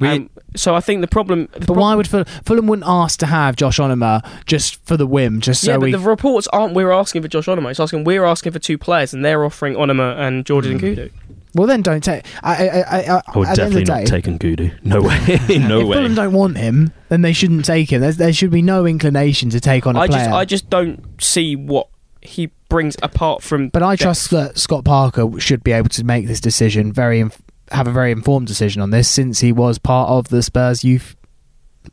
We- 0.00 0.08
Um, 0.08 0.30
so 0.54 0.74
I 0.74 0.80
think 0.80 1.00
the 1.00 1.08
problem. 1.08 1.48
The 1.54 1.60
But 1.60 1.66
prob- 1.68 1.78
why 1.78 1.94
would 1.94 2.06
Fulham, 2.08 2.26
Fulham 2.44 2.66
wouldn't 2.66 2.86
ask 2.86 3.18
to 3.20 3.26
have 3.26 3.56
Josh 3.56 3.78
Onomah 3.78 4.22
just 4.46 4.84
for 4.86 4.96
the 4.96 5.06
whim, 5.06 5.40
just 5.40 5.62
so 5.62 5.70
yeah, 5.72 5.76
but 5.78 5.82
we 5.84 5.92
the 5.92 5.98
reports 5.98 6.46
aren't 6.52 6.74
we're 6.74 6.92
asking 6.92 7.22
for 7.22 7.28
Josh 7.28 7.46
Onomah. 7.46 7.70
It's 7.70 7.80
asking 7.80 8.04
we're 8.04 8.24
asking 8.24 8.52
for 8.52 8.58
two 8.58 8.76
players, 8.78 9.12
and 9.14 9.24
they're 9.24 9.44
offering 9.44 9.74
Onomah 9.74 10.18
and 10.18 10.44
George 10.44 10.66
Hmm. 10.66 10.76
Nkoudou. 10.76 11.10
Well, 11.58 11.66
then 11.66 11.82
don't 11.82 12.02
take. 12.02 12.24
I, 12.42 12.68
I, 12.68 12.80
I, 12.80 13.16
I, 13.16 13.22
I 13.26 13.38
would 13.38 13.48
at 13.48 13.56
the 13.56 13.62
end 13.64 13.74
of 13.74 13.82
definitely 13.82 13.84
the 13.84 13.92
not 13.92 13.98
day, 13.98 14.04
take 14.04 14.24
Nkoudou. 14.26 14.84
No 14.84 15.02
way. 15.48 15.58
no 15.68 15.80
if 15.80 15.86
way. 15.88 15.96
Fulham 15.96 16.14
don't 16.14 16.32
want 16.32 16.56
him, 16.56 16.92
then 17.08 17.22
they 17.22 17.32
shouldn't 17.32 17.64
take 17.64 17.92
him. 17.92 18.00
There's, 18.00 18.16
there 18.16 18.32
should 18.32 18.50
be 18.52 18.62
no 18.62 18.86
inclination 18.86 19.50
to 19.50 19.60
take 19.60 19.84
on 19.86 19.96
a 19.96 20.00
I 20.00 20.06
player. 20.06 20.20
just 20.20 20.30
I 20.30 20.44
just 20.44 20.70
don't 20.70 21.20
see 21.20 21.56
what 21.56 21.88
he 22.22 22.50
brings 22.68 22.96
apart 23.02 23.42
from. 23.42 23.70
but 23.70 23.82
I 23.82 23.92
depth. 23.92 24.02
trust 24.02 24.30
that 24.30 24.56
Scott 24.58 24.84
Parker 24.84 25.40
should 25.40 25.64
be 25.64 25.72
able 25.72 25.88
to 25.90 26.04
make 26.04 26.26
this 26.28 26.40
decision 26.40 26.92
very, 26.92 27.18
inf- 27.20 27.42
have 27.72 27.88
a 27.88 27.92
very 27.92 28.12
informed 28.12 28.46
decision 28.46 28.80
on 28.80 28.90
this, 28.90 29.08
since 29.08 29.40
he 29.40 29.50
was 29.50 29.78
part 29.78 30.08
of 30.10 30.28
the 30.28 30.42
Spurs 30.42 30.84
youth 30.84 31.16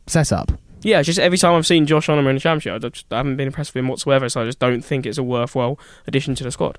setup. 0.06 0.52
Yeah, 0.82 1.02
just 1.02 1.18
every 1.18 1.38
time 1.38 1.54
I've 1.54 1.66
seen 1.66 1.86
Josh 1.86 2.06
Onomah 2.06 2.28
in 2.28 2.36
the 2.36 2.40
championship, 2.40 2.84
I, 2.84 2.88
just, 2.88 3.12
I 3.12 3.16
haven't 3.16 3.36
been 3.36 3.48
impressed 3.48 3.74
with 3.74 3.80
him 3.80 3.88
whatsoever. 3.88 4.28
So 4.28 4.42
I 4.42 4.44
just 4.44 4.60
don't 4.60 4.82
think 4.82 5.06
it's 5.06 5.18
a 5.18 5.22
worthwhile 5.24 5.78
addition 6.06 6.36
to 6.36 6.44
the 6.44 6.52
squad. 6.52 6.78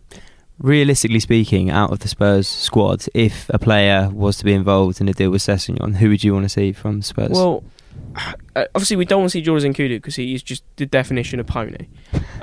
Realistically 0.59 1.19
speaking, 1.19 1.69
out 1.69 1.91
of 1.91 1.99
the 1.99 2.07
Spurs 2.07 2.47
squad, 2.47 3.05
if 3.13 3.49
a 3.49 3.59
player 3.59 4.09
was 4.11 4.37
to 4.37 4.45
be 4.45 4.53
involved 4.53 4.99
in 4.99 5.07
a 5.07 5.13
deal 5.13 5.29
with 5.29 5.41
Sessegnon, 5.41 5.97
who 5.97 6.09
would 6.09 6.23
you 6.23 6.33
want 6.33 6.45
to 6.45 6.49
see 6.49 6.71
from 6.71 7.01
Spurs? 7.01 7.31
Well, 7.31 7.63
uh, 8.55 8.65
obviously 8.73 8.97
we 8.97 9.05
don't 9.05 9.19
want 9.19 9.31
to 9.31 9.37
see 9.37 9.41
Jordan 9.41 9.73
Nkoudou 9.73 9.97
because 9.97 10.15
he 10.15 10.33
is 10.33 10.41
just 10.41 10.63
the 10.77 10.85
definition 10.85 11.39
of 11.39 11.47
pony. 11.47 11.87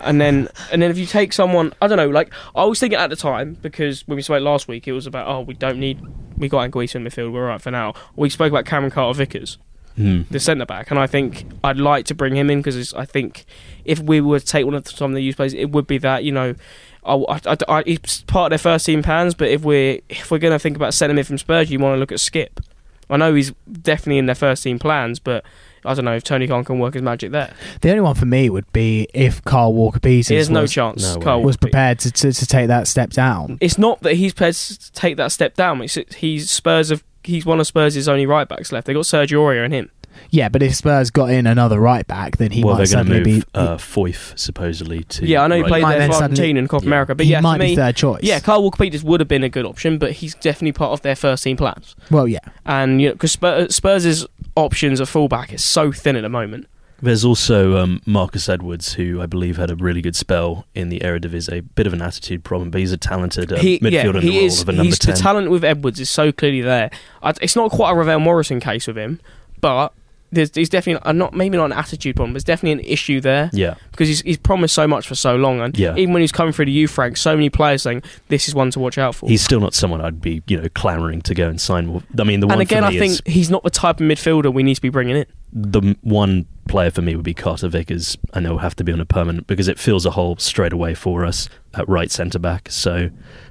And 0.00 0.20
then 0.20 0.48
and 0.72 0.80
then 0.80 0.90
if 0.90 0.98
you 0.98 1.06
take 1.06 1.32
someone, 1.32 1.72
I 1.82 1.88
don't 1.88 1.96
know, 1.96 2.08
like 2.08 2.32
I 2.54 2.64
was 2.64 2.78
thinking 2.78 2.98
at 2.98 3.10
the 3.10 3.16
time 3.16 3.56
because 3.60 4.06
when 4.06 4.16
we 4.16 4.22
spoke 4.22 4.42
last 4.42 4.68
week, 4.68 4.86
it 4.86 4.92
was 4.92 5.06
about 5.06 5.26
oh 5.26 5.40
we 5.40 5.54
don't 5.54 5.78
need 5.78 6.00
we 6.36 6.48
got 6.48 6.70
Anguissa 6.70 6.96
in 6.96 7.04
midfield, 7.04 7.32
we're 7.32 7.42
all 7.42 7.48
right 7.48 7.60
for 7.60 7.70
now. 7.70 7.94
We 8.16 8.30
spoke 8.30 8.50
about 8.50 8.64
Cameron 8.64 8.90
Carter 8.90 9.16
Vickers. 9.16 9.58
Hmm. 9.96 10.22
the 10.28 10.40
centre 10.40 10.66
back, 10.66 10.90
and 10.90 10.98
I 10.98 11.06
think 11.06 11.46
I'd 11.62 11.76
like 11.76 12.06
to 12.06 12.16
bring 12.16 12.34
him 12.34 12.50
in 12.50 12.58
because 12.58 12.92
I 12.94 13.04
think 13.04 13.44
if 13.84 14.00
we 14.00 14.20
were 14.20 14.40
to 14.40 14.44
take 14.44 14.64
one 14.64 14.74
of 14.74 14.82
the, 14.82 14.90
some 14.90 15.12
of 15.12 15.14
the 15.14 15.22
youth 15.22 15.36
players, 15.36 15.54
it 15.54 15.70
would 15.70 15.86
be 15.86 15.98
that 15.98 16.24
you 16.24 16.32
know, 16.32 16.56
I, 17.04 17.14
I, 17.14 17.40
I, 17.46 17.56
I- 17.68 17.82
he's 17.84 18.22
part 18.22 18.46
of 18.46 18.50
their 18.50 18.58
first 18.72 18.86
team 18.86 19.02
plans. 19.02 19.34
But 19.34 19.48
if 19.48 19.62
we're 19.62 20.00
if 20.08 20.30
we're 20.30 20.38
going 20.38 20.52
to 20.52 20.58
think 20.58 20.76
about 20.76 20.94
centre 20.94 21.16
him 21.16 21.24
from 21.24 21.38
Spurs, 21.38 21.70
you 21.70 21.78
want 21.78 21.94
to 21.96 21.98
look 22.00 22.12
at 22.12 22.18
Skipp. 22.18 22.64
I 23.10 23.16
know 23.18 23.34
he's 23.34 23.52
definitely 23.70 24.18
in 24.18 24.26
their 24.26 24.34
first 24.34 24.62
team 24.62 24.78
plans, 24.78 25.18
but 25.18 25.44
I 25.84 25.92
don't 25.92 26.06
know 26.06 26.14
if 26.16 26.24
Tony 26.24 26.48
Khan 26.48 26.64
can 26.64 26.78
work 26.78 26.94
his 26.94 27.02
magic 27.02 27.32
there. 27.32 27.52
The 27.82 27.90
only 27.90 28.00
one 28.00 28.14
for 28.14 28.24
me 28.24 28.48
would 28.48 28.72
be 28.72 29.06
if 29.12 29.44
Carl 29.44 29.74
Walker 29.74 30.00
Peters 30.00 30.28
There's 30.28 30.48
no 30.48 30.66
chance. 30.66 31.14
no. 31.14 31.20
Carl 31.20 31.42
was 31.42 31.58
prepared 31.58 31.98
to, 32.00 32.10
to, 32.10 32.32
to 32.32 32.46
take 32.46 32.68
that 32.68 32.88
step 32.88 33.10
down. 33.10 33.58
It's 33.60 33.76
not 33.76 34.00
that 34.00 34.14
he's 34.14 34.32
prepared 34.32 34.54
to 34.54 34.92
take 34.92 35.18
that 35.18 35.32
step 35.32 35.54
down. 35.54 35.82
It's 35.82 35.98
he's 36.16 36.50
Spurs 36.50 36.90
of 36.90 37.04
he's 37.22 37.44
one 37.44 37.60
of 37.60 37.66
Spurs' 37.66 38.08
only 38.08 38.24
right 38.24 38.48
backs 38.48 38.72
left. 38.72 38.86
They 38.86 38.94
got 38.94 39.04
Sergio 39.04 39.38
Aurier 39.40 39.64
in 39.66 39.72
him. 39.72 39.90
Yeah, 40.30 40.48
but 40.48 40.62
if 40.62 40.74
Spurs 40.74 41.10
got 41.10 41.30
in 41.30 41.46
another 41.46 41.78
right 41.80 42.06
back, 42.06 42.36
then 42.38 42.50
he 42.52 42.62
well, 42.64 42.74
might 42.76 42.88
they're 42.88 42.96
going 42.96 43.06
to 43.06 43.12
suddenly 43.14 43.32
move 43.36 43.46
be. 43.52 43.58
uh, 43.58 43.76
Foyth 43.76 44.38
supposedly 44.38 45.04
to. 45.04 45.26
Yeah, 45.26 45.42
I 45.42 45.46
know 45.46 45.56
he 45.56 45.62
right 45.62 45.68
played 45.68 45.82
Might 45.82 45.90
there 45.92 45.98
then 46.00 46.08
for 46.10 46.14
suddenly- 46.14 46.30
Argentina 46.40 46.58
in 46.60 46.68
Copa 46.68 46.84
Yeah. 46.84 46.88
America, 46.88 47.14
but 47.14 47.26
he 47.26 47.32
yeah, 47.32 47.40
might 47.40 47.58
to 47.58 47.64
me, 47.64 47.70
be 47.72 47.76
third 47.76 47.96
choice. 47.96 48.22
Yeah, 48.22 48.40
Carl 48.40 48.62
Walker 48.62 48.82
Peters 48.82 49.04
would 49.04 49.20
have 49.20 49.28
been 49.28 49.44
a 49.44 49.48
good 49.48 49.64
option, 49.64 49.98
but 49.98 50.12
he's 50.12 50.34
definitely 50.34 50.72
part 50.72 50.92
of 50.92 51.02
their 51.02 51.16
first 51.16 51.44
team 51.44 51.56
plans. 51.56 51.94
Well, 52.10 52.26
yeah. 52.28 52.38
And 52.66 53.00
you 53.00 53.08
know, 53.08 53.14
because 53.14 53.32
Spurs, 53.32 53.74
Spurs' 53.74 54.26
options 54.56 55.00
at 55.00 55.08
fullback 55.08 55.52
is 55.52 55.64
so 55.64 55.92
thin 55.92 56.16
at 56.16 56.22
the 56.22 56.28
moment. 56.28 56.66
There's 57.02 57.24
also 57.24 57.76
um, 57.76 58.00
Marcus 58.06 58.48
Edwards, 58.48 58.94
who 58.94 59.20
I 59.20 59.26
believe 59.26 59.58
had 59.58 59.70
a 59.70 59.76
really 59.76 60.00
good 60.00 60.16
spell 60.16 60.64
in 60.74 60.88
the 60.88 61.00
Eredivisie. 61.00 61.58
A 61.58 61.60
bit 61.62 61.86
of 61.86 61.92
an 61.92 62.00
attitude 62.00 62.44
problem, 62.44 62.70
but 62.70 62.80
he's 62.80 62.92
a 62.92 62.96
talented 62.96 63.52
uh, 63.52 63.56
he, 63.56 63.78
midfielder 63.80 63.90
yeah, 63.92 64.06
in 64.06 64.12
the 64.14 64.20
he 64.22 64.36
role 64.38 64.46
is. 64.46 64.62
of 64.62 64.68
a 64.70 64.72
number 64.72 64.84
He's 64.84 64.98
ten. 64.98 65.14
the 65.14 65.20
talent 65.20 65.50
with 65.50 65.64
Edwards 65.64 66.00
is 66.00 66.08
so 66.08 66.32
clearly 66.32 66.62
there. 66.62 66.90
I, 67.22 67.34
it's 67.42 67.56
not 67.56 67.72
quite 67.72 67.90
a 67.90 67.94
Ravel 67.94 68.20
Morrison 68.20 68.58
case 68.58 68.86
with 68.86 68.96
him, 68.96 69.20
but 69.60 69.92
there's, 70.34 70.68
definitely 70.68 71.02
uh, 71.08 71.12
not 71.12 71.34
maybe 71.34 71.56
not 71.56 71.66
an 71.66 71.72
attitude 71.72 72.16
problem. 72.16 72.32
There's 72.34 72.44
definitely 72.44 72.72
an 72.82 72.90
issue 72.92 73.20
there 73.20 73.50
yeah, 73.52 73.74
because 73.90 74.08
he's, 74.08 74.20
he's 74.22 74.36
promised 74.38 74.74
so 74.74 74.86
much 74.86 75.06
for 75.08 75.14
so 75.14 75.36
long, 75.36 75.60
and 75.60 75.76
Yeah. 75.78 75.94
even 75.96 76.12
when 76.12 76.20
he's 76.22 76.32
coming 76.32 76.52
through 76.52 76.66
the 76.66 76.72
youth 76.72 76.96
ranks, 76.98 77.20
so 77.20 77.34
many 77.34 77.50
players 77.50 77.82
saying 77.82 78.02
this 78.28 78.48
is 78.48 78.54
one 78.54 78.70
to 78.72 78.80
watch 78.80 78.98
out 78.98 79.14
for. 79.14 79.28
he's 79.28 79.42
still 79.42 79.60
not 79.60 79.74
someone 79.74 80.00
I'd 80.00 80.20
be, 80.20 80.42
you 80.46 80.60
know, 80.60 80.68
clamoring 80.74 81.22
to 81.22 81.34
go 81.34 81.48
and 81.48 81.60
sign. 81.60 82.02
I 82.18 82.24
mean, 82.24 82.40
the 82.40 82.46
one 82.46 82.54
and 82.54 82.62
again, 82.62 82.84
I 82.84 82.98
think 82.98 83.26
he's 83.26 83.50
not 83.50 83.62
the 83.62 83.70
type 83.70 84.00
of 84.00 84.06
midfielder 84.06 84.52
we 84.52 84.62
need 84.62 84.74
to 84.74 84.82
be 84.82 84.88
bringing 84.90 85.16
in. 85.16 85.26
the 85.52 85.96
one 86.02 86.46
player 86.66 86.90
for 86.90 87.02
me 87.02 87.14
would 87.14 87.24
be 87.24 87.34
Carter 87.34 87.68
Vickers, 87.68 88.16
and 88.32 88.44
it'll 88.46 88.58
have 88.58 88.74
to 88.76 88.84
be 88.84 88.92
on 88.92 89.00
a 89.00 89.04
permanent 89.04 89.46
because 89.46 89.68
it 89.68 89.78
fills 89.78 90.04
a 90.06 90.10
hole 90.12 90.36
straight 90.38 90.72
away 90.72 90.94
for 90.94 91.24
us 91.24 91.48
at 91.74 91.88
right 91.88 92.10
centre 92.10 92.38
back. 92.38 92.68
So, 92.70 92.94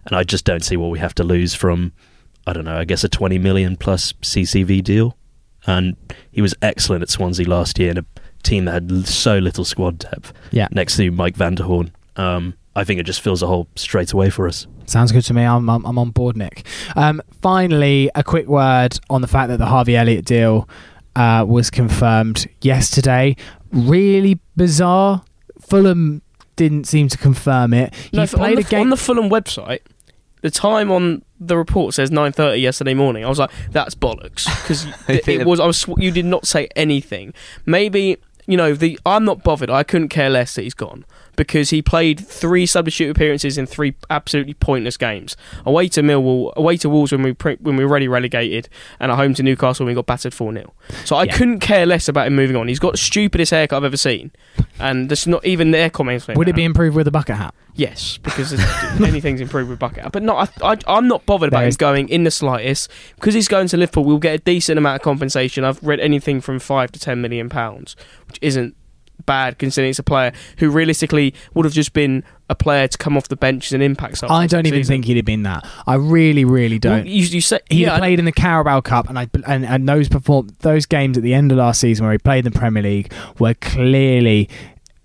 and 0.05 0.11
I 0.15 0.23
just 0.23 0.45
don't 0.45 0.63
see 0.65 0.75
what 0.77 0.89
we 0.89 0.99
have 0.99 1.15
to 1.15 1.23
lose 1.23 1.53
from. 1.53 1.93
I 2.45 2.51
don't 2.51 2.65
know. 2.65 2.75
I 2.77 2.83
guess 2.83 3.05
a 3.05 3.09
twenty 3.09 3.37
million 3.37 3.77
plus 3.77 4.11
CCV 4.21 4.83
deal, 4.83 5.15
and 5.65 5.95
he 6.31 6.41
was 6.41 6.53
excellent 6.61 7.01
at 7.03 7.09
Swansea 7.09 7.47
last 7.47 7.79
year 7.79 7.91
in 7.91 7.97
a 7.97 8.05
team 8.43 8.65
that 8.65 8.73
had 8.73 9.07
so 9.07 9.37
little 9.37 9.63
squad 9.65 9.99
depth. 9.99 10.33
Yeah. 10.51 10.67
next 10.71 10.97
to 10.97 11.09
Mike 11.11 11.35
van 11.35 11.55
der 11.55 11.63
Hoorn. 11.63 11.91
Um, 12.17 12.55
I 12.75 12.83
think 12.83 12.99
it 12.99 13.03
just 13.03 13.21
fills 13.21 13.41
a 13.43 13.47
hole 13.47 13.67
straight 13.75 14.11
away 14.13 14.29
for 14.29 14.47
us. 14.47 14.67
Sounds 14.85 15.11
good 15.11 15.23
to 15.25 15.33
me. 15.33 15.43
I'm, 15.43 15.69
I'm, 15.69 15.85
I'm 15.85 15.97
on 15.97 16.09
board, 16.09 16.35
Nick. 16.35 16.65
Um, 16.95 17.21
finally, 17.41 18.09
a 18.15 18.23
quick 18.23 18.47
word 18.47 18.99
on 19.09 19.21
the 19.21 19.27
fact 19.27 19.49
that 19.49 19.57
the 19.57 19.65
Harvey 19.67 19.95
Elliott 19.95 20.25
deal 20.25 20.67
uh, 21.15 21.45
was 21.47 21.69
confirmed 21.69 22.47
yesterday. 22.61 23.35
Really 23.71 24.39
bizarre. 24.55 25.23
Fulham 25.61 26.21
didn't 26.55 26.85
seem 26.85 27.07
to 27.07 27.17
confirm 27.17 27.73
it. 27.73 27.93
He 27.93 28.17
No, 28.17 28.27
played 28.27 28.57
on, 28.57 28.63
a 28.63 28.63
game. 28.63 28.81
on 28.81 28.89
the 28.89 28.97
Fulham 28.97 29.29
website. 29.29 29.79
The 30.41 30.51
time 30.51 30.91
on 30.91 31.23
the 31.47 31.57
report 31.57 31.93
says 31.93 32.09
9:30 32.09 32.61
yesterday 32.61 32.93
morning. 32.93 33.25
I 33.25 33.29
was 33.29 33.39
like, 33.39 33.51
"That's 33.71 33.95
bollocks," 33.95 34.45
because 34.61 34.85
it, 35.07 35.27
it 35.27 35.45
was. 35.45 35.59
I 35.59 35.65
was. 35.65 35.79
sw- 35.81 35.97
You 35.97 36.11
did 36.11 36.25
not 36.25 36.47
say 36.47 36.67
anything. 36.75 37.33
Maybe 37.65 38.17
you 38.47 38.57
know 38.57 38.73
the. 38.73 38.99
I'm 39.05 39.25
not 39.25 39.43
bothered. 39.43 39.69
I 39.69 39.83
couldn't 39.83 40.09
care 40.09 40.29
less 40.29 40.55
that 40.55 40.63
he's 40.63 40.73
gone 40.73 41.05
because 41.35 41.69
he 41.71 41.81
played 41.81 42.19
three 42.19 42.65
substitute 42.65 43.09
appearances 43.09 43.57
in 43.57 43.65
three 43.65 43.95
absolutely 44.09 44.53
pointless 44.53 44.97
games. 44.97 45.35
Away 45.65 45.87
to 45.89 46.01
Millwall, 46.01 46.53
away 46.55 46.77
to 46.77 46.89
Wolves 46.89 47.11
when 47.11 47.23
we 47.23 47.33
pre- 47.33 47.57
when 47.59 47.75
we 47.75 47.83
were 47.83 47.89
already 47.91 48.07
relegated, 48.07 48.69
and 48.99 49.11
at 49.11 49.15
home 49.15 49.33
to 49.35 49.43
Newcastle 49.43 49.85
when 49.85 49.91
we 49.93 49.95
got 49.95 50.05
battered 50.05 50.33
four 50.33 50.53
0 50.53 50.73
So 51.05 51.15
I 51.15 51.23
Yeah. 51.23 51.35
couldn't 51.37 51.59
care 51.59 51.85
less 51.85 52.07
about 52.07 52.27
him 52.27 52.35
moving 52.35 52.55
on. 52.55 52.67
He's 52.67 52.79
got 52.79 52.91
the 52.93 52.97
stupidest 52.97 53.51
haircut 53.51 53.77
I've 53.77 53.83
ever 53.83 53.97
seen, 53.97 54.31
and 54.79 55.09
there's 55.09 55.27
not 55.27 55.45
even 55.45 55.71
their 55.71 55.89
comments. 55.89 56.27
Would 56.27 56.47
it 56.47 56.55
be 56.55 56.63
improved 56.63 56.95
with 56.95 57.07
a 57.07 57.11
bucket 57.11 57.35
hat? 57.37 57.53
Yes, 57.75 58.17
because 58.19 58.53
anything's 59.01 59.41
improved 59.41 59.69
with 59.69 59.79
bucket. 59.79 60.03
Hat. 60.03 60.11
But 60.11 60.21
no, 60.21 60.37
I, 60.37 60.47
I, 60.63 60.77
I'm 60.87 61.07
not 61.07 61.25
bothered 61.25 61.47
about 61.49 61.63
him 61.63 61.71
going 61.77 62.07
in 62.09 62.23
the 62.23 62.29
slightest 62.31 62.89
because 63.15 63.33
he's 63.33 63.47
going 63.47 63.67
to 63.69 63.77
Liverpool. 63.77 64.03
We'll 64.03 64.19
get 64.19 64.35
a 64.35 64.37
decent 64.37 64.77
amount 64.77 64.97
of 64.97 65.01
compensation. 65.01 65.63
I've 65.63 65.81
read 65.83 65.99
anything 65.99 66.39
from 66.41 66.59
five 66.59 66.91
to 66.91 66.99
ten 66.99 67.19
million 67.21 67.49
pounds, 67.49 67.95
which 68.27 68.37
isn't 68.43 68.75
bad 69.25 69.57
considering 69.59 69.89
it's 69.89 69.99
a 69.99 70.03
player 70.03 70.31
who 70.57 70.69
realistically 70.69 71.33
would 71.53 71.65
have 71.65 71.73
just 71.73 71.93
been 71.93 72.23
a 72.49 72.55
player 72.55 72.87
to 72.87 72.97
come 72.97 73.17
off 73.17 73.27
the 73.27 73.35
bench 73.35 73.67
as 73.67 73.73
an 73.73 73.81
impact. 73.81 74.23
I 74.23 74.47
don't 74.47 74.65
even 74.65 74.81
season. 74.81 74.93
think 74.93 75.05
he'd 75.05 75.17
have 75.17 75.25
been 75.25 75.43
that. 75.43 75.65
I 75.87 75.95
really, 75.95 76.45
really 76.45 76.79
don't. 76.79 77.07
you, 77.07 77.23
you 77.23 77.41
say 77.41 77.59
he 77.69 77.83
yeah, 77.83 77.97
played 77.97 78.19
in 78.19 78.25
the 78.25 78.31
Carabao 78.31 78.81
Cup, 78.81 79.09
and 79.09 79.17
I 79.17 79.29
and, 79.47 79.65
and 79.65 79.87
those 79.87 80.09
perform 80.09 80.49
those 80.59 80.85
games 80.85 81.17
at 81.17 81.23
the 81.23 81.33
end 81.33 81.51
of 81.51 81.57
last 81.57 81.79
season 81.79 82.05
where 82.05 82.11
he 82.11 82.17
played 82.19 82.45
in 82.45 82.51
the 82.51 82.59
Premier 82.59 82.83
League 82.83 83.11
were 83.39 83.53
clearly 83.55 84.49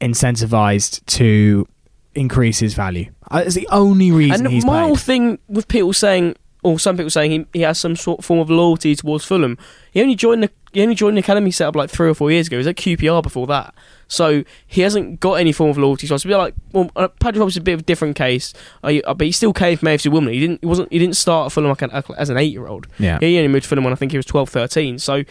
incentivized 0.01 1.05
to 1.07 1.67
increase 2.15 2.59
his 2.59 2.75
value. 2.75 3.11
Uh, 3.31 3.43
It's 3.47 3.55
the 3.55 3.69
only 3.71 4.11
reason 4.11 4.47
And 4.47 4.65
my 4.65 4.83
whole 4.83 4.97
thing 4.97 5.39
with 5.49 5.69
people 5.69 5.93
saying, 5.93 6.37
or 6.63 6.79
some 6.79 6.97
people 6.97 7.11
saying 7.11 7.31
he, 7.31 7.47
he 7.53 7.61
has 7.61 7.79
some 7.79 7.97
sort 7.97 8.21
of 8.21 8.25
form 8.25 8.41
of 8.41 8.51
loyalty 8.51 8.95
towards 8.97 9.25
Fulham. 9.25 9.57
He 9.93 10.03
only 10.03 10.15
joined 10.15 10.43
the 10.43 10.51
he 10.73 10.83
only 10.83 10.95
joined 10.95 11.17
the 11.17 11.21
academy 11.21 11.51
set 11.51 11.69
up 11.69 11.77
like 11.77 11.89
three 11.89 12.09
or 12.11 12.15
four 12.15 12.31
years 12.31 12.47
ago. 12.47 12.57
He 12.57 12.59
was 12.59 12.67
at 12.67 12.77
QPR 12.77 13.23
before 13.23 13.47
that, 13.47 13.75
so 14.09 14.43
he 14.67 14.81
hasn't 14.81 15.21
got 15.21 15.35
any 15.35 15.53
form 15.53 15.71
of 15.71 15.79
loyalty. 15.79 16.07
So 16.07 16.17
a 16.17 16.19
bit 16.19 16.37
like 16.37 16.55
well, 16.73 16.91
uh, 16.97 17.09
Patrick 17.09 17.41
Roberts 17.41 17.55
is 17.55 17.59
a 17.59 17.63
bit 17.63 17.75
of 17.75 17.81
a 17.81 17.85
different 17.85 18.17
case, 18.17 18.53
uh, 18.83 19.15
but 19.15 19.27
he 19.27 19.33
still 19.33 19.53
came 19.53 19.77
from 19.77 19.89
AFC 19.89 20.11
Wimbledon. 20.11 20.35
He 20.35 20.41
didn't 20.41 20.61
he 20.61 20.67
wasn't 20.67 20.91
he 20.93 20.99
didn't 20.99 21.17
start 21.17 21.47
at 21.47 21.53
Fulham 21.53 21.69
like 21.69 21.83
an, 21.83 21.91
as 22.17 22.31
an 22.31 22.39
eight 22.39 22.53
year 22.53 22.67
old. 22.67 22.89
Yeah. 22.99 23.19
He 23.21 23.37
only 23.37 23.49
moved 23.49 23.65
to 23.65 23.69
Fulham 23.69 23.85
when 23.85 23.93
I 23.93 23.97
think 23.97 24.13
he 24.13 24.19
was 24.19 24.27
12, 24.27 24.49
13. 24.49 24.99
So 24.99 25.25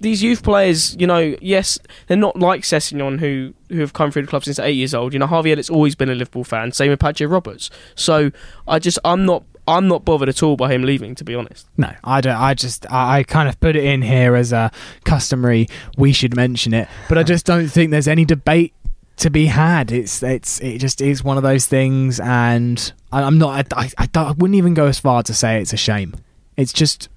these 0.00 0.22
youth 0.22 0.42
players, 0.42 0.94
you 0.96 1.06
know, 1.06 1.36
yes, 1.40 1.78
they're 2.06 2.16
not 2.16 2.38
like 2.38 2.62
Sessegnon 2.62 3.18
who 3.18 3.54
who 3.70 3.80
have 3.80 3.92
come 3.92 4.10
through 4.10 4.22
the 4.22 4.28
club 4.28 4.44
since 4.44 4.58
eight 4.58 4.76
years 4.76 4.94
old. 4.94 5.12
You 5.12 5.18
know, 5.18 5.26
Harvey 5.26 5.50
Elliott's 5.50 5.70
always 5.70 5.94
been 5.94 6.10
a 6.10 6.14
Liverpool 6.14 6.44
fan. 6.44 6.72
Same 6.72 6.90
with 6.90 7.00
Patrick 7.00 7.30
Roberts. 7.30 7.70
So 7.94 8.30
I 8.66 8.78
just 8.78 8.98
I'm 9.04 9.24
not 9.24 9.44
I'm 9.68 9.86
not 9.88 10.04
bothered 10.04 10.28
at 10.28 10.42
all 10.42 10.56
by 10.56 10.72
him 10.72 10.82
leaving. 10.82 11.14
To 11.16 11.24
be 11.24 11.34
honest, 11.34 11.66
No, 11.76 11.92
I 12.02 12.20
don't. 12.20 12.36
I 12.36 12.54
just 12.54 12.90
I, 12.90 13.18
I 13.18 13.22
kind 13.22 13.48
of 13.48 13.58
put 13.60 13.76
it 13.76 13.84
in 13.84 14.02
here 14.02 14.34
as 14.34 14.52
a 14.52 14.70
customary. 15.04 15.68
We 15.96 16.12
should 16.12 16.34
mention 16.34 16.74
it, 16.74 16.88
but 17.08 17.18
I 17.18 17.22
just 17.22 17.46
don't 17.46 17.68
think 17.68 17.90
there's 17.90 18.08
any 18.08 18.24
debate 18.24 18.72
to 19.18 19.30
be 19.30 19.46
had. 19.46 19.92
It's 19.92 20.22
it's 20.22 20.60
it 20.60 20.78
just 20.78 21.00
is 21.00 21.22
one 21.22 21.36
of 21.36 21.42
those 21.42 21.66
things, 21.66 22.18
and 22.20 22.92
I, 23.12 23.22
I'm 23.22 23.38
not. 23.38 23.72
I, 23.74 23.82
I, 23.82 23.90
I, 23.98 24.06
don't, 24.06 24.26
I 24.26 24.32
wouldn't 24.32 24.56
even 24.56 24.74
go 24.74 24.86
as 24.86 24.98
far 24.98 25.22
to 25.22 25.34
say 25.34 25.60
it's 25.60 25.72
a 25.72 25.76
shame. 25.76 26.14
It's 26.56 26.72
just 26.72 27.08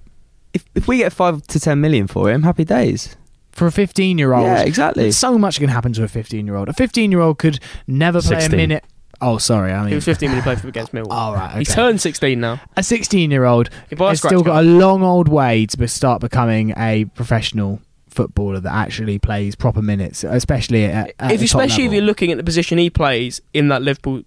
If 0.52 0.64
if 0.74 0.86
we 0.88 0.98
get 0.98 1.12
five 1.12 1.42
to 1.48 1.58
ten 1.60 1.80
million 1.80 2.06
for 2.06 2.30
him, 2.30 2.42
happy 2.42 2.64
days. 2.64 3.16
for 3.52 3.66
a 3.66 3.72
15 3.72 4.18
year 4.18 4.32
old. 4.32 4.44
Yeah, 4.46 4.62
exactly. 4.62 5.10
So 5.12 5.36
much 5.38 5.58
can 5.58 5.68
happen 5.68 5.92
to 5.94 6.02
a 6.04 6.08
15 6.08 6.46
year 6.46 6.56
old. 6.56 6.68
A 6.68 6.72
15 6.72 7.10
year 7.12 7.20
old 7.20 7.38
could 7.38 7.58
never 7.86 8.20
play 8.20 8.40
16. 8.40 8.52
a 8.52 8.56
minute. 8.56 8.84
Oh, 9.22 9.38
sorry. 9.38 9.72
I 9.72 9.80
mean, 9.80 9.88
he 9.90 9.94
was 9.94 10.04
15 10.04 10.30
when 10.30 10.38
he 10.38 10.42
played 10.42 10.60
for 10.62 10.68
against 10.68 10.92
Millwall. 10.92 11.06
oh 11.10 11.32
right. 11.32 11.56
He's 11.58 11.74
turned 11.74 12.00
16 12.00 12.38
now. 12.40 12.60
a 12.76 12.82
16 12.82 13.30
year 13.30 13.44
old 13.44 13.70
He 13.88 13.94
buys 13.94 14.20
has 14.20 14.28
still 14.28 14.42
got 14.42 14.62
a 14.64 14.66
long 14.66 15.02
old 15.02 15.28
way 15.28 15.64
to 15.66 15.88
start 15.88 16.20
becoming 16.20 16.74
a 16.76 17.04
professional 17.14 17.80
footballer 18.08 18.60
that 18.60 18.72
actually 18.72 19.18
plays 19.18 19.54
proper 19.54 19.80
minutes, 19.80 20.24
especially 20.24 20.84
at, 20.84 21.14
at 21.18 21.32
if 21.32 21.40
especially 21.42 21.86
if 21.86 21.92
you're 21.92 22.02
looking 22.02 22.30
at 22.30 22.36
the 22.36 22.44
position 22.44 22.76
he 22.78 22.90
plays 22.90 23.40
in 23.54 23.68
that 23.68 23.80
Liverpool 23.82 24.22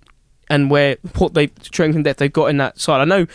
and 0.49 0.71
where 0.71 0.97
what 1.17 1.33
they 1.33 1.51
strength 1.61 1.95
and 1.95 2.03
depth 2.03 2.19
they've 2.19 2.33
got 2.33 2.47
in 2.47 2.57
that 2.57 2.79
side. 2.79 3.01
I 3.01 3.05
know 3.05 3.27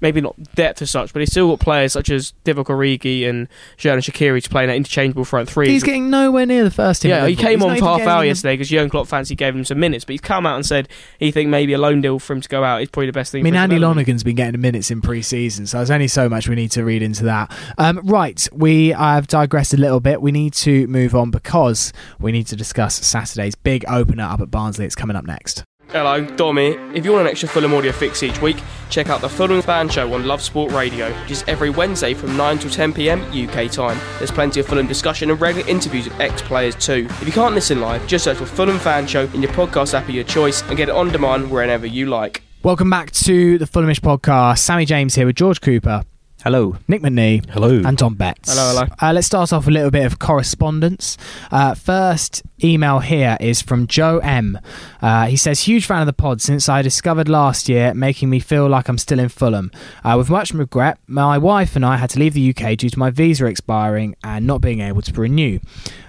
maybe 0.00 0.20
not 0.20 0.36
depth 0.54 0.82
as 0.82 0.90
such, 0.90 1.12
but 1.12 1.20
he's 1.20 1.30
still 1.30 1.48
got 1.50 1.60
players 1.60 1.92
such 1.92 2.10
as 2.10 2.34
Divock 2.44 2.66
Origi 2.66 3.28
and 3.28 3.48
Xherdan 3.76 3.98
Shaqiri 3.98 4.42
to 4.42 4.50
play 4.50 4.64
in 4.64 4.68
that 4.68 4.76
interchangeable 4.76 5.24
front 5.24 5.48
three. 5.48 5.68
He's 5.68 5.82
getting 5.82 6.10
nowhere 6.10 6.46
near 6.46 6.64
the 6.64 6.70
first 6.70 7.02
team. 7.02 7.10
yeah, 7.10 7.26
he 7.26 7.36
came 7.36 7.60
He's 7.60 7.68
on 7.68 7.78
for 7.78 7.84
half 7.84 8.00
hour 8.02 8.24
yesterday 8.24 8.54
because 8.54 8.68
Jurgen 8.68 8.90
Klopp 8.90 9.08
fancied 9.08 9.38
gave 9.38 9.54
him 9.54 9.64
some 9.64 9.80
minutes, 9.80 10.04
but 10.04 10.12
he's 10.12 10.20
come 10.20 10.46
out 10.46 10.56
and 10.56 10.66
said 10.66 10.88
he 11.18 11.30
think 11.30 11.50
maybe 11.50 11.72
a 11.72 11.78
loan 11.78 12.00
deal 12.00 12.18
for 12.18 12.32
him 12.32 12.40
to 12.40 12.48
go 12.48 12.64
out 12.64 12.82
is 12.82 12.90
probably 12.90 13.06
the 13.06 13.12
best 13.12 13.32
thing. 13.32 13.42
I 13.42 13.44
mean, 13.44 13.54
Andy. 13.54 13.78
Lonergan's 13.78 14.24
been 14.24 14.36
getting 14.36 14.52
the 14.52 14.58
minutes 14.58 14.90
in 14.90 15.00
pre-season, 15.00 15.66
so 15.66 15.78
there's 15.78 15.90
only 15.90 16.08
so 16.08 16.28
much 16.28 16.48
we 16.48 16.54
need 16.56 16.70
to 16.72 16.84
read 16.84 17.02
into 17.02 17.24
that. 17.24 17.52
Um, 17.78 18.00
right, 18.04 18.46
we 18.52 18.88
have 18.88 19.26
digressed 19.28 19.72
a 19.74 19.76
little 19.76 20.00
bit. 20.00 20.20
We 20.20 20.32
need 20.32 20.52
to 20.54 20.86
move 20.88 21.14
on 21.14 21.30
because 21.30 21.92
we 22.18 22.32
need 22.32 22.46
to 22.48 22.56
discuss 22.56 22.96
Saturday's 23.06 23.54
big 23.54 23.84
opener 23.88 24.24
up 24.24 24.40
at 24.40 24.50
Barnsley. 24.50 24.84
It's 24.84 24.94
coming 24.94 25.16
up 25.16 25.24
next. 25.24 25.64
Hello, 25.90 26.22
Dom 26.36 26.58
here. 26.58 26.78
If 26.92 27.06
you 27.06 27.12
want 27.12 27.22
an 27.22 27.30
extra 27.30 27.48
Fulham 27.48 27.72
audio 27.72 27.92
fix 27.92 28.22
each 28.22 28.42
week, 28.42 28.58
check 28.90 29.08
out 29.08 29.22
the 29.22 29.28
Fulham 29.28 29.62
Fan 29.62 29.88
Show 29.88 30.12
on 30.12 30.26
Love 30.26 30.42
Sport 30.42 30.70
Radio, 30.72 31.10
which 31.22 31.30
is 31.30 31.44
every 31.48 31.70
Wednesday 31.70 32.12
from 32.12 32.36
9 32.36 32.58
till 32.58 32.70
10 32.70 32.92
pm 32.92 33.22
UK 33.32 33.70
time. 33.70 33.98
There's 34.18 34.30
plenty 34.30 34.60
of 34.60 34.66
Fulham 34.66 34.86
discussion 34.86 35.30
and 35.30 35.40
regular 35.40 35.66
interviews 35.66 36.04
with 36.06 36.20
ex 36.20 36.42
players 36.42 36.74
too. 36.74 37.06
If 37.08 37.26
you 37.26 37.32
can't 37.32 37.54
listen 37.54 37.80
live, 37.80 38.06
just 38.06 38.24
search 38.24 38.36
for 38.36 38.44
Fulham 38.44 38.78
Fan 38.78 39.06
Show 39.06 39.24
in 39.32 39.40
your 39.40 39.50
podcast 39.52 39.94
app 39.94 40.06
of 40.06 40.14
your 40.14 40.24
choice 40.24 40.60
and 40.64 40.76
get 40.76 40.90
it 40.90 40.94
on 40.94 41.08
demand 41.10 41.50
wherever 41.50 41.86
you 41.86 42.04
like. 42.04 42.42
Welcome 42.62 42.90
back 42.90 43.10
to 43.12 43.56
the 43.56 43.64
Fulhamish 43.64 44.00
podcast. 44.00 44.58
Sammy 44.58 44.84
James 44.84 45.14
here 45.14 45.24
with 45.24 45.36
George 45.36 45.62
Cooper, 45.62 46.02
Hello. 46.44 46.76
Nick 46.86 47.02
McNee, 47.02 47.44
Hello. 47.50 47.82
and 47.84 47.96
Dom 47.98 48.14
Betts. 48.14 48.54
Hello, 48.54 48.68
hello. 48.72 48.86
Uh, 49.02 49.12
let's 49.12 49.26
start 49.26 49.52
off 49.52 49.64
with 49.66 49.72
a 49.72 49.74
little 49.74 49.90
bit 49.90 50.06
of 50.06 50.20
correspondence. 50.20 51.18
Uh, 51.50 51.74
first 51.74 52.44
email 52.62 53.00
here 53.00 53.36
is 53.40 53.60
from 53.60 53.88
Joe 53.88 54.18
M. 54.18 54.56
Uh, 55.02 55.26
he 55.26 55.36
says, 55.36 55.62
"Huge 55.62 55.84
fan 55.84 56.00
of 56.00 56.06
the 56.06 56.12
pod 56.12 56.40
since 56.40 56.68
I 56.68 56.80
discovered 56.80 57.28
last 57.28 57.68
year, 57.68 57.92
making 57.92 58.30
me 58.30 58.38
feel 58.38 58.68
like 58.68 58.88
I'm 58.88 58.98
still 58.98 59.18
in 59.18 59.28
Fulham. 59.28 59.72
Uh, 60.04 60.14
with 60.16 60.30
much 60.30 60.52
regret, 60.52 60.98
my 61.08 61.36
wife 61.38 61.74
and 61.74 61.84
I 61.84 61.96
had 61.96 62.10
to 62.10 62.20
leave 62.20 62.34
the 62.34 62.50
UK 62.54 62.76
due 62.78 62.88
to 62.90 62.98
my 62.98 63.10
visa 63.10 63.46
expiring 63.46 64.14
and 64.22 64.46
not 64.46 64.60
being 64.60 64.80
able 64.80 65.02
to 65.02 65.12
renew." 65.20 65.58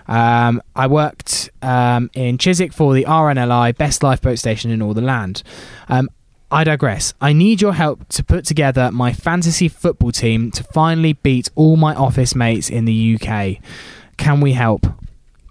Um, 0.08 0.62
I 0.76 0.86
worked 0.88 1.50
um, 1.64 2.10
in 2.14 2.38
Chiswick 2.38 2.74
for 2.74 2.94
the 2.94 3.06
RNLI, 3.06 3.78
best 3.78 4.04
lifeboat 4.04 4.38
station 4.40 4.70
in 4.70 4.82
all 4.82 4.94
the 4.94 5.02
land. 5.02 5.42
Um, 5.88 6.08
I 6.52 6.64
digress. 6.64 7.14
I 7.22 7.34
need 7.34 7.62
your 7.62 7.74
help 7.74 8.08
to 8.10 8.24
put 8.24 8.44
together 8.46 8.92
my 8.92 9.14
fantasy 9.14 9.68
football 9.68 10.12
team 10.12 10.50
to 10.52 10.64
finally 10.64 11.14
beat 11.14 11.50
all 11.56 11.76
my 11.76 11.94
office 11.94 12.34
mates 12.34 12.70
in 12.70 12.86
the 12.86 13.20
UK. 13.20 13.58
Can 14.18 14.42
we 14.42 14.54
help? 14.54 14.88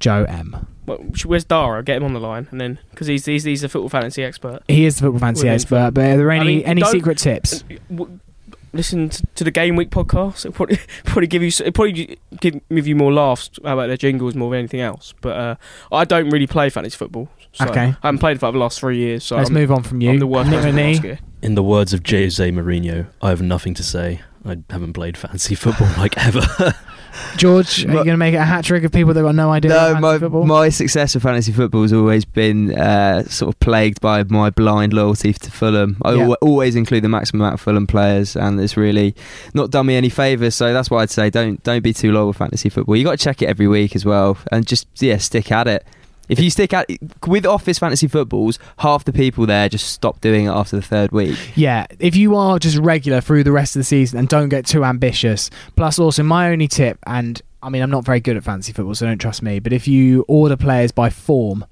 Joe 0.01 0.25
M. 0.25 0.67
Well, 0.87 0.99
where's 1.25 1.45
Dara? 1.45 1.83
Get 1.83 1.99
him 1.99 2.05
on 2.05 2.15
the 2.15 2.21
line, 2.21 2.49
and 2.51 2.61
then 2.61 2.79
because 2.91 3.07
he's, 3.09 3.27
he's 3.27 3.45
he's 3.45 3.63
a 3.63 3.69
football 3.69 3.89
fantasy 3.89 4.25
expert. 4.25 4.61
He 4.69 4.87
is 4.87 4.97
the 4.97 5.03
football 5.03 5.21
fantasy 5.21 5.45
Within 5.45 5.55
expert, 5.55 5.91
but 5.95 6.05
are 6.05 6.17
there 6.17 6.31
any, 6.31 6.41
I 6.41 6.45
mean, 6.45 6.63
any 6.83 6.85
secret 6.85 7.19
tips? 7.19 7.63
W- 8.69 8.77
Listen 8.77 9.09
to, 9.09 9.27
to 9.37 9.45
the 9.45 9.51
Game 9.51 9.77
Week 9.77 9.91
podcast. 9.91 10.41
It'll 10.47 10.53
probably, 10.53 10.79
probably 11.05 11.27
give 11.27 11.43
you 11.43 11.49
it'll 11.49 11.73
probably 11.73 12.19
give, 12.41 12.61
give 12.69 12.87
you 12.87 12.95
more 12.97 13.13
laughs 13.13 13.51
about 13.65 13.87
their 13.89 13.97
jingles 13.97 14.35
more 14.35 14.51
than 14.51 14.61
anything 14.61 14.81
else. 14.81 15.15
But 15.21 15.37
uh, 15.37 15.55
I 15.93 16.05
don't 16.05 16.31
really 16.31 16.47
play 16.47 16.71
fantasy 16.71 16.97
football. 16.97 17.29
So 17.53 17.67
Okay. 17.67 17.81
I 18.03 18.07
haven't 18.07 18.19
played 18.19 18.39
for 18.41 18.53
the 18.53 18.59
last 18.59 18.79
three 18.81 18.99
years. 18.99 19.25
So 19.25 19.37
Let's 19.37 19.49
I'm, 19.51 19.55
move 19.55 19.71
on 19.73 19.83
from 19.83 20.01
you. 20.01 20.11
I'm 20.11 20.19
the 20.19 20.27
worst 20.27 20.51
Nick 20.51 20.61
person 20.61 20.75
to 20.77 20.83
ask 20.83 21.03
Renee. 21.03 21.09
here. 21.17 21.19
In 21.43 21.55
the 21.55 21.63
words 21.63 21.93
of 21.93 22.03
Jose 22.07 22.51
Mourinho, 22.51 23.07
I 23.23 23.31
have 23.31 23.41
nothing 23.43 23.75
to 23.75 23.83
say. 23.83 24.21
I 24.45 24.59
haven't 24.71 24.93
played 24.93 25.17
fancy 25.17 25.55
football 25.55 25.89
like 25.97 26.17
ever. 26.19 26.41
George, 27.37 27.85
are 27.85 27.89
you 27.89 27.95
going 27.95 28.07
to 28.09 28.17
make 28.17 28.35
it 28.35 28.39
a 28.39 28.45
hat 28.45 28.65
trick 28.65 28.83
of 28.85 28.91
people 28.93 29.15
that 29.15 29.23
got 29.23 29.35
no 29.35 29.51
idea 29.51 29.71
No, 29.71 30.01
my, 30.01 30.19
football? 30.19 30.45
my 30.45 30.69
success 30.71 31.15
with 31.15 31.23
fantasy 31.23 31.53
football 31.53 31.83
has 31.83 31.93
always 31.93 32.25
been 32.25 32.75
uh, 32.77 33.23
sort 33.25 33.55
of 33.55 33.61
plagued 33.61 34.01
by 34.01 34.25
my 34.25 34.51
blind 34.51 34.93
loyalty 34.93 35.33
to 35.33 35.51
Fulham. 35.51 35.97
I 36.05 36.15
Yeah. 36.15 36.23
al- 36.25 36.37
always 36.41 36.75
include 36.75 37.05
the 37.05 37.09
maximum 37.09 37.43
amount 37.43 37.55
of 37.55 37.61
Fulham 37.61 37.87
players, 37.87 38.35
and 38.37 38.61
it's 38.61 38.77
really 38.77 39.15
not 39.55 39.71
done 39.71 39.87
me 39.87 39.95
any 39.97 40.09
favours. 40.09 40.55
So 40.55 40.73
that's 40.73 40.91
why 40.91 41.03
I'd 41.03 41.11
say 41.11 41.31
don't 41.31 41.63
don't 41.63 41.83
be 41.83 41.93
too 41.93 42.11
loyal 42.13 42.29
with 42.29 42.37
fantasy 42.39 42.69
football. 42.69 42.97
You 42.97 43.05
got 43.05 43.13
to 43.19 43.25
check 43.25 43.41
it 43.43 43.47
every 43.47 43.69
week 43.69 43.95
as 43.95 44.05
well, 44.05 44.37
and 44.51 44.67
just 44.67 44.87
yeah, 45.01 45.19
stick 45.19 45.53
at 45.53 45.69
it. 45.69 45.87
If 46.29 46.41
you 46.41 46.51
stick 46.51 46.73
at 46.73 46.89
with 47.27 47.47
office 47.47 47.79
fantasy 47.79 48.09
footballs, 48.09 48.59
half 48.79 49.05
the 49.05 49.13
people 49.13 49.47
there 49.47 49.69
just 49.69 49.91
stop 49.91 50.21
doing 50.21 50.47
it 50.47 50.51
after 50.51 50.77
the 50.77 50.83
third 50.83 51.13
week. 51.13 51.39
Yeah, 51.57 51.87
if 51.99 52.17
you 52.17 52.37
are 52.37 52.59
just 52.59 52.79
regular 52.79 53.21
through 53.21 53.45
the 53.45 53.53
rest 53.53 53.77
of 53.77 53.81
the 53.81 53.85
season 53.85 54.19
and 54.19 54.29
don't 54.29 54.49
get 54.49 54.67
too 54.67 54.85
ambitious. 54.85 55.51
Plus, 55.77 55.99
also, 55.99 56.23
my 56.23 56.51
only 56.51 56.69
tip, 56.69 56.99
and 57.07 57.41
I 57.63 57.71
mean, 57.71 57.83
I'm 57.83 57.91
not 57.91 58.05
very 58.05 58.21
good 58.21 58.37
at 58.37 58.45
fantasy 58.45 58.73
football, 58.73 58.95
so 58.95 59.07
don't 59.07 59.19
trust 59.19 59.43
me, 59.43 59.59
but 59.59 59.73
if 59.73 59.89
you 59.89 60.25
order 60.29 60.57
players 60.57 60.93
by 60.93 61.11
form, 61.11 61.65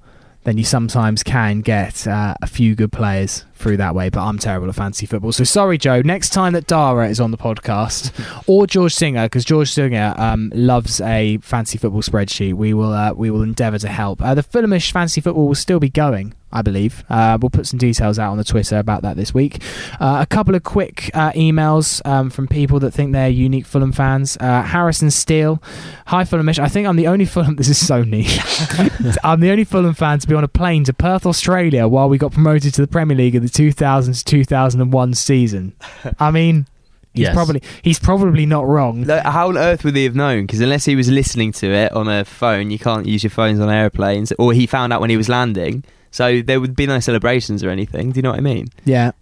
then 0.43 0.57
you 0.57 0.63
sometimes 0.63 1.23
can 1.23 1.61
get 1.61 2.07
uh, 2.07 2.33
a 2.41 2.47
few 2.47 2.73
good 2.73 2.91
players 2.91 3.45
through 3.57 3.77
that 3.77 3.95
way. 3.95 4.09
But 4.09 4.23
I'm 4.23 4.37
terrible 4.37 4.69
at 4.69 4.75
fantasy 4.75 5.05
football, 5.05 5.31
so 5.31 5.43
sorry, 5.43 5.77
Joe. 5.77 6.01
Next 6.01 6.29
time 6.29 6.53
that 6.53 6.67
Dara 6.67 7.09
is 7.09 7.19
on 7.19 7.31
the 7.31 7.37
podcast, 7.37 8.11
or 8.47 8.67
George 8.67 8.93
Singer, 8.93 9.25
because 9.25 9.45
George 9.45 9.71
Singer 9.71 10.13
um, 10.17 10.51
loves 10.55 11.01
a 11.01 11.37
fantasy 11.39 11.77
football 11.77 12.01
spreadsheet, 12.01 12.53
we 12.53 12.73
will 12.73 12.93
uh, 12.93 13.13
we 13.13 13.29
will 13.29 13.41
endeavour 13.41 13.79
to 13.79 13.89
help. 13.89 14.21
Uh, 14.21 14.33
the 14.33 14.43
Fulhamish 14.43 14.91
fantasy 14.91 15.21
football 15.21 15.47
will 15.47 15.55
still 15.55 15.79
be 15.79 15.89
going. 15.89 16.33
I 16.49 16.61
believe. 16.61 17.03
Uh, 17.09 17.37
we'll 17.41 17.49
put 17.49 17.67
some 17.67 17.77
details 17.77 18.17
out 18.17 18.31
on 18.31 18.37
the 18.37 18.43
Twitter 18.43 18.77
about 18.77 19.01
that 19.01 19.17
this 19.17 19.33
week. 19.33 19.61
Uh, 19.99 20.19
a 20.21 20.25
couple 20.25 20.55
of 20.55 20.63
quick 20.63 21.11
uh, 21.13 21.31
emails 21.33 22.05
um, 22.07 22.29
from 22.29 22.47
people 22.47 22.79
that 22.79 22.91
think 22.91 23.11
they're 23.11 23.27
unique 23.27 23.65
Fulham 23.65 23.91
fans. 23.91 24.37
Uh, 24.39 24.63
Harrison 24.63 25.11
Steele, 25.11 25.61
hi 26.07 26.23
Fulhamish. 26.23 26.57
I 26.57 26.69
think 26.69 26.87
I'm 26.87 26.95
the 26.95 27.07
only 27.07 27.25
Fulham. 27.25 27.55
This 27.57 27.69
is 27.69 27.85
so 27.85 28.03
niche. 28.03 28.39
I'm 29.23 29.39
the 29.39 29.49
only 29.49 29.63
Fulham 29.63 29.93
fan 29.93 30.19
to 30.19 30.27
be 30.27 30.35
on 30.35 30.43
a 30.43 30.47
plane 30.47 30.83
to 30.85 30.93
Perth, 30.93 31.25
Australia, 31.25 31.87
while 31.87 32.07
we 32.07 32.17
got 32.17 32.31
promoted 32.31 32.73
to 32.75 32.81
the 32.81 32.87
Premier 32.87 33.17
League 33.17 33.35
the 33.47 33.53
2000 33.57 34.13
to 34.13 34.23
2001 34.23 35.13
season. 35.13 35.73
I 36.19 36.31
mean. 36.31 36.67
He's 37.13 37.23
Yes. 37.23 37.33
probably 37.33 37.63
he's 37.81 37.97
probably 37.97 38.45
not 38.45 38.67
wrong. 38.67 39.05
Like, 39.05 39.23
How 39.23 39.47
on 39.47 39.57
earth 39.57 39.83
would 39.83 39.95
he 39.95 40.03
have 40.03 40.13
known? 40.15 40.45
Because 40.45 40.59
unless 40.61 40.85
he 40.85 40.95
was 40.95 41.09
listening 41.09 41.51
to 41.53 41.67
it 41.67 41.91
on 41.93 42.07
a 42.07 42.23
phone, 42.23 42.69
you 42.69 42.77
can't 42.77 43.07
use 43.07 43.23
your 43.23 43.31
phones 43.31 43.59
on 43.59 43.71
airplanes. 43.71 44.31
Or 44.33 44.53
he 44.53 44.67
found 44.67 44.93
out 44.93 45.01
when 45.01 45.09
he 45.09 45.17
was 45.17 45.27
landing, 45.27 45.83
so 46.11 46.43
there 46.43 46.61
would 46.61 46.75
be 46.75 46.85
no 46.85 46.99
celebrations 46.99 47.63
or 47.63 47.71
anything. 47.71 48.11
Do 48.11 48.19
you 48.19 48.21
know 48.21 48.29
what 48.29 48.37
I 48.37 48.41
mean? 48.41 48.67
Yeah. 48.85 49.13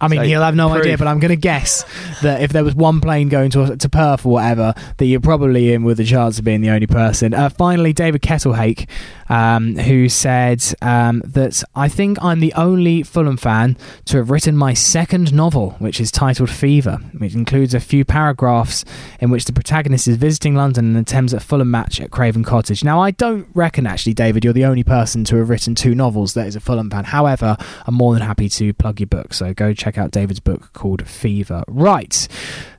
I 0.00 0.06
mean, 0.08 0.20
So, 0.20 0.24
he'll 0.24 0.42
have 0.42 0.54
no 0.56 0.68
proof. 0.68 0.82
idea, 0.82 0.98
but 0.98 1.06
I'm 1.08 1.18
going 1.20 1.30
to 1.30 1.36
guess 1.36 1.84
that 2.22 2.42
if 2.42 2.52
there 2.52 2.62
was 2.64 2.74
one 2.76 3.00
plane 3.00 3.28
going 3.28 3.50
to 3.52 3.76
to 3.76 3.88
Perth 3.88 4.24
or 4.24 4.34
whatever, 4.34 4.74
that 4.98 5.04
you're 5.06 5.20
probably 5.20 5.72
in 5.72 5.82
with 5.82 5.98
a 5.98 6.04
chance 6.04 6.38
of 6.38 6.44
being 6.44 6.60
the 6.60 6.70
only 6.70 6.86
person. 6.88 7.34
Uh, 7.34 7.48
finally, 7.48 7.92
David 7.92 8.22
Kettlehake, 8.22 8.88
um, 9.32 9.76
who 9.76 10.10
said 10.10 10.62
um, 10.82 11.22
that 11.24 11.64
I 11.74 11.88
think 11.88 12.22
I'm 12.22 12.40
the 12.40 12.52
only 12.52 13.02
Fulham 13.02 13.38
fan 13.38 13.78
to 14.04 14.18
have 14.18 14.30
written 14.30 14.58
my 14.58 14.74
second 14.74 15.32
novel, 15.32 15.70
which 15.78 16.00
is 16.00 16.10
titled 16.10 16.50
Fever, 16.50 16.98
which 17.16 17.34
includes 17.34 17.72
a 17.72 17.80
few 17.80 18.04
paragraphs 18.04 18.84
in 19.20 19.30
which 19.30 19.46
the 19.46 19.52
protagonist 19.54 20.06
is 20.06 20.16
visiting 20.16 20.54
London 20.54 20.84
and 20.88 20.96
attends 20.98 21.32
a 21.32 21.40
Fulham 21.40 21.70
match 21.70 21.98
at 21.98 22.10
Craven 22.10 22.44
Cottage. 22.44 22.84
Now, 22.84 23.00
I 23.00 23.10
don't 23.10 23.48
reckon, 23.54 23.86
actually, 23.86 24.12
David, 24.12 24.44
you're 24.44 24.52
the 24.52 24.66
only 24.66 24.84
person 24.84 25.24
to 25.24 25.36
have 25.36 25.48
written 25.48 25.74
two 25.74 25.94
novels 25.94 26.34
that 26.34 26.46
is 26.46 26.54
a 26.54 26.60
Fulham 26.60 26.90
fan. 26.90 27.04
However, 27.04 27.56
I'm 27.86 27.94
more 27.94 28.12
than 28.12 28.22
happy 28.22 28.50
to 28.50 28.74
plug 28.74 29.00
your 29.00 29.06
book, 29.06 29.32
so 29.32 29.54
go 29.54 29.72
check 29.72 29.96
out 29.96 30.10
David's 30.10 30.40
book 30.40 30.74
called 30.74 31.08
Fever. 31.08 31.64
Right, 31.68 32.14
Is 32.14 32.28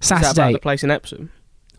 that 0.09 0.19
about 0.19 0.35
Saturday. 0.35 0.53
the 0.53 0.59
place 0.59 0.83
in 0.83 0.91
Epsom? 0.91 1.31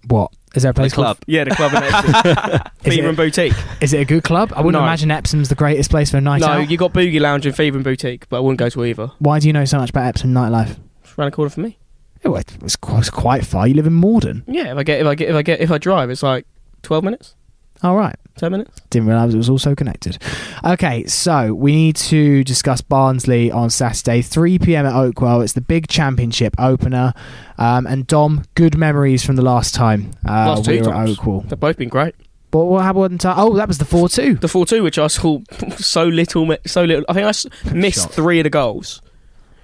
What 0.08 0.32
is 0.54 0.62
there 0.62 0.70
a 0.70 0.74
place 0.74 0.92
The 0.92 0.96
club. 0.96 1.16
called? 1.16 1.24
Yeah, 1.26 1.44
the 1.44 1.50
club 1.54 1.72
in 1.72 1.82
Epsom. 1.82 2.72
Fever 2.80 3.02
it- 3.02 3.08
and 3.08 3.16
Boutique. 3.16 3.52
Is 3.80 3.92
it 3.92 3.98
a 4.00 4.04
good 4.04 4.22
club? 4.24 4.52
I 4.54 4.60
wouldn't 4.60 4.80
No. 4.80 4.86
imagine 4.86 5.10
Epsom's 5.10 5.48
the 5.48 5.54
greatest 5.54 5.90
place 5.90 6.10
for 6.10 6.16
a 6.18 6.20
night 6.20 6.40
no, 6.40 6.46
out. 6.48 6.70
you 6.70 6.76
got 6.76 6.92
Boogie 6.92 7.20
Lounge 7.20 7.46
and 7.46 7.54
Fever 7.56 7.76
and 7.76 7.84
Boutique, 7.84 8.28
but 8.28 8.36
I 8.36 8.40
wouldn't 8.40 8.58
go 8.58 8.68
to 8.68 8.84
either. 8.84 9.10
Why 9.18 9.38
do 9.40 9.46
you 9.46 9.52
know 9.52 9.64
so 9.64 9.78
much 9.78 9.90
about 9.90 10.06
Epsom 10.06 10.32
nightlife? 10.32 10.76
It's 11.02 11.18
around 11.18 11.30
the 11.30 11.36
corner 11.36 11.50
for 11.50 11.60
me. 11.60 11.78
It- 12.22 12.56
it's 12.62 12.76
quite, 12.76 12.98
it's 13.00 13.10
quite 13.10 13.44
far. 13.44 13.66
You 13.68 13.74
live 13.74 13.86
in 13.86 13.92
Morden. 13.94 14.44
Yeah, 14.46 14.72
if 14.72 14.78
I 14.78 14.82
get 14.82 15.00
if 15.00 15.06
I 15.06 15.14
get 15.14 15.28
if 15.28 15.34
I 15.36 15.42
get 15.42 15.60
if 15.60 15.70
I 15.70 15.78
drive, 15.78 16.08
it's 16.10 16.22
like 16.22 16.46
twelve 16.82 17.04
minutes, 17.04 17.34
All 17.82 17.96
right. 17.96 18.16
Ten 18.36 18.52
minutes. 18.52 18.80
Didn't 18.90 19.08
realise 19.08 19.34
it 19.34 19.36
was 19.36 19.48
also 19.50 19.74
connected. 19.74 20.18
Okay, 20.64 21.04
so 21.06 21.52
we 21.54 21.72
need 21.74 21.96
to 21.96 22.42
discuss 22.44 22.80
Barnsley 22.80 23.50
on 23.50 23.70
Saturday, 23.70 24.22
3 24.22 24.58
pm 24.58 24.86
at 24.86 24.92
Oakwell. 24.92 25.42
It's 25.42 25.52
the 25.52 25.60
big 25.60 25.88
championship 25.88 26.54
opener. 26.58 27.12
Um, 27.58 27.86
and 27.86 28.06
Dom, 28.06 28.44
good 28.54 28.76
memories 28.76 29.24
from 29.24 29.36
the 29.36 29.42
last 29.42 29.74
time 29.74 30.10
uh, 30.28 30.54
Last 30.56 30.66
we 30.68 30.78
two 30.78 30.84
were 30.84 30.94
at. 30.94 31.08
Oakwell. 31.08 31.48
They've 31.48 31.58
both 31.60 31.76
been 31.76 31.88
great. 31.88 32.14
But 32.50 32.66
what 32.66 32.82
happened? 32.84 33.22
Oh, 33.24 33.54
that 33.56 33.66
was 33.68 33.78
the 33.78 33.84
4 33.84 34.08
2. 34.08 34.34
The 34.36 34.46
four 34.48 34.64
two, 34.64 34.82
which 34.84 34.96
I 34.98 35.08
saw 35.08 35.40
so 35.76 36.04
little, 36.04 36.56
so 36.66 36.84
little. 36.84 37.04
I 37.08 37.12
think 37.12 37.24
I 37.26 37.30
s- 37.30 37.46
missed 37.72 38.02
Shock. 38.02 38.12
three 38.12 38.38
of 38.38 38.44
the 38.44 38.50
goals, 38.50 39.02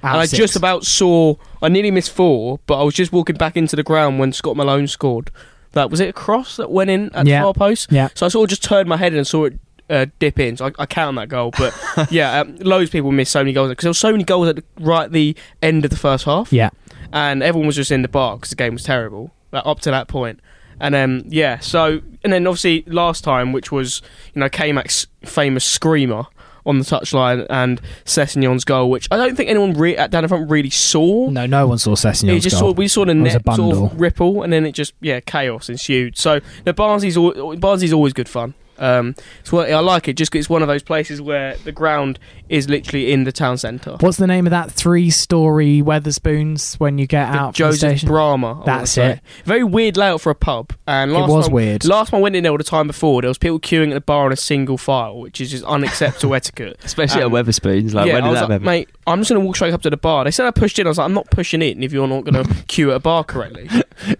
and 0.02 0.10
I 0.16 0.26
just 0.26 0.56
about 0.56 0.84
saw. 0.84 1.36
I 1.62 1.68
nearly 1.68 1.92
missed 1.92 2.10
four, 2.10 2.58
but 2.66 2.80
I 2.80 2.82
was 2.82 2.94
just 2.94 3.12
walking 3.12 3.36
back 3.36 3.56
into 3.56 3.76
the 3.76 3.84
ground 3.84 4.18
when 4.18 4.32
Scott 4.32 4.56
Malone 4.56 4.88
scored. 4.88 5.30
That 5.72 5.90
was 5.90 6.00
it. 6.00 6.08
A 6.08 6.12
cross 6.12 6.56
that 6.56 6.70
went 6.70 6.90
in 6.90 7.14
at 7.14 7.26
Yeah. 7.26 7.40
the 7.40 7.44
far 7.44 7.54
post. 7.54 7.90
Yeah. 7.92 8.08
So 8.14 8.26
I 8.26 8.28
sort 8.28 8.44
of 8.44 8.50
just 8.50 8.64
turned 8.64 8.88
my 8.88 8.96
head 8.96 9.12
and 9.14 9.26
saw 9.26 9.44
it 9.44 9.58
uh, 9.88 10.06
dip 10.18 10.38
in. 10.38 10.56
So 10.56 10.66
I, 10.66 10.72
I 10.80 10.86
count 10.86 11.16
that 11.16 11.28
goal, 11.28 11.52
but 11.58 11.74
yeah, 12.10 12.40
um, 12.40 12.56
loads 12.56 12.88
of 12.88 12.92
people 12.92 13.10
missed 13.12 13.32
so 13.32 13.40
many 13.40 13.52
goals 13.52 13.70
because 13.70 13.82
there 13.84 13.90
were 13.90 13.94
so 13.94 14.12
many 14.12 14.24
goals 14.24 14.48
at 14.48 14.56
the, 14.56 14.64
right 14.78 15.04
at 15.04 15.12
the 15.12 15.36
end 15.62 15.84
of 15.84 15.90
the 15.90 15.96
first 15.96 16.24
half. 16.24 16.52
Yeah. 16.52 16.70
and 17.12 17.42
everyone 17.42 17.66
was 17.66 17.76
just 17.76 17.90
in 17.90 18.02
the 18.02 18.08
bar 18.08 18.36
because 18.36 18.50
the 18.50 18.56
game 18.56 18.74
was 18.74 18.84
terrible 18.84 19.32
like, 19.52 19.64
up 19.66 19.80
to 19.80 19.90
that 19.90 20.06
point. 20.08 20.40
And 20.80 20.94
then 20.94 21.24
yeah, 21.28 21.58
so 21.58 22.00
and 22.24 22.32
then 22.32 22.46
obviously 22.46 22.84
last 22.86 23.22
time, 23.24 23.52
which 23.52 23.70
was 23.70 24.00
you 24.32 24.40
know 24.40 24.48
K-Mac's 24.48 25.06
famous 25.24 25.64
screamer 25.64 26.24
on 26.66 26.78
the 26.78 26.84
touchline 26.84 27.46
and 27.50 27.80
Sessegnon's 28.04 28.64
goal, 28.64 28.90
which 28.90 29.08
I 29.10 29.16
don't 29.16 29.36
think 29.36 29.50
anyone 29.50 29.72
re- 29.74 29.96
at 29.96 30.10
down 30.10 30.22
the 30.22 30.28
front 30.28 30.50
really 30.50 30.70
saw. 30.70 31.30
No, 31.30 31.46
no 31.46 31.66
one 31.66 31.78
saw 31.78 31.92
It 31.92 31.96
Sessegnon's 31.96 32.42
just 32.44 32.60
goal. 32.60 32.70
saw 32.72 32.76
we 32.76 32.88
saw 32.88 33.04
the 33.04 33.14
net 33.14 33.42
a 33.46 33.54
sort 33.54 33.76
of 33.92 34.00
ripple, 34.00 34.42
and 34.42 34.52
then 34.52 34.66
it 34.66 34.72
just 34.72 34.94
yeah 35.00 35.20
chaos 35.20 35.68
ensued. 35.68 36.16
So 36.18 36.40
the 36.64 36.72
Barnsley's 36.72 37.16
al- 37.16 37.56
Barnsley's 37.56 37.92
always 37.92 38.12
good 38.12 38.28
fun. 38.28 38.54
Um, 38.80 39.14
it's 39.40 39.52
what 39.52 39.70
I 39.70 39.78
like 39.80 40.08
it 40.08 40.14
just 40.14 40.32
'cause 40.32 40.40
it's 40.40 40.50
one 40.50 40.62
of 40.62 40.68
those 40.68 40.82
places 40.82 41.20
where 41.22 41.56
the 41.64 41.72
ground 41.72 42.18
is 42.48 42.68
literally 42.68 43.12
in 43.12 43.24
the 43.24 43.32
town 43.32 43.58
centre. 43.58 43.96
What's 44.00 44.16
the 44.16 44.26
name 44.26 44.46
of 44.46 44.50
that 44.50 44.72
three-story 44.72 45.82
Wetherspoons 45.82 46.74
when 46.80 46.98
you 46.98 47.06
get 47.06 47.30
The 47.30 47.38
out 47.38 47.56
from 47.56 47.70
the 47.70 47.76
Joseph? 47.76 48.08
Bramah. 48.08 48.62
I 48.62 48.64
That's 48.64 48.96
it. 48.98 49.20
Very 49.44 49.62
weird 49.64 49.96
layout 49.96 50.20
for 50.20 50.30
a 50.30 50.34
pub. 50.34 50.72
And 50.86 51.12
It 51.12 51.14
was 51.14 51.46
time, 51.46 51.54
weird. 51.54 51.84
Last 51.84 52.10
time 52.10 52.18
I 52.18 52.20
went 52.22 52.36
in 52.36 52.42
there, 52.42 52.52
or 52.52 52.58
the 52.58 52.64
time 52.64 52.86
before, 52.86 53.22
there 53.22 53.28
was 53.28 53.38
people 53.38 53.60
queuing 53.60 53.88
at 53.88 53.94
the 53.94 54.00
bar 54.00 54.26
in 54.26 54.32
a 54.32 54.36
single 54.36 54.78
file, 54.78 55.18
which 55.20 55.40
is 55.40 55.50
just 55.50 55.64
unacceptable 55.64 56.34
etiquette. 56.40 56.78
Especially 56.84 57.22
Um, 57.22 57.34
at 57.34 57.44
Wetherspoons. 57.46 57.94
Like, 57.94 58.06
yeah, 58.08 58.14
when 58.14 58.24
I 58.24 58.26
did 58.26 58.30
was 58.30 58.40
that 58.40 58.42
like, 58.42 58.50
happen? 58.52 58.66
mate, 58.66 58.88
I'm 59.06 59.20
just 59.20 59.30
going 59.30 59.40
to 59.40 59.46
walk 59.46 59.56
straight 59.56 59.74
up 59.74 59.82
to 59.82 59.90
the 59.90 59.96
bar. 59.96 60.24
They 60.24 60.30
said 60.30 60.46
I 60.46 60.50
pushed 60.50 60.78
in. 60.78 60.86
I 60.86 60.90
was 60.90 60.98
like, 60.98 61.04
I'm 61.04 61.14
not 61.14 61.30
pushing 61.30 61.62
in 61.62 61.82
if 61.82 61.92
you're 61.92 62.08
not 62.08 62.24
going 62.24 62.44
to 62.44 62.54
queue 62.64 62.90
at 62.90 62.96
a 62.96 63.00
bar 63.00 63.24
correctly. 63.24 63.68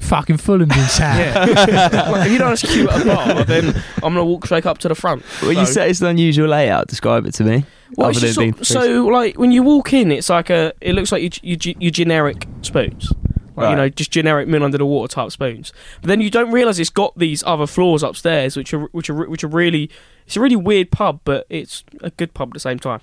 Fucking 0.01 0.37
Fulham's 0.37 0.77
in 0.77 0.85
town. 0.87 1.19
Yeah. 1.19 2.09
Like, 2.11 2.27
if 2.27 2.33
you 2.33 2.39
don't 2.39 2.57
just 2.59 2.73
queue 2.73 2.89
at 2.89 3.03
a 3.03 3.05
bar, 3.05 3.45
then 3.45 3.67
I'm 3.97 4.15
going 4.15 4.17
to 4.17 4.25
walk 4.25 4.47
straight 4.51 4.67
up 4.67 4.79
to 4.79 4.89
the 4.89 4.95
front. 4.97 5.23
When 5.43 5.57
you 5.57 5.65
So- 5.67 5.73
say 5.75 5.91
it's 5.91 6.01
an 6.01 6.09
unusual 6.09 6.49
layout, 6.49 6.89
describe 6.89 7.25
it 7.25 7.35
to 7.35 7.45
me. 7.45 7.65
Well, 7.97 8.09
it's 8.11 8.21
just 8.21 8.35
sort- 8.35 8.67
so 8.67 9.07
like 9.07 9.39
when 9.39 9.53
you 9.53 9.63
walk 9.63 9.93
in, 9.93 10.11
it's 10.11 10.29
like 10.29 10.51
a. 10.51 10.73
It 10.81 10.95
looks 10.95 11.13
like 11.13 11.23
your, 11.43 11.57
your, 11.57 11.75
your 11.81 11.91
generic 11.91 12.47
spoons, 12.63 13.13
like, 13.13 13.57
Right. 13.57 13.71
you 13.71 13.77
know, 13.77 13.89
just 13.89 14.11
generic 14.11 14.49
mill 14.49 14.63
under 14.65 14.79
the 14.79 14.87
water 14.87 15.13
type 15.13 15.31
spoons. 15.31 15.73
But 16.01 16.09
then 16.09 16.21
you 16.21 16.31
don't 16.31 16.51
realise 16.53 16.79
it's 16.81 16.91
got 16.91 17.17
these 17.19 17.43
other 17.45 17.67
floors 17.67 18.03
upstairs, 18.03 18.57
which 18.57 18.73
are 18.75 18.87
which 18.93 19.09
are 19.11 19.29
which 19.29 19.45
are 19.45 19.49
really. 19.49 19.89
It's 20.27 20.37
a 20.37 20.41
really 20.41 20.57
weird 20.57 20.91
pub, 20.93 21.21
but 21.25 21.47
it's 21.49 21.83
a 22.01 22.11
good 22.11 22.33
pub 22.35 22.49
at 22.51 22.55
the 22.55 22.61
same 22.61 22.79
time. 22.79 23.01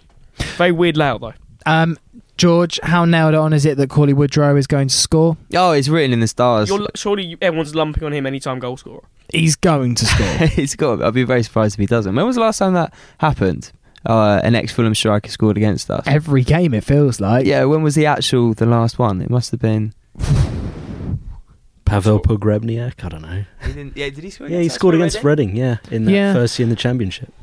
Very 0.57 0.71
weird 0.71 0.95
layout 0.97 1.19
though. 1.21 1.33
Um, 1.67 1.97
George, 2.37 2.79
how 2.83 3.03
nailed 3.05 3.35
on 3.35 3.51
is 3.51 3.65
it 3.65 3.77
that 3.77 3.89
Cauley 3.89 4.13
Woodrow 4.13 4.55
is 4.55 4.67
going 4.67 4.87
to 4.89 4.95
score? 4.95 5.37
Oh, 5.55 5.71
it's 5.71 5.87
written 5.89 6.13
in 6.13 6.19
the 6.19 6.27
stars. 6.27 6.69
You're, 6.69 6.87
surely 6.95 7.25
you, 7.25 7.37
everyone's 7.41 7.73
lumping 7.75 8.03
on 8.03 8.13
him 8.13 8.25
anytime 8.25 8.59
goal 8.59 8.77
scorer. 8.77 9.03
He's 9.33 9.55
going 9.55 9.95
to 9.95 10.05
score. 10.05 10.27
it's 10.63 10.75
got. 10.75 11.01
I'd 11.01 11.13
be 11.13 11.23
very 11.23 11.43
surprised 11.43 11.75
if 11.75 11.79
he 11.79 11.85
doesn't. 11.85 12.15
When 12.15 12.25
was 12.25 12.35
the 12.35 12.41
last 12.41 12.59
time 12.59 12.73
that 12.73 12.93
happened? 13.19 13.71
Uh, 14.05 14.39
an 14.43 14.55
ex-Fulham 14.55 14.95
striker 14.95 15.29
scored 15.29 15.57
against 15.57 15.91
us. 15.91 16.03
Every 16.07 16.43
game, 16.43 16.73
it 16.73 16.83
feels 16.85 17.19
like. 17.19 17.45
Yeah, 17.45 17.65
when 17.65 17.83
was 17.83 17.95
the 17.95 18.05
actual 18.05 18.53
the 18.53 18.65
last 18.65 18.97
one? 18.99 19.21
It 19.21 19.29
must 19.29 19.51
have 19.51 19.59
been. 19.59 19.93
Pavel 21.83 22.19
Pogrebnyak, 22.19 23.03
I 23.03 23.09
don't 23.09 23.21
know. 23.21 23.45
yeah, 23.95 24.09
did 24.09 24.19
he 24.23 24.29
score? 24.29 24.47
Yeah, 24.47 24.59
he 24.59 24.69
scored 24.69 24.95
against 24.95 25.23
Reading, 25.23 25.55
yeah, 25.55 25.77
in 25.89 26.05
that 26.05 26.11
Yeah. 26.11 26.33
first 26.33 26.59
year 26.59 26.65
in 26.65 26.69
the 26.69 26.75
championship. 26.75 27.33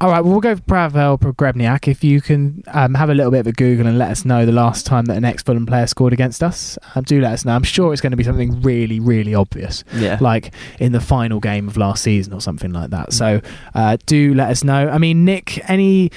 All 0.00 0.10
right, 0.10 0.20
well, 0.22 0.32
we'll 0.32 0.40
go 0.40 0.54
for 0.56 0.62
Pavel 0.62 1.16
Pogrebnyak. 1.18 1.88
If 1.88 2.04
you 2.04 2.20
can 2.20 2.62
um, 2.68 2.94
have 2.94 3.08
a 3.10 3.14
little 3.14 3.30
bit 3.30 3.40
of 3.40 3.46
a 3.46 3.52
Google 3.52 3.86
and 3.86 3.96
let 3.96 4.10
us 4.10 4.24
know 4.24 4.44
the 4.44 4.52
last 4.52 4.84
time 4.84 5.06
that 5.06 5.16
an 5.16 5.24
ex 5.24 5.42
Fulham 5.42 5.64
player 5.64 5.86
scored 5.86 6.12
against 6.12 6.42
us, 6.42 6.76
um, 6.94 7.04
do 7.04 7.20
let 7.20 7.32
us 7.32 7.44
know. 7.44 7.54
I'm 7.54 7.62
sure 7.62 7.92
it's 7.92 8.02
going 8.02 8.10
to 8.10 8.16
be 8.16 8.24
something 8.24 8.60
really, 8.60 9.00
really 9.00 9.34
obvious, 9.34 9.82
Yeah. 9.94 10.18
like 10.20 10.52
in 10.78 10.92
the 10.92 11.00
final 11.00 11.40
game 11.40 11.68
of 11.68 11.76
last 11.76 12.02
season 12.02 12.32
or 12.34 12.40
something 12.40 12.72
like 12.72 12.90
that. 12.90 13.12
So 13.12 13.40
uh, 13.74 13.96
do 14.04 14.34
let 14.34 14.50
us 14.50 14.62
know. 14.64 14.88
I 14.88 14.98
mean, 14.98 15.24
Nick, 15.24 15.68
any. 15.70 16.10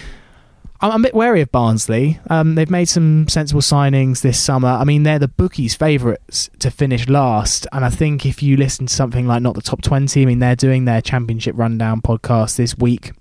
I'm 0.81 0.91
I'm 0.91 1.01
a 1.01 1.07
bit 1.07 1.15
wary 1.15 1.41
of 1.41 1.51
Barnsley. 1.51 2.19
Um, 2.29 2.53
they've 2.55 2.69
made 2.69 2.85
some 2.85 3.27
sensible 3.29 3.61
signings 3.61 4.21
this 4.21 4.39
summer. 4.39 4.67
I 4.69 4.83
mean, 4.83 5.03
they're 5.03 5.17
the 5.17 5.27
bookies' 5.27 5.73
favourites 5.75 6.49
to 6.59 6.69
finish 6.69 7.07
last. 7.07 7.65
And 7.71 7.83
I 7.85 7.89
think 7.89 8.25
if 8.27 8.43
you 8.43 8.57
listen 8.57 8.85
to 8.87 8.93
something 8.93 9.25
like 9.27 9.41
Not 9.41 9.55
the 9.55 9.61
Top 9.61 9.81
20, 9.81 10.21
I 10.21 10.25
mean, 10.25 10.37
they're 10.39 10.55
doing 10.55 10.85
their 10.85 11.01
Championship 11.01 11.55
Rundown 11.57 12.01
podcast 12.01 12.57
this 12.57 12.77
week. 12.77 13.11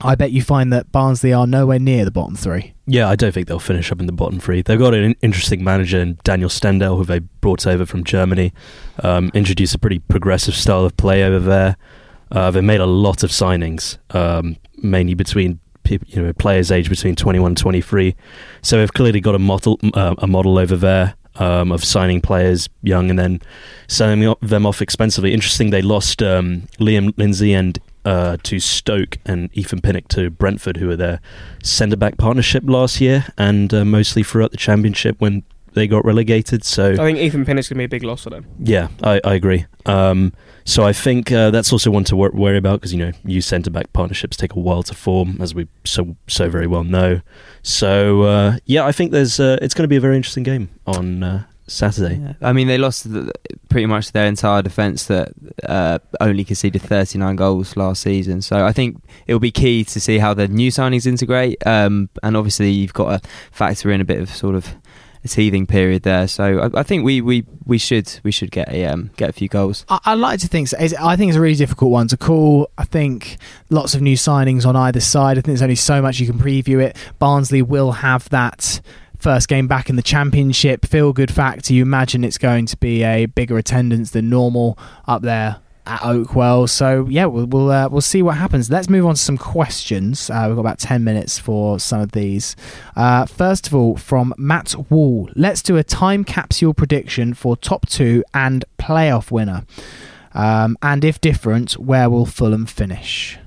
I 0.00 0.14
bet 0.14 0.30
you 0.30 0.42
find 0.42 0.72
that 0.72 0.92
Barnsley 0.92 1.32
are 1.32 1.46
nowhere 1.46 1.78
near 1.78 2.04
the 2.04 2.10
bottom 2.10 2.36
three. 2.36 2.74
Yeah, 2.86 3.08
I 3.08 3.16
don't 3.16 3.32
think 3.32 3.48
they'll 3.48 3.58
finish 3.58 3.90
up 3.90 4.00
in 4.00 4.06
the 4.06 4.12
bottom 4.12 4.38
three. 4.38 4.62
They've 4.62 4.78
got 4.78 4.94
an 4.94 5.14
interesting 5.22 5.64
manager 5.64 5.98
in 5.98 6.18
Daniel 6.24 6.48
Stendel, 6.48 6.96
who 6.96 7.04
they 7.04 7.18
brought 7.18 7.66
over 7.66 7.84
from 7.84 8.04
Germany. 8.04 8.52
Um, 9.02 9.30
introduced 9.34 9.74
a 9.74 9.78
pretty 9.78 9.98
progressive 9.98 10.54
style 10.54 10.84
of 10.84 10.96
play 10.96 11.24
over 11.24 11.40
there. 11.40 11.76
Uh, 12.30 12.50
they 12.50 12.60
made 12.60 12.80
a 12.80 12.86
lot 12.86 13.22
of 13.22 13.30
signings, 13.30 13.98
um, 14.14 14.56
mainly 14.76 15.14
between 15.14 15.58
peop 15.82 16.02
you 16.08 16.22
know 16.22 16.32
players 16.34 16.70
aged 16.70 16.90
between 16.90 17.16
21 17.16 17.50
and 17.50 17.56
23. 17.56 18.14
So 18.62 18.78
they've 18.78 18.92
clearly 18.92 19.20
got 19.20 19.34
a 19.34 19.38
model 19.38 19.80
uh, 19.94 20.14
a 20.18 20.26
model 20.26 20.58
over 20.58 20.76
there 20.76 21.14
um, 21.36 21.72
of 21.72 21.84
signing 21.84 22.20
players 22.20 22.68
young 22.82 23.10
and 23.10 23.18
then 23.18 23.40
selling 23.86 24.34
them 24.42 24.66
off 24.66 24.82
expensively. 24.82 25.32
Interesting, 25.32 25.70
they 25.70 25.82
lost 25.82 26.22
um, 26.22 26.68
Liam 26.78 27.16
Lindsay 27.16 27.54
and 27.54 27.78
uh, 28.08 28.38
to 28.42 28.58
Stoke 28.58 29.18
and 29.26 29.50
Ethan 29.52 29.82
Pinnock 29.82 30.08
to 30.08 30.30
Brentford, 30.30 30.78
who 30.78 30.86
were 30.88 30.96
their 30.96 31.20
centre 31.62 31.96
back 31.96 32.16
partnership 32.16 32.62
last 32.66 33.02
year 33.02 33.26
and 33.36 33.72
uh, 33.74 33.84
mostly 33.84 34.22
throughout 34.22 34.50
the 34.50 34.56
Championship 34.56 35.20
when 35.20 35.42
they 35.74 35.86
got 35.86 36.06
relegated. 36.06 36.64
So 36.64 36.92
I 36.92 36.96
think 36.96 37.18
Ethan 37.18 37.44
Pinnock's 37.44 37.68
gonna 37.68 37.80
be 37.80 37.84
a 37.84 37.88
big 37.88 38.02
loss 38.02 38.24
for 38.24 38.30
them. 38.30 38.46
yeah, 38.58 38.88
I, 39.02 39.20
I 39.22 39.34
agree. 39.34 39.66
Um, 39.84 40.32
so 40.64 40.84
I 40.84 40.92
think 40.94 41.30
uh, 41.30 41.50
that's 41.50 41.70
also 41.70 41.90
one 41.90 42.04
to 42.04 42.16
wor- 42.16 42.30
worry 42.32 42.56
about 42.56 42.80
because 42.80 42.94
you 42.94 42.98
know 42.98 43.12
new 43.24 43.42
centre 43.42 43.70
back 43.70 43.92
partnerships 43.92 44.38
take 44.38 44.54
a 44.54 44.58
while 44.58 44.82
to 44.84 44.94
form, 44.94 45.36
as 45.40 45.54
we 45.54 45.68
so 45.84 46.16
so 46.26 46.48
very 46.48 46.66
well 46.66 46.84
know. 46.84 47.20
So 47.62 48.22
uh, 48.22 48.56
yeah, 48.64 48.86
I 48.86 48.92
think 48.92 49.12
there's 49.12 49.38
uh, 49.38 49.58
it's 49.60 49.74
going 49.74 49.84
to 49.84 49.88
be 49.88 49.96
a 49.96 50.00
very 50.00 50.16
interesting 50.16 50.44
game 50.44 50.70
on 50.86 51.22
uh, 51.22 51.44
Saturday. 51.68 52.16
Yeah. 52.16 52.32
I 52.40 52.52
mean, 52.52 52.66
they 52.66 52.78
lost 52.78 53.10
the, 53.10 53.32
pretty 53.68 53.86
much 53.86 54.12
their 54.12 54.26
entire 54.26 54.62
defence 54.62 55.06
that 55.06 55.32
uh, 55.64 55.98
only 56.20 56.44
conceded 56.44 56.82
39 56.82 57.36
goals 57.36 57.76
last 57.76 58.02
season. 58.02 58.42
So 58.42 58.64
I 58.64 58.72
think 58.72 59.02
it 59.26 59.32
will 59.34 59.40
be 59.40 59.50
key 59.50 59.84
to 59.84 60.00
see 60.00 60.18
how 60.18 60.34
the 60.34 60.48
new 60.48 60.70
signings 60.70 61.06
integrate. 61.06 61.64
Um, 61.66 62.08
and 62.22 62.36
obviously, 62.36 62.70
you've 62.70 62.94
got 62.94 63.22
to 63.22 63.28
factor 63.52 63.90
in 63.90 64.00
a 64.00 64.04
bit 64.04 64.20
of 64.20 64.30
sort 64.30 64.54
of 64.54 64.74
a 65.24 65.28
teething 65.28 65.66
period 65.66 66.02
there. 66.02 66.28
So 66.28 66.70
I, 66.74 66.80
I 66.80 66.82
think 66.82 67.04
we, 67.04 67.20
we, 67.20 67.44
we 67.64 67.78
should 67.78 68.20
we 68.22 68.30
should 68.30 68.50
get 68.50 68.68
a 68.70 68.86
um, 68.86 69.10
get 69.16 69.30
a 69.30 69.32
few 69.32 69.48
goals. 69.48 69.84
I, 69.88 69.98
I 70.04 70.14
like 70.14 70.40
to 70.40 70.48
think 70.48 70.68
so. 70.68 70.76
I 70.78 71.16
think 71.16 71.30
it's 71.30 71.36
a 71.36 71.40
really 71.40 71.56
difficult 71.56 71.90
one 71.90 72.08
to 72.08 72.16
call. 72.16 72.70
I 72.78 72.84
think 72.84 73.38
lots 73.70 73.94
of 73.94 74.02
new 74.02 74.16
signings 74.16 74.66
on 74.66 74.76
either 74.76 75.00
side. 75.00 75.32
I 75.32 75.40
think 75.40 75.46
there's 75.46 75.62
only 75.62 75.74
so 75.74 76.00
much 76.00 76.20
you 76.20 76.26
can 76.26 76.38
preview 76.38 76.82
it. 76.82 76.96
Barnsley 77.18 77.62
will 77.62 77.92
have 77.92 78.28
that 78.30 78.80
first 79.18 79.48
game 79.48 79.66
back 79.66 79.90
in 79.90 79.96
the 79.96 80.02
championship 80.02 80.86
feel 80.86 81.12
good 81.12 81.32
factor. 81.32 81.74
You 81.74 81.82
imagine 81.82 82.24
it's 82.24 82.38
going 82.38 82.66
to 82.66 82.76
be 82.76 83.02
a 83.02 83.26
bigger 83.26 83.58
attendance 83.58 84.10
than 84.10 84.30
normal 84.30 84.78
up 85.06 85.22
there 85.22 85.60
at 85.88 86.00
Oakwell. 86.00 86.68
So 86.68 87.06
yeah, 87.08 87.24
we'll 87.24 87.46
we'll, 87.46 87.70
uh, 87.70 87.88
we'll 87.88 88.00
see 88.00 88.22
what 88.22 88.36
happens. 88.36 88.70
Let's 88.70 88.88
move 88.88 89.06
on 89.06 89.14
to 89.14 89.20
some 89.20 89.38
questions. 89.38 90.30
Uh, 90.30 90.44
we've 90.46 90.56
got 90.56 90.60
about 90.60 90.78
ten 90.78 91.02
minutes 91.02 91.38
for 91.38 91.80
some 91.80 92.00
of 92.00 92.12
these. 92.12 92.54
Uh, 92.94 93.26
first 93.26 93.66
of 93.66 93.74
all, 93.74 93.96
from 93.96 94.34
Matt 94.36 94.74
Wall, 94.90 95.30
let's 95.34 95.62
do 95.62 95.76
a 95.76 95.82
time 95.82 96.24
capsule 96.24 96.74
prediction 96.74 97.34
for 97.34 97.56
top 97.56 97.88
two 97.88 98.22
and 98.34 98.64
playoff 98.78 99.30
winner. 99.30 99.64
Um, 100.34 100.76
and 100.82 101.04
if 101.04 101.20
different, 101.20 101.72
where 101.78 102.08
will 102.10 102.26
Fulham 102.26 102.66
finish? 102.66 103.38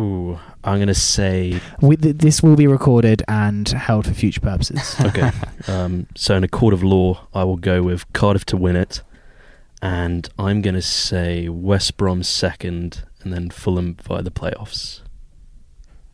Ooh, 0.00 0.38
I'm 0.62 0.76
going 0.76 0.88
to 0.88 0.94
say 0.94 1.60
We, 1.80 1.96
th- 1.96 2.18
this 2.18 2.42
will 2.42 2.54
be 2.54 2.68
recorded 2.68 3.22
and 3.26 3.68
held 3.68 4.06
for 4.06 4.14
future 4.14 4.40
purposes. 4.40 4.94
okay. 5.04 5.32
um, 5.66 6.06
so 6.14 6.36
in 6.36 6.44
a 6.44 6.48
court 6.48 6.72
of 6.72 6.84
law, 6.84 7.26
I 7.34 7.42
will 7.44 7.56
go 7.56 7.82
with 7.82 8.10
Cardiff 8.12 8.44
to 8.46 8.56
win 8.56 8.76
it, 8.76 9.02
and 9.82 10.28
I'm 10.38 10.62
going 10.62 10.76
to 10.76 10.82
say 10.82 11.48
West 11.48 11.96
Brom 11.96 12.22
second, 12.22 13.04
and 13.22 13.32
then 13.32 13.50
Fulham 13.50 13.96
via 14.02 14.22
the 14.22 14.30
playoffs. 14.30 15.00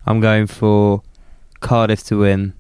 I'm 0.06 0.20
going 0.20 0.46
for 0.46 1.02
Cardiff 1.60 2.04
to 2.04 2.20
win, 2.20 2.54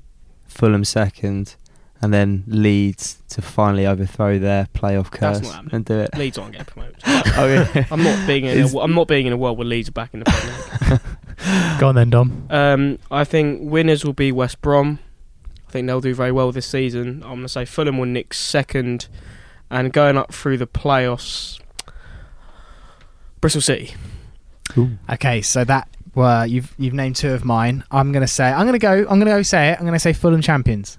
Fulham 0.46 0.84
second, 0.84 1.56
and 2.04 2.12
then 2.12 2.44
Leeds 2.46 3.18
to 3.30 3.40
finally 3.40 3.86
overthrow 3.86 4.38
their 4.38 4.66
playoff 4.74 5.10
curse 5.10 5.40
not 5.40 5.54
happening. 5.54 5.74
and 5.74 5.84
do 5.86 5.98
it. 6.00 6.14
Leeds 6.16 6.36
aren't 6.36 6.52
getting 6.52 6.66
promoted. 6.66 6.96
Oh, 7.36 7.46
yeah. 7.46 7.86
I'm 7.90 8.02
not 8.02 8.26
being 8.26 8.44
in 8.44 8.58
a, 8.62 8.78
I'm 8.78 8.94
not 8.94 9.08
being 9.08 9.26
in 9.26 9.32
a 9.32 9.36
world 9.36 9.56
where 9.58 9.66
Leeds 9.66 9.88
are 9.88 9.92
back 9.92 10.12
in 10.12 10.20
the 10.20 10.26
Premier 10.26 11.00
League. 11.00 11.80
Go 11.80 11.88
on 11.88 11.94
then, 11.94 12.10
Dom. 12.10 12.46
Um, 12.50 12.98
I 13.10 13.24
think 13.24 13.60
winners 13.62 14.04
will 14.04 14.12
be 14.12 14.30
West 14.30 14.60
Brom. 14.60 14.98
I 15.66 15.70
think 15.72 15.86
they'll 15.86 16.02
do 16.02 16.14
very 16.14 16.30
well 16.30 16.52
this 16.52 16.66
season. 16.66 17.22
I'm 17.24 17.30
going 17.30 17.42
to 17.42 17.48
say 17.48 17.64
Fulham 17.64 17.98
will 17.98 18.04
nick 18.06 18.34
second, 18.34 19.08
and 19.70 19.92
going 19.92 20.16
up 20.18 20.32
through 20.32 20.58
the 20.58 20.66
playoffs, 20.66 21.58
Bristol 23.40 23.62
City. 23.62 23.94
Okay, 25.10 25.40
so 25.42 25.64
that 25.64 25.88
well, 26.14 26.46
you've 26.46 26.72
you've 26.78 26.94
named 26.94 27.16
two 27.16 27.32
of 27.32 27.44
mine. 27.44 27.84
I'm 27.90 28.12
gonna 28.12 28.26
say 28.26 28.44
I'm 28.44 28.66
gonna 28.66 28.78
go. 28.78 28.98
I'm 29.08 29.18
gonna 29.18 29.26
go 29.26 29.42
say 29.42 29.70
it. 29.70 29.78
I'm 29.78 29.84
gonna 29.84 29.98
say 29.98 30.12
Fulham 30.12 30.40
champions. 30.40 30.98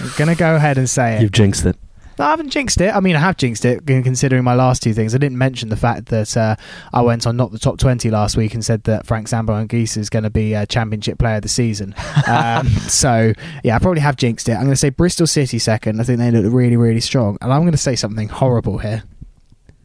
I'm 0.00 0.10
gonna 0.16 0.34
go 0.34 0.56
ahead 0.56 0.78
and 0.78 0.88
say 0.88 1.16
it. 1.16 1.22
You've 1.22 1.32
jinxed 1.32 1.66
it. 1.66 1.76
No, 2.18 2.24
I 2.24 2.30
haven't 2.30 2.48
jinxed 2.48 2.80
it. 2.80 2.94
I 2.94 3.00
mean, 3.00 3.14
I 3.14 3.18
have 3.18 3.36
jinxed 3.36 3.64
it 3.66 3.86
considering 3.86 4.42
my 4.42 4.54
last 4.54 4.82
two 4.82 4.94
things. 4.94 5.14
I 5.14 5.18
didn't 5.18 5.36
mention 5.36 5.68
the 5.68 5.76
fact 5.76 6.06
that 6.06 6.34
uh, 6.34 6.56
I 6.94 7.02
went 7.02 7.26
on 7.26 7.36
not 7.36 7.52
the 7.52 7.58
top 7.58 7.78
20 7.78 8.10
last 8.10 8.38
week 8.38 8.54
and 8.54 8.64
said 8.64 8.84
that 8.84 9.06
Frank 9.06 9.28
Zambo 9.28 9.66
Anguissa 9.66 9.98
is 9.98 10.08
going 10.08 10.22
to 10.22 10.30
be 10.30 10.54
a 10.54 10.64
championship 10.64 11.18
player 11.18 11.36
of 11.36 11.42
the 11.42 11.48
season. 11.48 11.94
Um, 12.26 12.66
so, 12.68 13.32
yeah, 13.62 13.76
I 13.76 13.78
probably 13.78 14.00
have 14.00 14.16
jinxed 14.16 14.48
it. 14.48 14.54
I'm 14.54 14.62
going 14.62 14.70
to 14.70 14.76
say 14.76 14.90
Bristol 14.90 15.28
City 15.28 15.60
second. 15.60 16.00
I 16.00 16.04
think 16.04 16.18
they 16.18 16.32
look 16.32 16.52
really, 16.52 16.76
really 16.76 17.00
strong. 17.00 17.38
And 17.40 17.52
I'm 17.52 17.60
going 17.60 17.72
to 17.72 17.78
say 17.78 17.94
something 17.94 18.28
horrible 18.28 18.78
here 18.78 19.04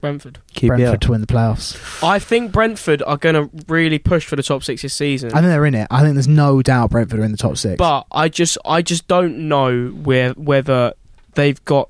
Brentford. 0.01 0.39
Brentford 0.61 1.01
to 1.01 1.11
win 1.11 1.21
the 1.21 1.27
playoffs. 1.27 2.03
I 2.03 2.19
think 2.19 2.51
Brentford 2.51 3.01
are 3.03 3.17
going 3.17 3.35
to 3.35 3.49
really 3.67 3.99
push 3.99 4.25
for 4.25 4.35
the 4.35 4.43
top 4.43 4.63
six 4.63 4.81
this 4.81 4.93
season. 4.93 5.29
I 5.31 5.35
think 5.35 5.45
they're 5.45 5.65
in 5.65 5.75
it. 5.75 5.87
I 5.91 6.01
think 6.01 6.15
there's 6.15 6.27
no 6.27 6.61
doubt 6.61 6.89
Brentford 6.89 7.19
are 7.19 7.23
in 7.23 7.31
the 7.31 7.37
top 7.37 7.57
six. 7.57 7.77
but 7.77 8.05
I 8.11 8.27
just 8.27 8.57
I 8.65 8.81
just 8.81 9.07
don't 9.07 9.47
know 9.47 9.89
where 9.89 10.31
whether 10.31 10.93
they've 11.35 11.63
got 11.65 11.89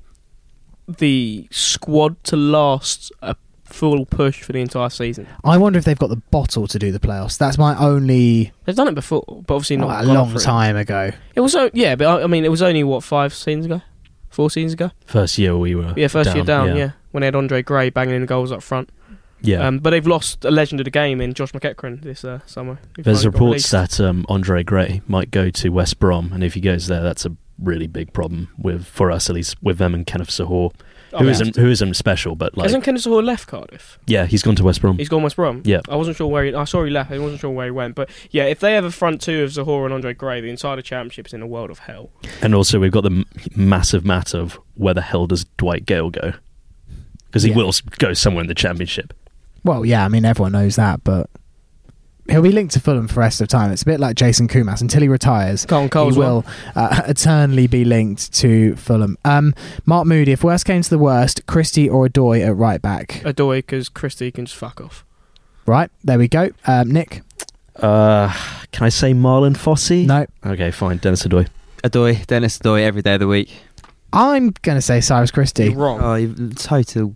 the 0.86 1.48
squad 1.50 2.22
to 2.24 2.36
last 2.36 3.10
a 3.22 3.34
full 3.64 4.04
push 4.04 4.42
for 4.42 4.52
the 4.52 4.60
entire 4.60 4.90
season. 4.90 5.26
I 5.44 5.56
wonder 5.56 5.78
if 5.78 5.84
they've 5.86 5.98
got 5.98 6.10
the 6.10 6.16
bottle 6.30 6.66
to 6.66 6.78
do 6.78 6.92
the 6.92 7.00
playoffs. 7.00 7.38
That's 7.38 7.56
my 7.56 7.76
only 7.78 8.52
They've 8.66 8.76
done 8.76 8.88
it 8.88 8.94
before, 8.94 9.24
but 9.26 9.54
obviously 9.54 9.78
not 9.78 10.04
oh, 10.04 10.04
a 10.04 10.12
long 10.12 10.30
for 10.30 10.36
it. 10.36 10.42
time 10.42 10.76
ago. 10.76 11.10
It 11.34 11.40
was 11.40 11.54
o- 11.54 11.70
yeah, 11.72 11.96
but 11.96 12.06
I, 12.06 12.24
I 12.24 12.26
mean 12.26 12.44
it 12.44 12.50
was 12.50 12.60
only 12.62 12.84
what 12.84 13.02
five 13.02 13.32
seasons 13.32 13.64
ago, 13.66 13.80
four 14.32 14.50
seasons 14.50 14.72
ago. 14.72 14.90
First 15.06 15.38
year 15.38 15.56
we 15.56 15.74
were 15.74 15.92
Yeah, 15.96 16.08
first 16.08 16.34
year 16.34 16.44
down. 16.44 16.68
yeah. 16.68 16.74
Yeah. 16.74 16.90
when 17.12 17.20
they 17.20 17.26
had 17.26 17.36
Andre 17.36 17.62
Gray 17.62 17.90
banging 17.90 18.14
in 18.16 18.20
the 18.22 18.26
goals 18.26 18.50
up 18.50 18.62
front. 18.62 18.90
Yeah. 19.44 19.66
Um, 19.66 19.78
but 19.80 19.90
they've 19.90 20.06
lost 20.06 20.44
a 20.44 20.50
legend 20.52 20.80
of 20.80 20.84
the 20.84 20.90
game 20.90 21.20
in 21.20 21.34
Josh 21.34 21.52
McEachran 21.52 22.02
this 22.02 22.24
uh, 22.24 22.40
summer. 22.46 22.78
There's 22.96 23.26
reports 23.26 23.72
released. 23.72 23.72
that 23.72 24.00
um, 24.00 24.24
Andre 24.28 24.62
Gray 24.62 25.02
might 25.08 25.30
go 25.32 25.50
to 25.50 25.68
West 25.70 25.98
Brom, 25.98 26.32
and 26.32 26.44
if 26.44 26.54
he 26.54 26.60
goes 26.60 26.86
there, 26.86 27.02
that's 27.02 27.26
a 27.26 27.36
really 27.58 27.86
big 27.88 28.12
problem 28.12 28.48
with 28.56 28.86
for 28.86 29.10
us 29.10 29.28
at 29.28 29.34
least 29.34 29.60
with 29.62 29.78
them 29.78 29.94
and 29.94 30.06
Kenneth 30.06 30.30
Zohore, 30.30 30.72
Oh, 31.14 31.18
who 31.18 31.24
yeah. 31.26 31.30
isn't 31.32 31.56
who 31.56 31.68
isn't 31.68 31.94
special, 31.94 32.34
but 32.36 32.56
like 32.56 32.64
Hasn't 32.64 32.84
Kenneth 32.84 33.02
Zohore 33.04 33.22
left 33.24 33.46
Cardiff? 33.46 33.98
yeah, 34.06 34.24
he's 34.26 34.42
gone 34.42 34.56
to 34.56 34.64
West 34.64 34.80
Brom. 34.80 34.96
He's 34.98 35.08
gone 35.08 35.22
West 35.22 35.36
Brom. 35.36 35.62
Yeah. 35.64 35.80
I 35.88 35.96
wasn't 35.96 36.16
sure 36.16 36.26
where 36.26 36.44
he. 36.44 36.54
I 36.54 36.64
saw 36.64 36.84
he 36.84 36.90
left. 36.90 37.10
I 37.12 37.18
wasn't 37.18 37.40
sure 37.40 37.50
where 37.50 37.66
he 37.66 37.70
went. 37.70 37.94
But 37.94 38.08
yeah, 38.30 38.44
if 38.44 38.60
they 38.60 38.74
have 38.74 38.84
a 38.84 38.90
front 38.90 39.20
two 39.20 39.42
of 39.42 39.50
Zohore 39.50 39.84
and 39.84 39.92
Andre 39.94 40.14
Gray, 40.14 40.40
the 40.40 40.48
entire 40.50 40.80
championship 40.80 41.26
is 41.26 41.34
in 41.34 41.42
a 41.42 41.46
world 41.46 41.70
of 41.70 41.80
hell. 41.80 42.10
And 42.40 42.54
also, 42.54 42.78
we've 42.80 42.92
got 42.92 43.02
the 43.02 43.10
m- 43.10 43.26
massive 43.54 44.04
matter 44.04 44.38
of 44.38 44.58
where 44.74 44.94
the 44.94 45.02
hell 45.02 45.26
does 45.26 45.44
Dwight 45.58 45.84
Gayle 45.86 46.10
go? 46.10 46.32
Because 47.26 47.42
he 47.42 47.50
Yeah. 47.50 47.56
will 47.56 47.68
s- 47.68 47.80
go 47.80 48.12
somewhere 48.14 48.42
in 48.42 48.48
the 48.48 48.54
championship. 48.54 49.12
Well, 49.64 49.84
yeah, 49.84 50.04
I 50.04 50.08
mean 50.08 50.24
everyone 50.24 50.52
knows 50.52 50.76
that, 50.76 51.04
but 51.04 51.30
he'll 52.28 52.42
be 52.42 52.52
linked 52.52 52.74
to 52.74 52.80
Fulham 52.80 53.08
for 53.08 53.14
the 53.14 53.20
rest 53.20 53.40
of 53.40 53.48
time. 53.48 53.70
It's 53.72 53.82
a 53.82 53.86
bit 53.86 54.00
like 54.00 54.16
Jason 54.16 54.48
Kumas 54.48 54.80
until 54.80 55.02
he 55.02 55.08
retires. 55.08 55.66
Carlton 55.66 55.90
Cole 55.90 56.10
he 56.12 56.18
will 56.18 56.44
uh, 56.74 57.02
eternally 57.06 57.66
be 57.66 57.84
linked 57.84 58.32
to 58.34 58.76
Fulham. 58.76 59.16
Um, 59.24 59.54
Mark 59.86 60.06
Moody, 60.06 60.32
if 60.32 60.44
worst 60.44 60.64
came 60.64 60.82
to 60.82 60.90
the 60.90 60.98
worst, 60.98 61.46
Christie 61.46 61.88
or 61.88 62.08
Odoi 62.08 62.46
at 62.46 62.56
right 62.56 62.80
back. 62.80 63.22
Odoi 63.24 63.58
because 63.58 63.88
Christie 63.88 64.30
can 64.30 64.46
just 64.46 64.56
fuck 64.56 64.80
off. 64.80 65.04
Right, 65.66 65.90
there 66.02 66.18
we 66.18 66.28
go. 66.28 66.50
Um, 66.66 66.90
Nick? 66.90 67.22
Uh, 67.76 68.32
can 68.72 68.84
I 68.84 68.88
say 68.88 69.12
Marlon 69.12 69.56
Fossey? 69.56 70.06
No. 70.06 70.26
Okay, 70.44 70.70
fine. 70.70 70.98
Denis 70.98 71.22
Odoi. 71.24 71.48
Odoi, 71.84 72.26
Denis 72.26 72.58
Odoi, 72.58 72.82
every 72.82 73.02
day 73.02 73.14
of 73.14 73.20
the 73.20 73.28
week. 73.28 73.52
I'm 74.12 74.50
going 74.62 74.76
to 74.76 74.82
say 74.82 75.00
Cyrus 75.00 75.30
Christie. 75.30 75.64
You're 75.64 75.74
wrong. 75.74 76.00
Oh, 76.00 76.52
total. 76.54 77.14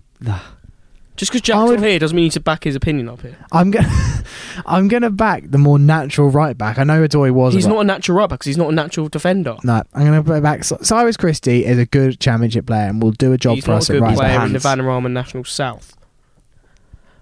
Just 1.17 1.33
because 1.33 1.43
Jack's 1.43 1.69
would- 1.71 1.81
not 1.81 1.89
here 1.89 1.99
doesn't 1.99 2.14
mean 2.14 2.25
you 2.25 2.27
need 2.27 2.33
to 2.33 2.41
back 2.41 2.64
his 2.64 2.77
opinion 2.77 3.09
up 3.09 3.23
here. 3.23 3.37
I'm 3.53 3.71
going 3.71 3.87
I'm 4.67 4.89
going 4.89 5.03
to 5.03 5.11
back 5.11 5.45
the 5.51 5.59
more 5.59 5.79
natural 5.79 6.29
right 6.29 6.57
back. 6.57 6.79
I 6.79 6.85
know 6.85 7.07
Odoi 7.07 7.31
was 7.31 7.55
He's 7.55 7.67
not 7.67 7.81
a 7.81 7.85
natural 7.85 8.19
right 8.19 8.29
back 8.29 8.39
because 8.41 8.47
he's 8.47 8.57
not 8.57 8.69
a 8.71 8.75
natural 8.75 9.09
defender. 9.09 9.57
No, 9.64 9.83
I'm 9.95 10.07
going 10.07 10.25
to 10.25 10.41
back. 10.41 10.64
Cyrus 10.64 11.17
Christie 11.17 11.64
is 11.64 11.79
a 11.79 11.87
good 11.87 12.21
championship 12.21 12.67
player 12.67 12.89
and 12.89 13.03
will 13.03 13.12
do 13.12 13.33
a 13.33 13.39
job 13.39 13.57
he's 13.57 13.64
for 13.64 13.73
us 13.73 13.89
a 13.91 13.93
at 13.93 13.97
good 13.97 14.03
right 14.03 14.17
player 14.17 14.39
back. 14.39 14.47
in 14.47 14.53
the. 14.53 14.59
Vanarama 14.59 15.11
National 15.11 15.45
South. 15.45 15.97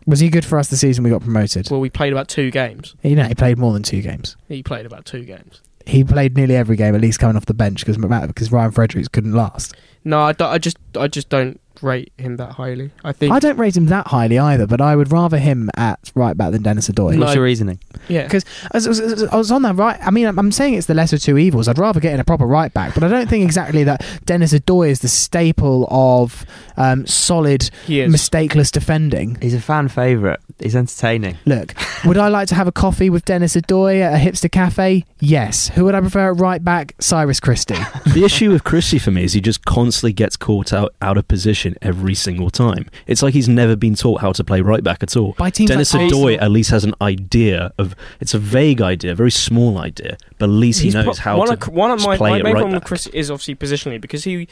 Was 0.07 0.21
he 0.21 0.29
good 0.29 0.45
for 0.45 0.59
us 0.59 0.69
the 0.69 0.77
season 0.77 1.03
we 1.03 1.11
got 1.11 1.23
promoted? 1.23 1.71
Well, 1.71 1.81
we 1.81 1.89
played 1.89 2.13
about 2.13 2.29
two 2.29 2.51
games. 2.51 2.95
You 3.03 3.17
know, 3.17 3.25
he 3.25 3.35
played 3.35 3.59
more 3.59 3.73
than 3.73 3.83
two 3.83 4.03
games. 4.03 4.37
He 4.49 4.63
played 4.63 4.85
about 4.87 5.07
two 5.07 5.25
games. 5.25 5.63
He 5.87 6.05
played 6.05 6.37
nearly 6.37 6.57
every 6.57 6.77
game, 6.77 6.95
at 6.95 7.01
least 7.01 7.19
coming 7.19 7.37
off 7.37 7.47
the 7.47 7.55
bench 7.55 7.85
because 7.85 7.97
because 7.97 8.53
Ryan 8.53 8.71
Fredericks 8.71 9.09
couldn't 9.09 9.33
last. 9.33 9.75
No, 10.05 10.21
I, 10.21 10.33
don't- 10.33 10.51
I 10.51 10.59
just 10.59 10.77
I 10.99 11.09
just 11.09 11.29
don't 11.29 11.61
rate 11.83 12.13
him 12.19 12.37
that 12.37 12.53
highly. 12.53 12.91
I 13.05 13.13
think 13.13 13.33
I 13.33 13.39
don't 13.39 13.59
rate 13.59 13.77
him 13.77 13.87
that 13.87 14.07
highly 14.09 14.39
either, 14.39 14.67
but 14.67 14.81
I 14.81 14.97
would 14.97 15.11
rather 15.13 15.39
him 15.39 15.71
at 15.77 16.11
right 16.15 16.37
back 16.37 16.53
than 16.53 16.63
Denis 16.63 16.89
Odoi. 16.89 17.15
No. 17.15 17.21
What's 17.21 17.35
your 17.35 17.45
reasoning? 17.45 17.79
yeah. 18.09 18.29
'Cause 18.29 18.45
I 18.73 18.77
was, 18.77 18.87
I 19.01 19.05
was- 19.05 19.23
I 19.25 19.37
was 19.37 19.51
on 19.53 19.63
that 19.63 19.77
right. 19.77 19.99
I 20.03 20.11
mean, 20.11 20.27
I'm- 20.27 20.39
I'm 20.39 20.53
saying 20.53 20.75
it's 20.75 20.87
the 20.87 20.95
lesser 20.95 21.17
of 21.17 21.23
two 21.23 21.39
evils. 21.39 21.69
I'd 21.69 21.79
rather 21.79 22.01
get 22.01 22.13
in 22.15 22.21
a 22.21 22.25
proper 22.25 22.47
right 22.47 22.73
back, 22.73 22.95
but 22.95 23.03
I 23.03 23.09
don't 23.09 23.29
think 23.29 23.45
exactly 23.45 23.85
that 23.85 24.05
Denis 24.27 24.53
Odoi 24.53 24.91
is 24.91 25.01
the 25.01 25.09
staple 25.09 25.87
of 25.91 26.45
um, 26.77 27.07
solid, 27.07 27.71
mistakeless 28.13 28.71
defending. 28.73 29.39
He's 29.41 29.55
a 29.55 29.61
fan 29.61 29.89
favourite. 29.89 30.41
He's 30.61 30.77
entertaining. 30.77 31.37
Look, 31.47 31.75
would 32.05 32.19
I 32.19 32.29
like 32.29 32.49
to 32.49 32.55
have 32.55 32.67
a 32.67 32.73
coffee 32.73 33.11
with 33.11 33.25
Denis 33.25 33.55
Odoi 33.57 34.01
at 34.01 34.15
a 34.15 34.17
hipster 34.25 34.51
cafe? 34.51 35.05
Yes. 35.21 35.69
Who 35.71 35.85
would 35.85 35.95
I 35.95 36.01
prefer 36.01 36.33
at 36.33 36.41
right 36.41 36.63
back? 36.63 36.95
Cyrus 37.01 37.41
Christie. 37.41 37.75
the 38.13 38.25
issue 38.25 38.51
with 38.51 38.65
Christie 38.65 38.99
for 38.99 39.11
me 39.11 39.25
is 39.25 39.33
he 39.33 39.41
just 39.41 39.65
constantly 39.65 40.13
gets 40.13 40.37
caught 40.37 40.73
out 40.73 40.95
out 41.01 41.17
of 41.17 41.27
position 41.29 41.64
position 41.65 41.79
every 41.83 42.15
single 42.15 42.51
time. 42.51 42.89
It's 43.07 43.23
like 43.23 43.35
he's 43.35 43.49
never 43.49 43.77
been 43.77 43.95
taught 43.95 44.21
how 44.21 44.33
to 44.33 44.45
play 44.45 44.61
right 44.61 44.83
back 44.83 45.03
at 45.03 45.17
all. 45.17 45.33
By 45.39 45.51
teams 45.51 45.71
Denis 45.71 45.95
like 45.95 46.11
Odoi 46.11 46.41
at 46.41 46.51
least 46.51 46.71
has 46.71 46.85
an 46.85 46.95
idea 47.01 47.73
of. 47.79 47.95
It's 48.21 48.35
a 48.35 48.39
vague 48.39 48.81
idea, 48.81 49.13
a 49.13 49.15
very 49.15 49.31
small 49.31 49.79
idea, 49.79 50.17
but 50.39 50.47
at 50.47 50.53
least 50.53 50.81
he 50.81 50.87
He's 50.87 50.95
knows 50.95 51.05
pro- 51.05 51.15
how 51.15 51.39
one 51.39 51.49
to 51.49 51.55
of, 51.55 51.69
one 51.69 51.91
of 51.91 52.03
my, 52.05 52.17
play 52.17 52.31
my 52.31 52.39
it 52.39 52.43
main 52.45 52.55
right 52.55 52.61
problem 52.61 52.75
with. 52.75 52.85
Chris 52.85 53.07
is 53.09 53.31
obviously 53.31 53.55
positionally 53.57 54.01
because 54.01 54.25
he 54.25 54.49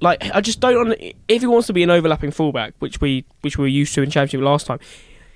like 0.00 0.24
I 0.34 0.40
just 0.40 0.60
don't 0.60 0.92
un- 0.92 1.12
if 1.28 1.42
he 1.42 1.46
wants 1.46 1.66
to 1.66 1.72
be 1.72 1.82
an 1.82 1.90
overlapping 1.90 2.30
fullback 2.30 2.72
which 2.78 3.00
we 3.02 3.24
which 3.42 3.58
we 3.58 3.62
were 3.64 3.68
used 3.68 3.94
to 3.94 4.02
in 4.02 4.10
championship 4.10 4.40
last 4.40 4.66
time 4.66 4.78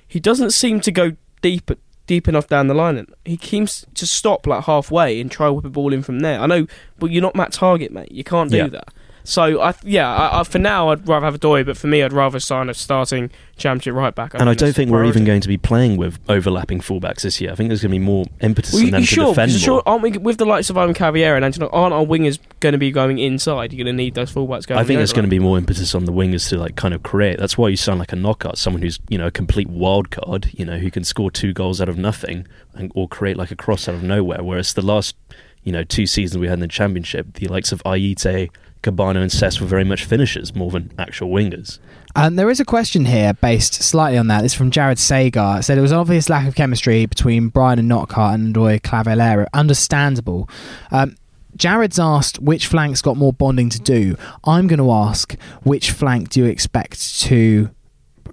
he 0.07 0.19
doesn't 0.19 0.53
seem 0.53 0.81
to 0.81 0.91
go 0.91 1.13
deep 1.43 1.71
deep 2.07 2.27
enough 2.29 2.47
down 2.49 2.67
the 2.67 2.73
line 2.75 2.97
and 2.97 3.13
he 3.27 3.37
seems 3.37 3.85
to 3.93 4.07
stop 4.07 4.47
like 4.47 4.65
halfway 4.65 5.21
and 5.21 5.31
try 5.31 5.51
whip 5.51 5.67
a 5.67 5.69
ball 5.69 5.93
in 5.93 6.03
from 6.03 6.21
there 6.21 6.41
I 6.41 6.47
know 6.47 6.67
but 6.99 7.11
you're 7.11 7.21
not 7.21 7.35
Matt 7.37 7.53
Targett 7.53 7.91
mate 7.91 8.11
you 8.11 8.25
can't 8.25 8.51
do 8.51 8.57
Yeah. 8.57 8.69
that 8.69 8.89
so 9.29 9.61
I 9.61 9.75
yeah 9.85 10.11
I, 10.11 10.41
I, 10.41 10.43
for 10.43 10.59
now 10.59 10.89
I'd 10.89 11.07
rather 11.07 11.27
have 11.27 11.39
Odoi 11.39 11.65
but 11.67 11.77
for 11.77 11.87
me 11.87 12.03
I'd 12.03 12.13
rather 12.15 12.41
sign 12.41 12.71
a 12.71 12.75
starting 12.75 13.31
championship 13.59 13.95
right 13.95 14.15
back 14.15 14.33
And 14.35 14.49
I 14.49 14.55
don't 14.55 14.73
think 14.73 14.91
we're 14.91 15.05
even 15.05 15.25
going 15.25 15.41
to 15.43 15.49
be 15.49 15.59
playing 15.59 15.97
with 15.97 16.19
overlapping 16.29 16.81
fullbacks 16.81 17.23
this 17.23 17.41
year. 17.41 17.51
I 17.51 17.55
think 17.55 17.69
there's 17.69 17.83
going 17.83 17.91
to 17.91 17.99
be 17.99 18.05
more 18.05 18.25
impetus 18.41 18.73
Well, 18.73 18.85
on 18.85 18.91
them 18.93 19.01
to 19.03 19.07
sure? 19.07 19.27
defend 19.35 19.53
more. 19.53 19.59
sure, 19.59 19.83
aren't 19.85 20.03
we 20.03 20.13
with 20.13 20.39
the 20.39 20.45
likes 20.45 20.71
of 20.71 20.79
Ivan 20.79 20.95
Cavaleiro 20.95 21.37
and 21.37 21.45
Antonio? 21.45 21.69
Aren't 21.71 21.93
our 21.93 22.05
wingers 22.05 22.39
going 22.61 22.73
to 22.73 22.79
be 22.79 22.91
going 22.91 23.19
inside? 23.19 23.73
You're 23.73 23.85
going 23.85 23.95
to 23.95 24.03
need 24.03 24.15
those 24.15 24.33
fullbacks 24.33 24.67
going. 24.67 24.79
I 24.81 24.85
think 24.85 24.99
there's 24.99 25.13
going 25.13 25.25
to 25.25 25.31
be 25.31 25.39
more 25.41 25.59
impetus 25.59 25.95
on 25.95 26.05
the 26.05 26.13
wingers 26.13 26.49
to 26.51 26.57
like 26.57 26.77
kind 26.77 26.95
of 26.95 27.03
create. 27.03 27.39
That's 27.39 27.59
why 27.59 27.69
you 27.69 27.77
sound 27.77 27.99
like 27.99 28.13
a 28.13 28.17
Knockaert, 28.17 28.57
someone 28.57 28.83
who's 28.83 28.99
you 29.09 29.19
know 29.19 29.27
a 29.27 29.33
complete 29.33 29.69
wild 29.69 30.11
card, 30.11 30.51
you 30.55 30.65
know, 30.65 30.79
who 30.79 30.91
can 30.91 31.05
score 31.05 31.31
two 31.31 31.53
goals 31.53 31.81
out 31.81 31.89
of 31.89 31.99
nothing 31.99 32.47
and, 32.75 32.93
or 32.95 33.09
create 33.09 33.37
like 33.37 33.51
a 33.51 33.57
cross 33.57 33.89
out 33.89 33.95
of 33.97 34.03
nowhere. 34.03 34.43
Whereas 34.43 34.73
the 34.73 34.83
last 34.83 35.17
you 35.65 35.73
know 35.73 35.83
two 35.85 36.07
seasons 36.07 36.39
we 36.39 36.47
had 36.47 36.55
in 36.55 36.61
the 36.61 36.69
championship, 36.69 37.35
the 37.35 37.49
likes 37.49 37.73
of 37.73 37.83
Ayite, 37.85 38.49
Kebano, 38.83 39.21
and 39.23 39.31
Cess 39.33 39.61
were 39.61 39.67
very 39.67 39.85
much 39.85 40.05
finishers 40.05 40.55
more 40.55 40.71
than 40.71 40.93
actual 40.99 41.29
wingers. 41.31 41.79
Um, 42.17 42.37
there 42.37 42.51
is 42.51 42.59
a 42.59 42.65
question 42.65 43.05
here 43.05 43.35
based 43.35 43.75
slightly 43.75 44.19
on 44.19 44.27
that. 44.29 44.45
It's 44.45 44.55
from 44.55 44.71
Jared 44.71 44.99
Sagar. 44.99 45.59
It 45.59 45.63
said 45.63 45.77
there 45.77 45.83
was 45.83 45.93
an 45.93 45.99
obvious 45.99 46.29
lack 46.29 46.49
of 46.49 46.55
chemistry 46.55 47.07
between 47.07 47.49
Bryan 47.49 47.79
and 47.79 47.89
Knockaert 47.89 48.35
and 48.35 48.55
Odoi 48.55 48.83
Cavaleiro. 48.83 49.47
Understandable. 49.55 50.49
Um, 50.91 51.17
Jared's 51.57 51.99
asked 51.99 52.39
which 52.41 52.67
flank's 52.67 53.03
got 53.03 53.17
more 53.17 53.33
bonding 53.33 53.69
to 53.71 53.81
do. 53.81 54.17
I'm 54.45 54.67
going 54.67 54.79
to 54.79 54.91
ask 54.91 55.37
which 55.65 55.91
flank 55.91 56.31
do 56.31 56.41
you 56.41 56.47
expect 56.47 57.21
to 57.21 57.71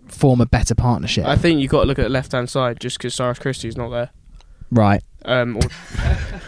form 0.07 0.41
a 0.41 0.45
better 0.45 0.75
partnership? 0.75 1.25
I 1.25 1.35
think 1.35 1.59
you've 1.59 1.71
got 1.71 1.81
to 1.81 1.87
look 1.87 1.99
at 1.99 2.03
the 2.03 2.09
left 2.09 2.31
hand 2.31 2.49
side 2.49 2.79
just 2.79 2.97
because 2.97 3.13
Cyrus 3.15 3.39
Christie's 3.39 3.77
not 3.77 3.89
there. 3.89 4.09
right. 4.71 5.03
Um, 5.25 5.57
or, 5.57 5.61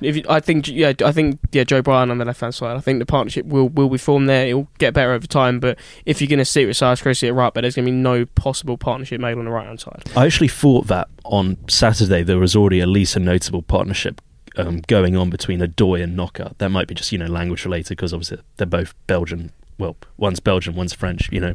if 0.00 0.16
you, 0.16 0.24
I 0.28 0.40
think 0.40 0.68
yeah, 0.68 0.92
I 1.04 1.12
think 1.12 1.40
yeah, 1.52 1.64
Joe 1.64 1.82
Bryan 1.82 2.10
on 2.10 2.18
the 2.18 2.24
left 2.24 2.40
hand 2.40 2.54
side. 2.54 2.76
I 2.76 2.80
think 2.80 2.98
the 2.98 3.06
partnership 3.06 3.46
will 3.46 3.68
will 3.68 3.88
be 3.88 3.98
formed 3.98 4.28
there. 4.28 4.46
It'll 4.46 4.68
get 4.78 4.94
better 4.94 5.12
over 5.12 5.26
time. 5.26 5.60
But 5.60 5.78
if 6.04 6.20
you're 6.20 6.28
going 6.28 6.38
to 6.38 6.44
see 6.44 6.58
sit 6.58 6.66
with 6.66 6.76
Cyrus 6.76 7.02
Christie 7.02 7.28
at 7.28 7.34
right, 7.34 7.54
but 7.54 7.62
there's 7.62 7.74
going 7.74 7.86
to 7.86 7.92
be 7.92 7.96
no 7.96 8.26
possible 8.26 8.76
partnership 8.76 9.20
made 9.20 9.38
on 9.38 9.44
the 9.44 9.50
right 9.50 9.66
hand 9.66 9.80
side. 9.80 10.02
I 10.16 10.26
actually 10.26 10.48
thought 10.48 10.88
that 10.88 11.08
on 11.24 11.56
Saturday 11.68 12.22
there 12.22 12.38
was 12.38 12.56
already 12.56 12.80
at 12.80 12.88
least 12.88 13.16
a 13.16 13.20
notable 13.20 13.62
partnership 13.62 14.20
um, 14.56 14.80
going 14.86 15.16
on 15.16 15.30
between 15.30 15.60
Odoi 15.60 16.02
and 16.02 16.16
Knockaert. 16.16 16.58
That 16.58 16.70
might 16.70 16.88
be 16.88 16.94
just 16.94 17.12
you 17.12 17.18
know 17.18 17.26
language 17.26 17.64
related 17.64 17.90
because 17.90 18.12
obviously 18.12 18.38
they're 18.56 18.66
both 18.66 18.94
Belgian. 19.06 19.52
Well, 19.78 19.96
one's 20.16 20.40
Belgian, 20.40 20.74
one's 20.74 20.92
French. 20.92 21.30
You 21.30 21.40
know, 21.40 21.54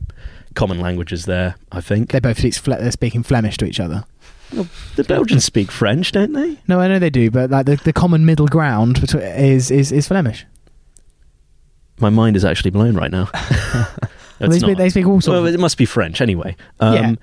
common 0.56 0.80
languages 0.80 1.26
there. 1.26 1.56
I 1.72 1.82
think 1.82 2.12
They 2.12 2.20
both 2.20 2.38
speak, 2.38 2.56
they're 2.56 2.92
speaking 2.92 3.24
Flemish 3.24 3.58
to 3.58 3.66
each 3.66 3.80
other. 3.80 4.06
The 4.96 5.04
Belgians 5.04 5.46
speak 5.46 5.72
French, 5.72 6.12
don't 6.12 6.34
they? 6.34 6.58
No, 6.68 6.80
I 6.80 6.88
know 6.88 7.00
they 7.00 7.10
do, 7.10 7.30
but 7.32 7.50
like 7.50 7.66
the, 7.66 7.76
the 7.78 7.94
common 7.94 8.26
middle 8.26 8.48
ground 8.48 9.02
between, 9.02 9.24
is, 9.24 9.72
is 9.72 9.92
is 9.92 10.08
Flemish. 10.08 10.46
My 12.00 12.10
mind 12.10 12.36
is 12.36 12.44
actually 12.46 12.72
blown 12.72 12.96
right 12.96 13.12
now. 13.12 13.30
Well, 14.40 14.50
they, 14.50 14.60
speak, 14.60 14.78
they 14.78 14.90
speak 14.90 15.06
all 15.06 15.22
sorts. 15.22 15.28
Well, 15.28 15.48
of- 15.48 15.54
it 15.54 15.60
must 15.60 15.78
be 15.78 15.86
French 15.86 16.20
anyway. 16.20 16.56
Um, 16.80 16.94
Yeah. 16.96 17.16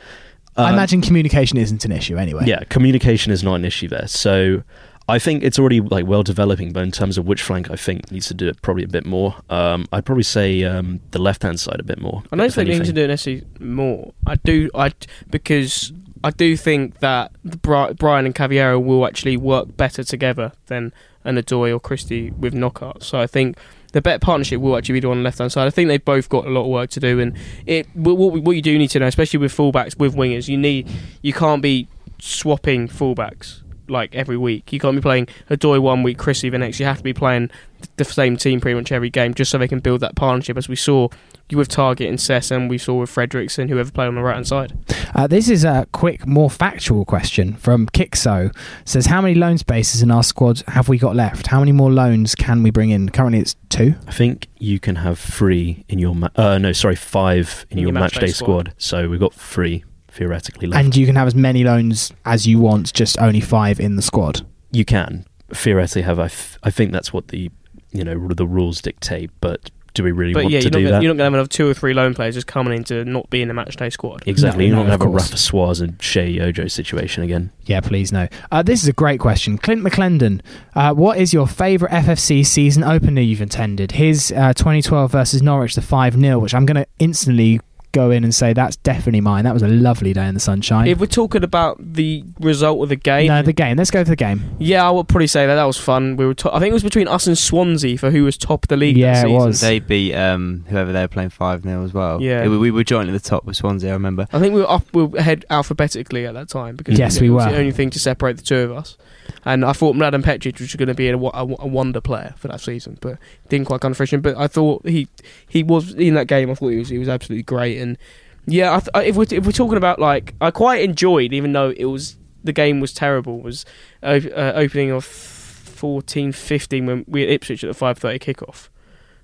I 0.56 0.70
uh, 0.70 0.72
imagine 0.72 1.00
communication 1.00 1.58
isn't 1.58 1.84
an 1.84 1.92
issue 1.92 2.16
anyway. 2.16 2.44
Yeah, 2.46 2.64
communication 2.68 3.32
is 3.32 3.42
not 3.42 3.54
an 3.54 3.64
issue 3.64 3.88
there. 3.88 4.08
So 4.08 4.62
I 5.08 5.18
think 5.18 5.42
it's 5.42 5.58
already 5.58 5.80
like 5.80 6.06
well 6.06 6.22
developing, 6.22 6.72
but 6.72 6.82
in 6.82 6.90
terms 6.90 7.16
of 7.18 7.26
which 7.26 7.42
flank 7.42 7.70
I 7.70 7.76
think 7.76 8.10
needs 8.10 8.26
to 8.28 8.34
do 8.34 8.48
it 8.48 8.60
probably 8.60 8.84
a 8.84 8.88
bit 8.88 9.06
more. 9.06 9.36
Um, 9.48 9.86
I'd 9.92 10.04
probably 10.04 10.24
say 10.24 10.64
um, 10.64 11.00
the 11.12 11.20
left 11.20 11.42
hand 11.42 11.60
side 11.60 11.78
a 11.80 11.84
bit 11.84 12.00
more. 12.00 12.22
I 12.32 12.36
don't 12.36 12.46
if 12.46 12.54
think 12.54 12.68
they 12.68 12.78
need 12.78 12.84
to 12.84 12.92
do 12.92 13.02
it 13.04 13.08
necessarily 13.08 13.44
more. 13.60 14.12
I 14.26 14.34
do, 14.36 14.70
I 14.74 14.92
because 15.30 15.92
I 16.22 16.30
do 16.30 16.56
think 16.56 16.98
that 17.00 17.32
the 17.44 17.56
Bri- 17.56 17.94
Bryan 17.94 18.26
and 18.26 18.34
Cavaleiro 18.34 18.78
will 18.78 19.06
actually 19.06 19.36
work 19.36 19.76
better 19.76 20.04
together 20.04 20.52
than 20.66 20.92
an 21.24 21.36
Odoi 21.36 21.74
or 21.74 21.80
Christie 21.80 22.30
with 22.30 22.54
Knockaert. 22.54 23.02
So 23.02 23.18
I 23.20 23.26
think 23.26 23.56
the 23.92 24.00
better 24.00 24.18
partnership 24.18 24.60
will 24.60 24.76
actually 24.76 24.94
be 24.94 25.00
done 25.00 25.12
on 25.12 25.16
the 25.18 25.24
left 25.24 25.38
hand 25.38 25.52
side. 25.52 25.66
I 25.66 25.70
think 25.70 25.88
they've 25.88 26.04
both 26.04 26.28
got 26.28 26.46
a 26.46 26.50
lot 26.50 26.62
of 26.62 26.68
work 26.68 26.90
to 26.90 27.00
do, 27.00 27.18
and 27.20 27.36
it 27.66 27.86
what, 27.94 28.16
what 28.16 28.42
what 28.42 28.52
you 28.52 28.62
do 28.62 28.78
need 28.78 28.88
to 28.88 28.98
know, 28.98 29.06
especially 29.06 29.38
with 29.38 29.52
fullbacks 29.52 29.98
with 29.98 30.14
wingers, 30.14 30.48
you 30.48 30.56
need 30.56 30.88
you 31.22 31.32
can't 31.32 31.62
be 31.62 31.88
swapping 32.18 32.86
fullbacks 32.86 33.62
like 33.90 34.14
every 34.14 34.36
week. 34.36 34.72
You 34.72 34.80
can't 34.80 34.96
be 34.96 35.02
playing 35.02 35.28
Odoi 35.50 35.80
one 35.80 36.02
week, 36.02 36.18
Christie 36.18 36.50
the 36.50 36.58
next. 36.58 36.78
You 36.80 36.86
have 36.86 36.98
to 36.98 37.02
be 37.02 37.12
playing 37.12 37.50
the 37.96 38.04
same 38.04 38.36
team 38.36 38.60
pretty 38.60 38.74
much 38.74 38.92
every 38.92 39.10
game, 39.10 39.34
just 39.34 39.50
so 39.50 39.58
they 39.58 39.68
can 39.68 39.80
build 39.80 40.00
that 40.00 40.14
partnership, 40.14 40.56
as 40.56 40.68
we 40.68 40.76
saw 40.76 41.08
you 41.48 41.56
with 41.58 41.68
Targett 41.68 42.08
and 42.08 42.20
Cess, 42.20 42.50
and 42.50 42.70
we 42.70 42.78
saw 42.78 42.94
with 43.00 43.10
Fredericks 43.10 43.58
and 43.58 43.68
whoever 43.68 43.90
played 43.90 44.06
on 44.06 44.14
the 44.14 44.22
right 44.22 44.34
hand 44.34 44.46
side. 44.46 44.72
Uh, 45.14 45.26
this 45.26 45.48
is 45.48 45.64
a 45.64 45.86
quick, 45.92 46.26
more 46.26 46.48
factual 46.50 47.04
question 47.04 47.54
from 47.56 47.86
Kixo. 47.88 48.54
Says, 48.84 49.06
how 49.06 49.20
many 49.20 49.34
loan 49.34 49.58
spaces 49.58 50.02
in 50.02 50.10
our 50.10 50.22
squad 50.22 50.62
have 50.68 50.88
we 50.88 50.98
got 50.98 51.16
left? 51.16 51.48
How 51.48 51.58
many 51.58 51.72
more 51.72 51.90
loans 51.90 52.34
can 52.34 52.62
we 52.62 52.70
bring 52.70 52.90
in? 52.90 53.08
Currently, 53.08 53.40
it's 53.40 53.56
two. 53.68 53.94
I 54.06 54.12
think 54.12 54.46
you 54.58 54.78
can 54.78 54.96
have 54.96 55.18
three 55.18 55.84
in 55.88 55.98
your 55.98 56.14
ma- 56.14 56.28
uh, 56.36 56.58
no, 56.58 56.72
sorry, 56.72 56.96
five 56.96 57.66
in, 57.70 57.78
In 57.78 57.82
your, 57.82 57.88
your 57.92 58.00
match 58.00 58.14
matchday 58.14 58.20
day 58.20 58.26
squad. 58.28 58.68
squad. 58.68 58.74
So 58.78 59.08
we've 59.08 59.18
got 59.20 59.34
three 59.34 59.84
theoretically 60.10 60.66
left. 60.68 60.84
And 60.84 60.96
you 60.96 61.06
can 61.06 61.16
have 61.16 61.26
as 61.26 61.34
many 61.34 61.64
loans 61.64 62.12
as 62.24 62.46
you 62.46 62.58
want, 62.58 62.92
just 62.92 63.18
only 63.20 63.40
five 63.40 63.80
in 63.80 63.96
the 63.96 64.02
squad. 64.02 64.46
you 64.72 64.84
can 64.84 65.24
theoretically 65.52 66.02
have. 66.02 66.18
I, 66.18 66.30
I 66.62 66.70
think 66.70 66.92
that's 66.92 67.12
what 67.12 67.28
the 67.28 67.50
you 67.92 68.04
know 68.04 68.28
the 68.28 68.46
rules 68.46 68.80
dictate. 68.80 69.30
But 69.40 69.70
do 69.94 70.04
we 70.04 70.12
really 70.12 70.32
But 70.32 70.44
want 70.44 70.52
yeah, 70.52 70.60
to 70.60 70.64
you're 70.66 70.70
not, 70.70 70.78
do 70.78 70.84
gonna, 70.84 70.92
that? 70.92 71.02
you're 71.02 71.12
not 71.12 71.16
going 71.16 71.18
to 71.18 71.24
have 71.24 71.34
another 71.34 71.48
two 71.48 71.68
or 71.68 71.74
three 71.74 71.94
loan 71.94 72.14
players 72.14 72.36
just 72.36 72.46
coming 72.46 72.72
in 72.76 72.84
to 72.84 73.04
not 73.04 73.28
be 73.30 73.42
in 73.42 73.48
the 73.48 73.54
match 73.54 73.74
day 73.74 73.90
squad. 73.90 74.22
Exactly. 74.26 74.68
No, 74.70 74.76
You're 74.76 74.76
no, 74.76 74.82
not 74.90 74.98
going 75.00 75.10
to 75.10 75.16
of 75.16 75.22
have 75.22 75.30
a 75.32 75.34
course. 75.34 75.52
Rafa 75.52 75.80
Soares 75.80 75.82
and 75.82 75.98
Sheyi 75.98 76.40
Ojo 76.40 76.68
situation 76.68 77.24
again. 77.24 77.50
Yeah, 77.64 77.80
please 77.80 78.12
no. 78.12 78.28
Uh, 78.52 78.62
this 78.62 78.82
is 78.84 78.88
a 78.88 78.92
great 78.92 79.18
question. 79.18 79.58
Clint 79.58 79.82
McClendon, 79.82 80.42
uh, 80.76 80.94
what 80.94 81.18
is 81.18 81.32
your 81.32 81.48
favourite 81.48 81.92
FFC 81.92 82.46
season 82.46 82.84
opener 82.84 83.20
you've 83.20 83.40
attended? 83.40 83.90
His 83.90 84.30
uh, 84.30 84.52
2012 84.54 85.10
versus 85.10 85.42
Norwich, 85.42 85.74
the 85.74 85.82
5 85.82 86.14
0, 86.14 86.38
which 86.38 86.54
I'm 86.54 86.66
going 86.66 86.76
to 86.84 86.86
instantly 87.00 87.60
go 87.92 88.10
in 88.10 88.24
and 88.24 88.34
say 88.34 88.52
that's 88.52 88.76
definitely 88.76 89.20
mine. 89.20 89.44
That 89.44 89.54
was 89.54 89.62
a 89.62 89.68
lovely 89.68 90.12
day 90.12 90.26
in 90.26 90.34
the 90.34 90.40
sunshine. 90.40 90.86
If 90.88 90.98
we're 90.98 91.06
talking 91.06 91.44
about 91.44 91.76
the 91.80 92.24
result 92.40 92.82
of 92.82 92.88
the 92.88 92.96
game, 92.96 93.28
no, 93.28 93.42
the 93.42 93.52
game. 93.52 93.76
Let's 93.76 93.90
go 93.90 94.02
for 94.04 94.10
the 94.10 94.16
game. 94.16 94.56
yeah, 94.58 94.86
I 94.86 94.90
would 94.90 95.08
probably 95.08 95.26
say 95.26 95.46
that 95.46 95.54
that 95.54 95.64
was 95.64 95.76
fun. 95.76 96.16
We 96.16 96.26
were, 96.26 96.34
to- 96.34 96.54
I 96.54 96.58
think 96.60 96.70
it 96.70 96.74
was 96.74 96.82
between 96.82 97.08
us 97.08 97.26
and 97.26 97.36
Swansea 97.36 97.96
for 97.98 98.10
who 98.10 98.24
was 98.24 98.36
top 98.36 98.64
of 98.64 98.68
the 98.68 98.76
league. 98.76 98.96
Yeah, 98.96 99.22
that 99.22 99.28
it 99.28 99.32
was. 99.32 99.60
They 99.60 99.78
beat 99.80 100.14
um, 100.14 100.64
whoever 100.68 100.92
they 100.92 101.00
were 101.02 101.08
playing 101.08 101.30
5 101.30 101.62
0 101.62 101.84
as 101.84 101.92
well. 101.94 102.20
Yeah. 102.22 102.46
We, 102.46 102.58
we 102.58 102.70
were 102.70 102.84
jointly 102.84 103.14
at 103.14 103.22
the 103.22 103.28
top 103.28 103.44
with 103.44 103.56
Swansea, 103.56 103.90
I 103.90 103.92
remember. 103.94 104.26
I 104.32 104.38
think 104.38 104.54
we 104.54 104.60
were 104.60 104.70
up, 104.70 104.84
we 104.94 105.04
were 105.04 105.18
ahead 105.18 105.44
alphabetically 105.50 106.26
at 106.26 106.34
that 106.34 106.48
time 106.48 106.76
because 106.76 106.98
Yes, 106.98 107.16
it 107.16 107.22
we 107.22 107.30
was 107.30 107.44
were. 107.46 107.52
the 107.52 107.58
only 107.58 107.72
thing 107.72 107.90
to 107.90 107.98
separate 107.98 108.36
the 108.36 108.42
two 108.42 108.56
of 108.58 108.72
us. 108.72 108.96
And 109.44 109.64
I 109.64 109.72
thought 109.72 109.94
Mladen 109.96 110.22
Petric 110.24 110.58
was 110.58 110.74
going 110.74 110.88
to 110.88 110.94
be 110.94 111.08
a, 111.08 111.16
a, 111.16 111.20
a 111.20 111.66
wonder 111.66 112.00
player 112.00 112.34
for 112.36 112.48
that 112.48 112.60
season, 112.60 112.98
but 113.00 113.16
didn't 113.48 113.66
quite 113.68 113.80
come 113.80 113.92
to 113.92 113.96
fruition. 113.96 114.20
But 114.20 114.36
I 114.36 114.48
thought 114.48 114.86
he 114.86 115.08
he 115.48 115.62
was 115.62 115.94
in 115.94 116.14
that 116.14 116.26
game. 116.26 116.50
I 116.50 116.54
thought 116.54 116.68
he 116.68 116.78
was 116.78 116.88
he 116.88 116.98
was 116.98 117.08
absolutely 117.08 117.44
great. 117.44 117.78
And 117.80 117.98
yeah, 118.46 118.74
I 118.76 118.80
th- 119.00 119.08
if 119.08 119.16
we're 119.16 119.26
if 119.30 119.44
we're 119.46 119.52
talking 119.52 119.76
about 119.78 119.98
like 119.98 120.34
I 120.40 120.50
quite 120.50 120.82
enjoyed, 120.82 121.32
even 121.32 121.52
though 121.52 121.72
it 121.76 121.86
was 121.86 122.16
the 122.44 122.52
game 122.52 122.80
was 122.80 122.92
terrible, 122.92 123.40
was 123.40 123.64
op- 124.02 124.24
uh, 124.26 124.52
opening 124.54 124.90
of 124.90 125.04
14-15 125.04 126.86
when 126.86 127.04
we 127.08 127.22
at 127.22 127.30
Ipswich 127.30 127.64
at 127.64 127.68
the 127.68 127.74
five 127.74 127.98
thirty 127.98 128.18
kickoff 128.18 128.68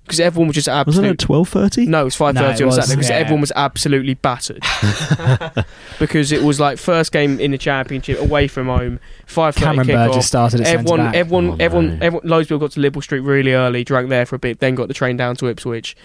because 0.03 0.19
everyone 0.21 0.47
was 0.47 0.55
just 0.55 0.67
Wasn't 0.69 0.87
absolutely 0.87 1.09
it 1.13 1.19
twelve 1.19 1.49
thirty? 1.49 1.85
no, 1.85 2.01
it 2.01 2.05
was 2.05 2.15
five 2.15 2.33
No, 2.35 2.45
on 2.47 2.55
Saturday 2.55 2.95
because 2.95 3.09
yeah. 3.09 3.15
everyone 3.17 3.41
was 3.41 3.51
absolutely 3.55 4.13
battered. 4.13 4.63
because 5.99 6.31
it 6.31 6.41
was 6.43 6.59
like 6.59 6.77
first 6.77 7.11
game 7.11 7.39
in 7.39 7.51
the 7.51 7.57
championship 7.57 8.19
away 8.19 8.47
from 8.47 8.67
home, 8.67 8.99
five 9.25 9.53
thirty 9.55 9.65
Cameron 9.65 9.87
kickoff. 9.87 10.07
Burgess 10.09 10.27
started 10.27 10.61
at 10.61 10.67
Everyone, 10.67 10.99
back. 10.99 11.15
everyone, 11.15 11.49
Oh, 11.51 11.57
everyone, 11.59 11.99
no. 11.99 12.05
everyone. 12.05 12.27
Lowesville 12.27 12.59
got 12.59 12.71
to 12.71 12.79
Liverpool 12.79 13.01
Street 13.01 13.19
really 13.19 13.53
early, 13.53 13.83
drank 13.83 14.09
there 14.09 14.25
for 14.25 14.35
a 14.35 14.39
bit, 14.39 14.59
then 14.59 14.75
got 14.75 14.87
the 14.87 14.93
train 14.93 15.17
down 15.17 15.35
to 15.37 15.47
Ipswich. 15.47 15.95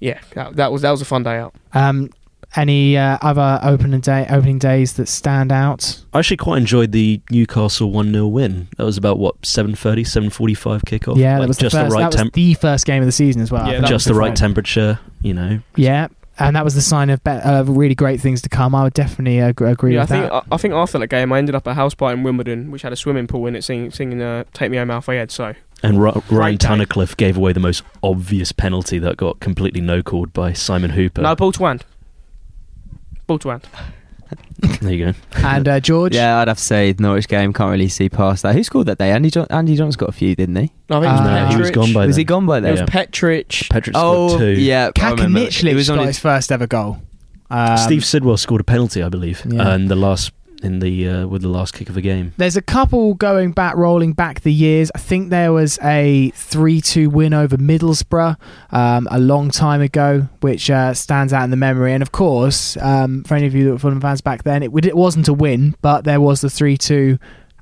Yeah, 0.00 0.20
that, 0.34 0.56
that 0.56 0.72
was 0.72 0.82
that 0.82 0.90
was 0.90 1.00
a 1.02 1.04
fun 1.04 1.22
day 1.22 1.36
out. 1.38 1.54
Um, 1.74 2.10
any 2.56 2.96
uh, 2.96 3.18
other 3.20 3.60
opening 3.62 4.00
day 4.00 4.26
opening 4.30 4.58
days 4.58 4.94
that 4.94 5.06
stand 5.08 5.52
out? 5.52 6.02
I 6.14 6.20
actually 6.20 6.38
quite 6.38 6.58
enjoyed 6.58 6.92
the 6.92 7.20
Newcastle 7.30 7.90
one 7.90 8.10
0 8.12 8.26
win. 8.28 8.68
That 8.78 8.84
was 8.84 8.96
about 8.96 9.18
what 9.18 9.40
7.30, 9.42 10.00
7.45 10.30 10.80
kickoff. 10.84 11.16
yeah, 11.18 11.34
Like, 11.34 11.40
that 11.42 11.48
was 11.48 11.58
just 11.58 11.74
the 11.74 11.80
first. 11.82 11.90
the 11.90 11.94
right 11.94 12.00
that 12.02 12.06
was 12.08 12.16
temp, 12.16 12.32
the 12.32 12.54
first 12.54 12.86
game 12.86 13.02
of 13.02 13.06
the 13.06 13.12
season 13.12 13.42
as 13.42 13.50
well. 13.52 13.62
Yeah, 13.66 13.68
I 13.68 13.70
think 13.72 13.82
that 13.82 13.88
that 13.88 13.94
just 13.94 14.06
the 14.08 14.14
right 14.14 14.34
temperature. 14.34 14.98
You 15.20 15.34
know, 15.34 15.60
Yeah. 15.76 16.08
and 16.38 16.54
that 16.56 16.64
was 16.64 16.74
the 16.74 16.80
sign 16.80 17.10
of 17.10 17.22
be- 17.24 17.30
uh, 17.32 17.64
really 17.64 17.94
great 17.96 18.20
things 18.20 18.40
to 18.42 18.48
come. 18.48 18.74
I 18.74 18.84
would 18.84 18.94
definitely 18.94 19.40
ag- 19.40 19.60
agree 19.60 19.94
Yeah, 19.94 20.00
I 20.00 20.02
with 20.04 20.08
think 20.10 20.22
that. 20.24 20.32
I, 20.32 20.42
I 20.52 20.56
think 20.56 20.72
after 20.72 20.98
that 21.00 21.08
game, 21.08 21.32
I 21.32 21.38
ended 21.38 21.54
up 21.54 21.66
at 21.66 21.72
a 21.72 21.74
house 21.74 21.94
party 21.94 22.16
in 22.16 22.22
Wimbledon, 22.24 22.70
which 22.70 22.80
had 22.82 22.92
a 22.92 22.96
swimming 22.96 23.26
pool 23.26 23.46
in 23.46 23.56
it, 23.56 23.62
singing, 23.64 23.90
singing 23.90 24.22
uh, 24.22 24.44
"Take 24.54 24.70
Me 24.70 24.76
Home, 24.78 24.90
Alfie 24.90 25.16
Ed." 25.18 25.30
So 25.32 25.54
And 25.82 26.02
Ro- 26.02 26.22
Ryan 26.30 26.56
day. 26.56 26.66
Tunnicliffe 26.66 27.16
gave 27.16 27.36
away 27.36 27.52
the 27.52 27.60
most 27.60 27.82
obvious 28.02 28.50
penalty 28.52 28.98
that 28.98 29.16
got 29.16 29.38
completely 29.40 29.80
no 29.80 30.02
called 30.02 30.32
by 30.32 30.52
Simon 30.52 30.90
Hooper. 30.90 31.22
no, 31.22 31.34
ball 31.36 31.52
to 31.52 31.64
hand. 31.66 31.84
Ball 33.26 33.38
to 33.40 33.48
hand. 33.50 33.66
There 34.80 34.92
you 34.92 35.04
go. 35.06 35.12
and 35.36 35.66
uh, 35.68 35.80
George, 35.80 36.14
Yeah, 36.14 36.38
I'd 36.40 36.48
have 36.48 36.58
to 36.58 36.62
say 36.62 36.92
the 36.92 37.02
Norwich 37.02 37.28
game. 37.28 37.52
Can't 37.52 37.70
really 37.70 37.88
see 37.88 38.08
past 38.08 38.42
that. 38.42 38.54
Who 38.54 38.62
scored 38.64 38.86
that 38.88 38.98
day? 38.98 39.12
Andy 39.12 39.30
John- 39.30 39.46
Andy 39.50 39.76
Johnson 39.76 39.98
got 39.98 40.08
a 40.08 40.12
few, 40.12 40.34
didn't 40.34 40.56
he? 40.56 40.72
No, 40.90 40.98
I 40.98 41.00
think 41.00 41.10
it 41.10 41.12
was 41.12 41.20
Uh, 41.20 41.24
no, 41.24 41.46
he 41.46 41.56
was 41.56 41.70
Petric. 41.70 41.74
gone 41.74 41.92
by 41.92 42.06
was 42.06 42.16
then. 42.16 42.20
he 42.20 42.24
gone 42.24 42.46
by 42.46 42.58
It 42.58 42.70
was 42.70 42.80
Yeah. 42.80 42.86
Petric. 42.86 43.68
Patrick 43.70 43.96
oh, 43.96 44.28
scored 44.28 44.40
two. 44.40 44.60
yeah. 44.60 44.90
I 45.00 45.10
remember. 45.12 45.40
Kacaniklic 45.40 45.70
It 45.70 45.74
was 45.76 45.88
on 45.90 45.96
got 45.98 46.06
his 46.06 46.16
his 46.16 46.22
first 46.22 46.52
ever 46.52 46.66
goal. 46.66 46.98
Um, 47.50 47.76
Steve 47.78 48.04
Sidwell 48.04 48.36
scored 48.36 48.60
a 48.60 48.64
penalty, 48.64 49.02
I 49.02 49.08
believe, 49.08 49.42
Yeah. 49.48 49.70
and 49.70 49.88
the 49.88 49.96
last 49.96 50.32
in 50.62 50.80
the 50.80 51.08
uh, 51.08 51.26
with 51.26 51.42
the 51.42 51.48
last 51.48 51.74
kick 51.74 51.88
of 51.88 51.94
the 51.94 52.00
game. 52.00 52.32
There's 52.36 52.56
a 52.56 52.62
couple 52.62 53.14
going 53.14 53.52
back, 53.52 53.76
rolling 53.76 54.12
back 54.12 54.40
the 54.40 54.52
years. 54.52 54.90
I 54.94 54.98
think 54.98 55.30
there 55.30 55.52
was 55.52 55.78
a 55.82 56.30
3 56.34 56.80
2 56.80 57.10
win 57.10 57.34
over 57.34 57.56
Middlesbrough 57.56 58.36
um, 58.70 59.08
a 59.10 59.18
long 59.18 59.50
time 59.50 59.80
ago, 59.80 60.28
which 60.40 60.70
uh, 60.70 60.94
stands 60.94 61.32
out 61.32 61.44
in 61.44 61.50
the 61.50 61.56
memory. 61.56 61.92
And 61.92 62.02
of 62.02 62.12
course, 62.12 62.76
um, 62.78 63.24
for 63.24 63.34
any 63.34 63.46
of 63.46 63.54
you 63.54 63.64
that 63.64 63.72
were 63.72 63.78
Fulham 63.78 64.00
fans 64.00 64.20
back 64.20 64.42
then, 64.42 64.62
it, 64.62 64.70
it 64.84 64.96
wasn't 64.96 65.28
a 65.28 65.34
win, 65.34 65.74
but 65.82 66.04
there 66.04 66.20
was 66.20 66.40
the 66.40 66.50
3 66.50 66.76
2 66.76 67.18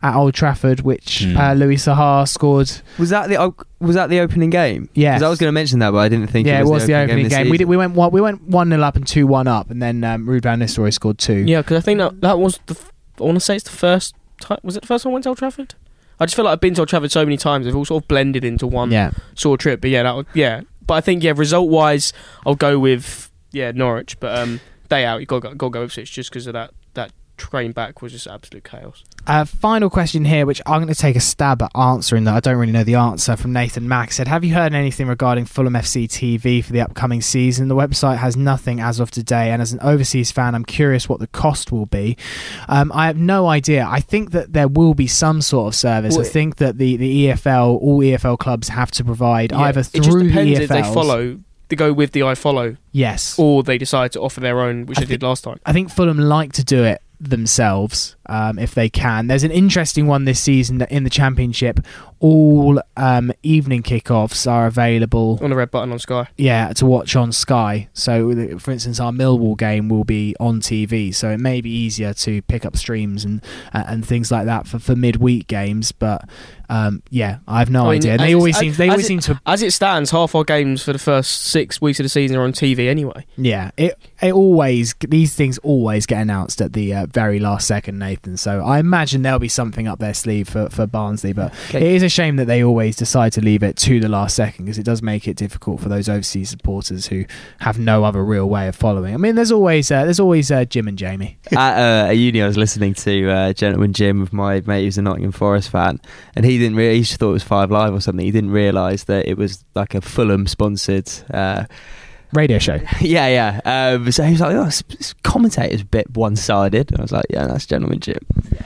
at 0.07 0.17
Old 0.17 0.35
Trafford, 0.35 0.81
which 0.81 1.25
Hmm. 1.25 1.37
uh, 1.37 1.55
Louis 1.55 1.77
Saha 1.77 2.27
scored. 2.29 2.71
Was 2.99 3.11
that 3.11 3.29
the 3.29 3.37
op- 3.37 3.67
was 3.81 3.95
that 3.95 4.09
the 4.09 4.21
opening 4.21 4.51
game? 4.51 4.89
Yeah, 4.95 5.13
Because 5.15 5.23
I 5.23 5.29
was 5.29 5.39
going 5.39 5.49
to 5.49 5.53
mention 5.53 5.79
that, 5.81 5.91
but 5.91 5.99
I 5.99 6.09
didn't 6.09 6.29
think. 6.29 6.47
yeah, 6.47 6.61
it 6.61 6.67
was, 6.67 6.87
the 6.87 6.95
opening 6.95 7.25
this 7.25 7.33
game. 7.35 7.51
We, 7.51 7.59
did, 7.59 7.67
we 7.67 7.77
went 7.77 7.95
one, 7.95 8.11
we 8.11 8.21
went 8.21 8.43
one 8.43 8.69
0 8.71 8.81
up 8.83 8.97
and 8.97 9.07
two 9.07 9.27
one 9.27 9.47
up, 9.49 9.71
and 9.71 9.83
then 9.83 10.03
um, 10.05 10.27
Ruud 10.27 10.43
van 10.43 10.61
Nistelrooy 10.61 10.93
scored 10.93 11.19
two. 11.19 11.45
Yeah, 11.47 11.61
because 11.63 11.79
I 11.79 11.81
think 11.81 11.99
that 11.99 12.21
that 12.23 12.39
was 12.39 12.59
the. 12.67 12.75
f- 12.75 12.93
I 13.21 13.25
want 13.25 13.37
to 13.37 13.41
say 13.41 13.57
it's 13.57 13.65
the 13.65 13.71
first 13.77 14.15
time. 14.41 14.59
Was 14.63 14.77
it 14.77 14.81
the 14.81 14.87
first 14.87 15.05
time 15.05 15.11
I 15.11 15.15
went 15.15 15.23
to 15.25 15.31
Old 15.31 15.39
Trafford? 15.39 15.75
I 16.19 16.25
just 16.27 16.35
feel 16.37 16.45
like 16.47 16.53
I've 16.53 16.61
been 16.61 16.75
to 16.75 16.83
Old 16.83 16.89
Trafford 16.89 17.13
so 17.13 17.25
many 17.25 17.37
times. 17.37 17.67
They've 17.67 17.77
all 17.77 17.85
sort 17.85 18.05
of 18.05 18.09
blended 18.09 18.45
into 18.45 18.67
one 18.67 18.91
yeah. 18.91 19.11
sort 19.35 19.61
of 19.61 19.63
trip. 19.63 19.81
But 19.81 19.91
yeah, 19.91 20.03
that 20.05 20.17
was, 20.17 20.27
yeah. 20.35 20.63
But 20.87 20.95
I 20.95 21.01
think 21.03 21.23
yeah, 21.23 21.33
result 21.37 21.69
wise, 21.69 22.13
I'll 22.47 22.55
go 22.55 22.79
with 22.79 23.31
yeah 23.53 23.73
Norwich. 23.73 24.19
But 24.21 24.39
um, 24.39 24.61
day 24.89 25.05
out, 25.05 25.21
you 25.21 25.27
got 25.27 25.43
got 25.43 25.51
to 25.51 25.71
go 25.71 25.83
Ipswich 25.83 26.13
just 26.13 26.31
because 26.31 26.47
of 26.47 26.53
that 26.55 26.73
that 26.95 27.13
train 27.37 27.73
back 27.73 28.03
was 28.03 28.13
just 28.13 28.27
absolute 28.27 28.65
chaos. 28.65 29.05
Uh, 29.27 29.45
final 29.45 29.91
question 29.91 30.25
here, 30.25 30.47
which 30.47 30.63
I'm 30.67 30.81
going 30.83 30.93
to 30.93 30.99
take 30.99 31.17
a 31.17 31.21
stab 31.21 31.61
at 31.63 31.71
answering 31.75 32.25
that 32.25 32.35
I 32.35 32.41
don't 32.41 32.57
really 32.57 32.73
know 32.73 32.85
the 32.85 32.95
answer 32.95 33.37
from 33.37 33.53
Nathan 33.53 33.89
Mack. 33.89 34.13
Said, 34.13 34.29
Have 34.29 34.45
you 34.45 34.55
heard 34.55 34.73
anything 34.75 35.09
regarding 35.09 35.45
Fulham 35.47 35.75
FC 35.75 36.05
TV 36.07 36.65
for 36.65 36.73
the 36.73 36.81
upcoming 36.81 37.21
season? 37.21 37.69
The 37.69 37.75
website 37.75 38.19
has 38.19 38.37
nothing 38.37 38.81
as 38.81 39.01
of 39.01 39.11
today, 39.11 39.51
and 39.51 39.61
as 39.61 39.73
an 39.73 39.81
overseas 39.81 40.31
fan, 40.31 40.55
I'm 40.55 40.65
curious 40.65 41.09
what 41.09 41.19
the 41.21 41.27
cost 41.29 41.73
will 41.73 41.87
be. 41.87 42.17
Um, 42.69 42.93
I 42.95 43.07
have 43.07 43.17
no 43.17 43.49
idea. 43.49 43.87
I 43.89 44.01
think 44.01 44.31
that 44.31 44.53
there 44.53 44.69
will 44.69 44.95
be 44.95 45.07
some 45.07 45.43
sort 45.43 45.69
of 45.69 45.75
service. 45.75 46.17
Well, 46.17 46.25
I 46.27 46.29
think 46.29 46.57
that 46.57 46.79
the, 46.79 46.97
the 46.97 47.27
EFL, 47.29 47.81
all 47.81 47.99
EFL 48.01 48.39
clubs 48.39 48.69
have 48.69 48.91
to 48.93 49.05
provide 49.05 49.53
Yeah, 49.53 49.61
either 49.63 49.81
it 49.81 49.87
through 49.87 50.31
the 50.31 50.39
EFL. 50.39 50.61
if 50.61 50.69
they 50.69 50.83
follow. 50.83 51.39
They 51.69 51.75
go 51.75 51.93
with 51.93 52.13
the 52.13 52.21
iFollow, 52.21 52.77
Yes. 52.93 53.37
or 53.41 53.65
they 53.65 53.77
decide 53.77 54.13
to 54.13 54.21
offer 54.21 54.39
their 54.39 54.61
own, 54.61 54.87
which 54.87 54.99
I 54.99 55.01
they 55.01 55.07
did 55.09 55.25
last 55.25 55.43
time. 55.43 55.59
I 55.67 55.73
think 55.73 55.91
Fulham 55.91 56.17
like 56.17 56.53
to 56.53 56.65
do 56.65 56.85
it 56.85 57.03
themselves 57.21 58.17
um, 58.27 58.59
if 58.59 58.75
they 58.75 58.89
can. 58.89 59.27
There's 59.27 59.45
an 59.45 59.51
interesting 59.51 60.07
one 60.07 60.25
this 60.25 60.41
season 60.41 60.79
that 60.79 60.91
in 60.91 61.05
the 61.05 61.11
Championship. 61.11 61.81
All 62.19 62.81
um, 62.97 63.31
evening 63.43 63.83
kickoffs 63.83 64.51
are 64.51 64.67
available. 64.67 65.39
On 65.43 65.51
the 65.51 65.57
red 65.57 65.71
button 65.71 65.93
on 65.93 65.99
Sky. 65.99 66.29
Yeah, 66.37 66.73
to 66.75 66.87
watch 66.87 67.15
on 67.15 67.31
Sky. 67.31 67.89
So, 67.93 68.59
for 68.59 68.71
instance, 68.71 68.99
our 69.01 69.13
Millwall 69.13 69.57
game 69.57 69.91
will 69.91 70.05
be 70.05 70.35
on 70.41 70.61
TV, 70.61 71.15
so 71.15 71.31
it 71.31 71.39
may 71.39 71.61
be 71.61 71.71
easier 71.71 72.15
to 72.15 72.41
pick 72.43 72.65
up 72.65 72.77
streams 72.77 73.25
and 73.25 73.43
uh, 73.75 73.85
and 73.87 74.07
things 74.07 74.31
like 74.31 74.47
that 74.47 74.67
for, 74.67 74.79
for 74.79 74.97
midweek 74.97 75.47
games. 75.47 75.93
But 75.93 76.27
um, 76.69 77.03
yeah, 77.11 77.39
I 77.47 77.59
have 77.61 77.71
no 77.71 77.83
I 77.87 77.93
mean, 77.93 77.97
idea. 77.99 78.13
as 78.15 78.19
They 78.21 78.35
always 78.35 78.57
seem 78.59 78.73
they 78.75 78.89
always 78.89 79.05
it- 79.05 79.09
seem 79.09 79.21
to 79.21 79.41
As 79.47 79.63
it 79.63 79.73
stands, 79.73 80.11
half 80.11 80.35
our 80.35 80.45
games 80.45 80.83
for 80.83 80.93
the 80.93 80.99
first 80.99 81.43
six 81.43 81.81
weeks 81.81 82.01
of 82.01 82.05
the 82.05 82.09
season 82.09 82.37
are 82.37 82.43
on 82.45 82.53
TV 82.53 82.89
anyway. 82.89 83.25
Yeah, 83.37 83.71
it 83.77 83.99
it 84.23 84.33
always 84.33 84.95
these 85.07 85.35
things 85.35 85.59
always 85.59 86.07
get 86.07 86.21
announced 86.23 86.61
at 86.61 86.73
the 86.73 86.95
uh, 86.95 87.07
very 87.07 87.39
last 87.39 87.67
second, 87.67 87.99
Nathan. 87.99 88.37
So 88.37 88.61
I 88.65 88.79
imagine 88.79 89.23
there'll 89.23 89.39
be 89.39 89.49
something 89.49 89.87
up 89.87 89.99
their 89.99 90.15
sleeve 90.15 90.49
for, 90.49 90.69
for 90.71 90.87
Barnsley, 90.87 91.33
but 91.33 91.53
Okay. 91.69 91.79
it 91.79 91.95
is 91.97 92.03
a 92.03 92.09
shame 92.09 92.37
that 92.37 92.47
they 92.47 92.63
always 92.65 92.97
decide 92.97 93.33
to 93.33 93.41
leave 93.41 93.63
it 93.63 93.77
to 93.77 94.01
the 94.01 94.09
last 94.09 94.35
second 94.37 94.65
because 94.65 94.79
it 94.79 94.85
does 94.85 95.03
make 95.03 95.29
it 95.29 95.37
difficult 95.37 95.81
for 95.81 95.89
those 95.89 96.09
overseas 96.09 96.51
supporters 96.51 97.07
who 97.07 97.25
have 97.61 97.79
no 97.79 98.05
other 98.05 98.25
real 98.25 98.49
way 98.49 98.69
of 98.69 98.75
following. 98.77 99.15
I 99.15 99.17
mean, 99.19 99.35
there's 99.35 99.53
always 99.53 99.91
uh, 99.91 100.05
there's 100.05 100.21
always 100.21 100.51
uh, 100.51 100.65
Jim 100.65 100.89
and 100.89 100.99
Jamie. 100.99 101.39
At 101.53 102.07
uh, 102.07 102.11
a 102.11 102.13
uni, 102.13 102.43
I 102.43 102.47
was 102.47 102.57
listening 102.57 102.95
to 102.95 103.31
uh, 103.31 103.53
Gentleman 103.53 103.93
Jim 103.93 104.21
with 104.21 104.33
my 104.33 104.61
mate 104.67 104.85
who's 104.85 104.99
a 104.99 105.03
Nottingham 105.03 105.33
Forest 105.33 105.71
fan, 105.71 106.01
and 106.35 106.45
he 106.45 106.56
didn't. 106.59 106.77
Re- 106.77 106.95
he 106.95 107.01
just 107.03 107.19
thought 107.19 107.31
it 107.31 107.35
was 107.35 107.43
Five 107.43 107.71
Live 107.71 107.93
or 107.93 108.01
something. 108.01 108.25
He 108.25 108.33
didn't 108.33 108.51
realise 108.51 109.05
that 109.05 109.27
it 109.27 109.37
was 109.37 109.65
like 109.75 109.95
a 109.95 110.01
Fulham 110.01 110.47
sponsored. 110.47 111.11
Uh, 111.33 111.65
Radio 112.33 112.59
show. 112.59 112.81
yeah, 113.01 113.29
yeah. 113.29 113.95
Um, 113.95 114.11
so 114.11 114.25
he 114.25 114.33
was 114.33 114.41
like, 114.41 114.55
"Oh, 114.55 114.65
this, 114.65 114.83
this 114.83 115.15
commentator's 115.23 115.83
a 115.83 115.85
bit 115.85 116.11
one 116.15 116.37
sided." 116.37 116.93
I 116.99 117.03
was 117.03 117.13
like, 117.13 117.27
"Yeah, 117.31 117.47
that's 117.47 117.67
Gentleman 117.67 118.01
Jim." 118.01 118.19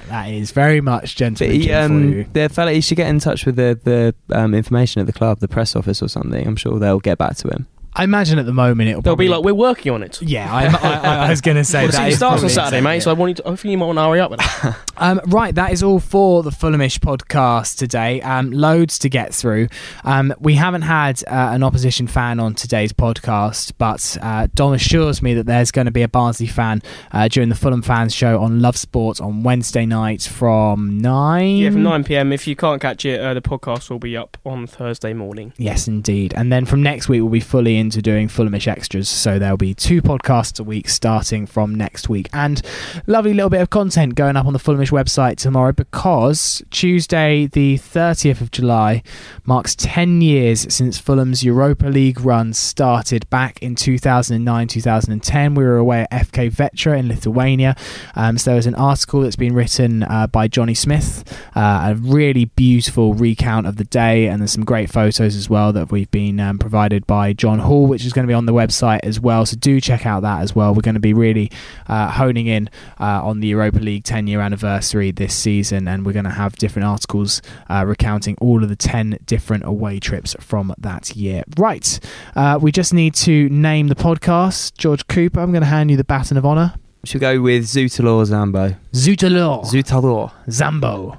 That 0.08 0.30
is 0.30 0.50
very 0.50 0.80
much 0.80 1.14
But 1.14 1.18
gentleman 1.18 1.60
he, 1.60 1.66
Jim 1.66 1.92
um, 1.92 2.32
the 2.32 2.48
fella, 2.48 2.72
he 2.72 2.80
should 2.80 2.96
get 2.96 3.08
in 3.08 3.18
touch 3.20 3.46
with 3.46 3.56
the 3.56 3.78
the 3.84 4.14
um, 4.36 4.54
information 4.54 5.00
at 5.00 5.06
the 5.06 5.12
club, 5.12 5.40
the 5.40 5.48
press 5.48 5.76
office 5.76 6.02
or 6.02 6.08
something. 6.08 6.46
I'm 6.46 6.56
sure 6.56 6.78
they'll 6.78 7.00
get 7.00 7.18
back 7.18 7.36
to 7.36 7.48
him. 7.48 7.66
I 7.94 8.04
imagine 8.04 8.38
at 8.38 8.46
the 8.46 8.52
moment 8.52 8.88
it'll 8.88 9.02
They'll 9.02 9.12
probably, 9.14 9.26
be 9.26 9.30
like, 9.30 9.44
"We're 9.44 9.54
working 9.54 9.92
on 9.92 10.02
it." 10.02 10.22
yeah. 10.22 10.52
I, 10.52 10.66
I, 10.66 11.26
I 11.26 11.30
was 11.30 11.40
going 11.40 11.56
to 11.56 11.64
say 11.64 11.80
Well, 11.82 11.86
the 11.88 11.92
that 11.92 11.96
season 11.98 12.08
is 12.12 12.16
starts 12.18 12.32
on 12.34 12.38
probably 12.38 12.48
Saturday, 12.50 12.76
exactly 12.78 12.90
mate. 12.92 12.96
it. 12.98 13.00
So 13.02 13.10
I 13.10 13.14
want 13.14 13.28
you 13.30 13.34
to, 13.34 13.42
hopefully 13.48 13.70
you 13.72 13.78
might 13.78 13.86
want 13.86 13.98
to 13.98 14.02
hurry 14.02 14.20
up 14.20 14.30
with 14.30 14.40
that. 14.40 14.76
Um, 15.00 15.18
right, 15.28 15.54
that 15.54 15.72
is 15.72 15.82
all 15.82 15.98
for 15.98 16.42
the 16.42 16.50
Fulhamish 16.50 16.98
podcast 16.98 17.78
today. 17.78 18.20
Um, 18.20 18.50
loads 18.50 18.98
to 18.98 19.08
get 19.08 19.32
through. 19.32 19.68
Um, 20.04 20.34
we 20.38 20.56
haven't 20.56 20.82
had 20.82 21.22
uh, 21.26 21.52
an 21.54 21.62
opposition 21.62 22.06
fan 22.06 22.38
on 22.38 22.54
today's 22.54 22.92
podcast, 22.92 23.72
but 23.78 24.18
uh, 24.20 24.48
Dom 24.54 24.74
assures 24.74 25.22
me 25.22 25.32
that 25.32 25.46
there's 25.46 25.70
going 25.70 25.86
to 25.86 25.90
be 25.90 26.02
a 26.02 26.08
Barnsley 26.08 26.46
fan 26.48 26.82
uh, 27.12 27.28
during 27.28 27.48
the 27.48 27.54
Fulham 27.54 27.80
fans 27.80 28.14
show 28.14 28.42
on 28.42 28.60
Love 28.60 28.76
Sports 28.76 29.22
on 29.22 29.42
Wednesday 29.42 29.86
night 29.86 30.20
from 30.24 30.98
nine. 31.00 31.56
yeah, 31.56 31.70
from 31.70 31.82
9 31.82 32.04
p.m. 32.04 32.30
If 32.30 32.46
you 32.46 32.54
can't 32.54 32.82
catch 32.82 33.06
it, 33.06 33.20
uh, 33.20 33.32
the 33.32 33.40
podcast 33.40 33.88
will 33.88 33.98
be 33.98 34.18
up 34.18 34.36
on 34.44 34.66
Thursday 34.66 35.14
morning. 35.14 35.54
Yes, 35.56 35.88
indeed. 35.88 36.34
And 36.36 36.52
then 36.52 36.66
from 36.66 36.82
next 36.82 37.08
week, 37.08 37.22
we'll 37.22 37.30
be 37.30 37.40
fully 37.40 37.78
into 37.80 38.00
doing 38.00 38.28
Fulhamish 38.28 38.68
extras. 38.68 39.08
So 39.08 39.38
there'll 39.38 39.56
be 39.56 39.74
two 39.74 40.00
podcasts 40.02 40.60
a 40.60 40.62
week 40.62 40.88
starting 40.88 41.46
from 41.46 41.74
next 41.74 42.08
week. 42.08 42.28
And 42.32 42.62
lovely 43.06 43.34
little 43.34 43.50
bit 43.50 43.60
of 43.60 43.70
content 43.70 44.14
going 44.14 44.36
up 44.36 44.46
on 44.46 44.52
the 44.52 44.58
Fulhamish 44.58 44.92
website 44.92 45.36
tomorrow 45.36 45.72
because 45.72 46.62
Tuesday, 46.70 47.46
the 47.46 47.78
30th 47.78 48.40
of 48.40 48.50
July, 48.50 49.02
marks 49.44 49.74
10 49.74 50.20
years 50.20 50.72
since 50.72 50.98
Fulham's 50.98 51.42
Europa 51.42 51.86
League 51.86 52.20
run 52.20 52.52
started 52.52 53.28
back 53.30 53.60
in 53.62 53.74
2009 53.74 54.68
2010. 54.68 55.54
We 55.54 55.64
were 55.64 55.76
away 55.76 56.06
at 56.10 56.28
FK 56.28 56.50
Vetra 56.50 56.98
in 56.98 57.08
Lithuania. 57.08 57.74
Um, 58.14 58.38
so 58.38 58.50
there 58.50 58.56
was 58.56 58.66
an 58.66 58.74
article 58.74 59.22
that's 59.22 59.36
been 59.36 59.54
written 59.54 60.02
uh, 60.02 60.26
by 60.26 60.48
Johnny 60.48 60.74
Smith, 60.74 61.24
uh, 61.54 61.92
a 61.92 61.94
really 61.94 62.44
beautiful 62.44 63.14
recount 63.14 63.66
of 63.66 63.76
the 63.76 63.84
day, 63.84 64.26
and 64.28 64.40
there's 64.40 64.52
some 64.52 64.64
great 64.64 64.90
photos 64.90 65.34
as 65.36 65.48
well 65.48 65.72
that 65.72 65.90
we've 65.90 66.10
been 66.10 66.38
um, 66.40 66.58
provided 66.58 67.06
by 67.06 67.32
John 67.32 67.60
Hall, 67.70 67.86
which 67.86 68.04
is 68.04 68.12
going 68.12 68.24
to 68.24 68.28
be 68.28 68.34
on 68.34 68.46
the 68.46 68.52
website 68.52 68.98
as 69.04 69.20
well. 69.20 69.46
So 69.46 69.56
do 69.56 69.80
check 69.80 70.04
out 70.04 70.22
that 70.22 70.42
as 70.42 70.56
well. 70.56 70.74
We're 70.74 70.82
going 70.82 70.96
to 70.96 71.00
be 71.00 71.14
really 71.14 71.52
uh, 71.86 72.10
honing 72.10 72.48
in 72.48 72.68
uh, 72.98 73.24
on 73.24 73.38
the 73.38 73.46
Europa 73.46 73.78
League 73.78 74.02
10 74.02 74.26
year 74.26 74.40
anniversary 74.40 75.12
this 75.12 75.34
season, 75.34 75.86
and 75.86 76.04
we're 76.04 76.12
going 76.12 76.24
to 76.24 76.30
have 76.30 76.56
different 76.56 76.86
articles 76.88 77.40
uh, 77.68 77.84
recounting 77.86 78.36
all 78.40 78.64
of 78.64 78.68
the 78.68 78.74
10 78.74 79.18
different 79.24 79.64
away 79.64 80.00
trips 80.00 80.34
from 80.40 80.74
that 80.78 81.14
year. 81.14 81.44
Right, 81.56 82.00
uh, 82.34 82.58
we 82.60 82.72
just 82.72 82.92
need 82.92 83.14
to 83.14 83.48
name 83.50 83.86
the 83.86 83.94
podcast. 83.94 84.76
George 84.76 85.06
Cooper, 85.06 85.38
I'm 85.38 85.52
going 85.52 85.62
to 85.62 85.68
hand 85.68 85.92
you 85.92 85.96
the 85.96 86.04
baton 86.04 86.36
of 86.36 86.44
honour. 86.44 86.74
Should 87.04 87.20
go 87.20 87.40
with 87.40 87.66
Zut 87.66 88.00
Alors 88.00 88.24
Zambo. 88.24 88.76
Zut 88.94 89.22
Alors. 89.22 89.64
Zutalor. 89.64 90.32
Zambo. 90.48 91.18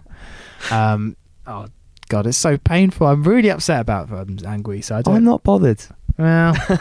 Um, 0.70 1.16
oh 1.48 1.68
God, 2.12 2.28
it's 2.28 2.38
so 2.38 2.58
painful. 2.58 3.08
I'm 3.08 3.24
really 3.24 3.50
upset 3.50 3.80
about 3.80 4.12
um, 4.12 4.36
Angui. 4.38 4.84
So 4.84 4.98
I 4.98 5.02
don't. 5.02 5.16
I'm 5.16 5.24
not 5.24 5.44
bothered. 5.44 5.82
Well, 6.22 6.56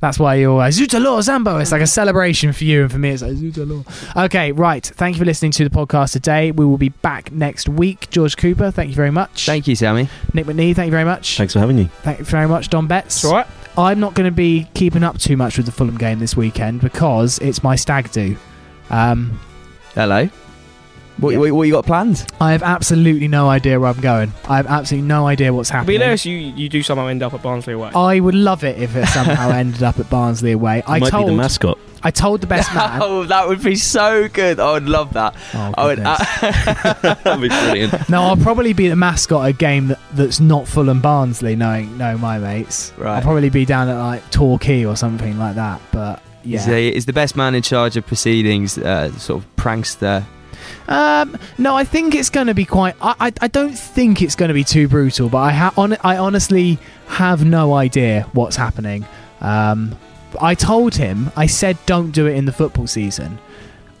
that's 0.00 0.18
why 0.18 0.36
you 0.36 0.52
always 0.52 0.76
Zut 0.76 0.94
Alors 0.94 1.20
Zambo. 1.20 1.60
It's 1.60 1.72
like 1.72 1.82
a 1.82 1.86
celebration 2.00 2.52
for 2.52 2.64
you, 2.64 2.82
and 2.82 2.92
for 2.92 2.98
me, 2.98 3.10
it's 3.10 3.22
like 3.22 3.34
Zut 3.36 3.58
Alors. 3.58 3.84
Okay, 4.26 4.52
right. 4.52 4.84
Thank 4.84 5.16
you 5.16 5.20
for 5.20 5.24
listening 5.24 5.52
to 5.52 5.64
the 5.64 5.70
podcast 5.70 6.12
today. 6.12 6.50
We 6.50 6.64
will 6.64 6.78
be 6.78 6.90
back 6.90 7.32
next 7.32 7.68
week. 7.68 8.10
George 8.10 8.36
Cooper, 8.36 8.70
thank 8.70 8.90
you 8.90 8.96
very 8.96 9.10
much. 9.10 9.46
Thank 9.46 9.66
you, 9.66 9.74
Sammy. 9.74 10.08
Nick 10.34 10.46
McNee, 10.46 10.74
thank 10.76 10.86
you 10.86 10.92
very 10.92 11.04
much. 11.04 11.36
Thanks 11.36 11.52
for 11.54 11.60
having 11.60 11.76
me. 11.76 11.90
Thank 12.02 12.18
you 12.18 12.24
very 12.24 12.46
much, 12.46 12.68
Dom 12.68 12.86
Betts. 12.86 13.24
All 13.24 13.32
right. 13.32 13.46
I'm 13.76 14.00
not 14.00 14.14
going 14.14 14.28
to 14.28 14.34
be 14.34 14.68
keeping 14.74 15.04
up 15.04 15.18
too 15.18 15.36
much 15.36 15.56
with 15.56 15.66
the 15.66 15.72
Fulham 15.72 15.96
game 15.96 16.18
this 16.18 16.36
weekend 16.36 16.80
because 16.80 17.38
it's 17.38 17.62
my 17.62 17.76
stag 17.76 18.10
do. 18.10 18.36
Um, 18.90 19.38
Hello. 19.94 20.28
What, 21.18 21.32
Yeah. 21.32 21.38
what, 21.38 21.50
what 21.52 21.62
you 21.64 21.72
got 21.72 21.84
planned? 21.86 22.24
I 22.40 22.52
have 22.52 22.62
absolutely 22.62 23.26
no 23.28 23.48
idea 23.48 23.78
where 23.80 23.90
I'm 23.90 24.00
going. 24.00 24.32
I 24.48 24.56
have 24.56 24.66
absolutely 24.66 25.08
no 25.08 25.26
idea 25.26 25.52
what's 25.52 25.70
It'd 25.70 25.86
be 25.86 25.94
happening. 25.94 25.94
hilarious 26.00 26.24
you 26.26 26.36
you 26.36 26.68
do 26.68 26.82
somehow 26.82 27.08
end 27.08 27.22
up 27.22 27.34
at 27.34 27.42
Barnsley 27.42 27.72
away. 27.74 27.90
I 27.94 28.20
would 28.20 28.34
love 28.36 28.62
it 28.64 28.78
if 28.80 28.94
it 28.96 29.06
somehow 29.08 29.50
ended 29.62 29.82
up 29.82 29.98
at 29.98 30.08
Barnsley 30.08 30.52
away. 30.52 30.82
I 30.86 30.98
might 31.00 31.10
told 31.10 31.26
be 31.26 31.32
the 31.32 31.36
mascot. 31.36 31.78
I 32.00 32.12
told 32.12 32.40
the 32.40 32.46
best 32.46 32.72
man. 32.74 33.02
Oh, 33.08 33.24
that 33.24 33.48
would 33.48 33.60
be 33.60 33.74
so 33.74 34.28
good. 34.28 34.60
I 34.60 34.70
would 34.74 34.88
love 34.88 35.14
that. 35.14 35.34
Oh, 35.54 35.74
I 35.76 35.86
would. 35.86 35.96
goodness. 35.96 36.40
That'd 37.24 37.40
be 37.42 37.48
brilliant. 37.48 38.08
no, 38.08 38.22
I'll 38.22 38.36
probably 38.36 38.72
be 38.72 38.88
the 38.88 38.94
mascot 38.94 39.44
at 39.44 39.48
a 39.50 39.52
game 39.52 39.88
that, 39.88 39.98
that's 40.12 40.38
not 40.38 40.68
Fulham 40.68 41.00
Barnsley, 41.00 41.56
knowing 41.56 41.98
knowing 41.98 42.20
my 42.20 42.38
mates. 42.38 42.92
Right. 42.96 43.16
I'll 43.16 43.22
probably 43.22 43.50
be 43.50 43.64
down 43.64 43.88
at 43.88 43.98
like 43.98 44.30
Torquay 44.30 44.84
or 44.84 44.94
something 44.94 45.36
like 45.38 45.56
that. 45.56 45.80
But 45.90 46.22
yeah. 46.44 46.60
Is, 46.60 46.68
a, 46.68 46.88
is 46.94 47.06
the 47.06 47.12
best 47.12 47.34
man 47.34 47.56
in 47.56 47.62
charge 47.62 47.96
of 47.96 48.06
proceedings, 48.06 48.78
uh, 48.78 49.10
sort 49.18 49.42
of 49.42 49.56
prankster? 49.56 50.24
Um, 50.88 51.36
no, 51.58 51.74
I 51.76 51.84
think 51.84 52.14
it's 52.14 52.30
going 52.30 52.46
to 52.46 52.54
be 52.54 52.64
quite. 52.64 52.94
I, 53.00 53.14
I, 53.20 53.32
I 53.42 53.48
don't 53.48 53.78
think 53.78 54.22
it's 54.22 54.34
going 54.34 54.48
to 54.48 54.54
be 54.54 54.64
too 54.64 54.88
brutal, 54.88 55.28
but 55.28 55.38
I 55.38 55.52
ha- 55.52 55.74
on, 55.76 55.96
I 56.02 56.16
honestly 56.16 56.78
have 57.08 57.44
no 57.44 57.74
idea 57.74 58.26
what's 58.32 58.56
happening. 58.56 59.04
Um, 59.40 59.96
I 60.40 60.54
told 60.54 60.94
him, 60.94 61.30
I 61.36 61.46
said, 61.46 61.78
don't 61.86 62.10
do 62.10 62.26
it 62.26 62.34
in 62.34 62.44
the 62.44 62.52
football 62.52 62.86
season, 62.86 63.38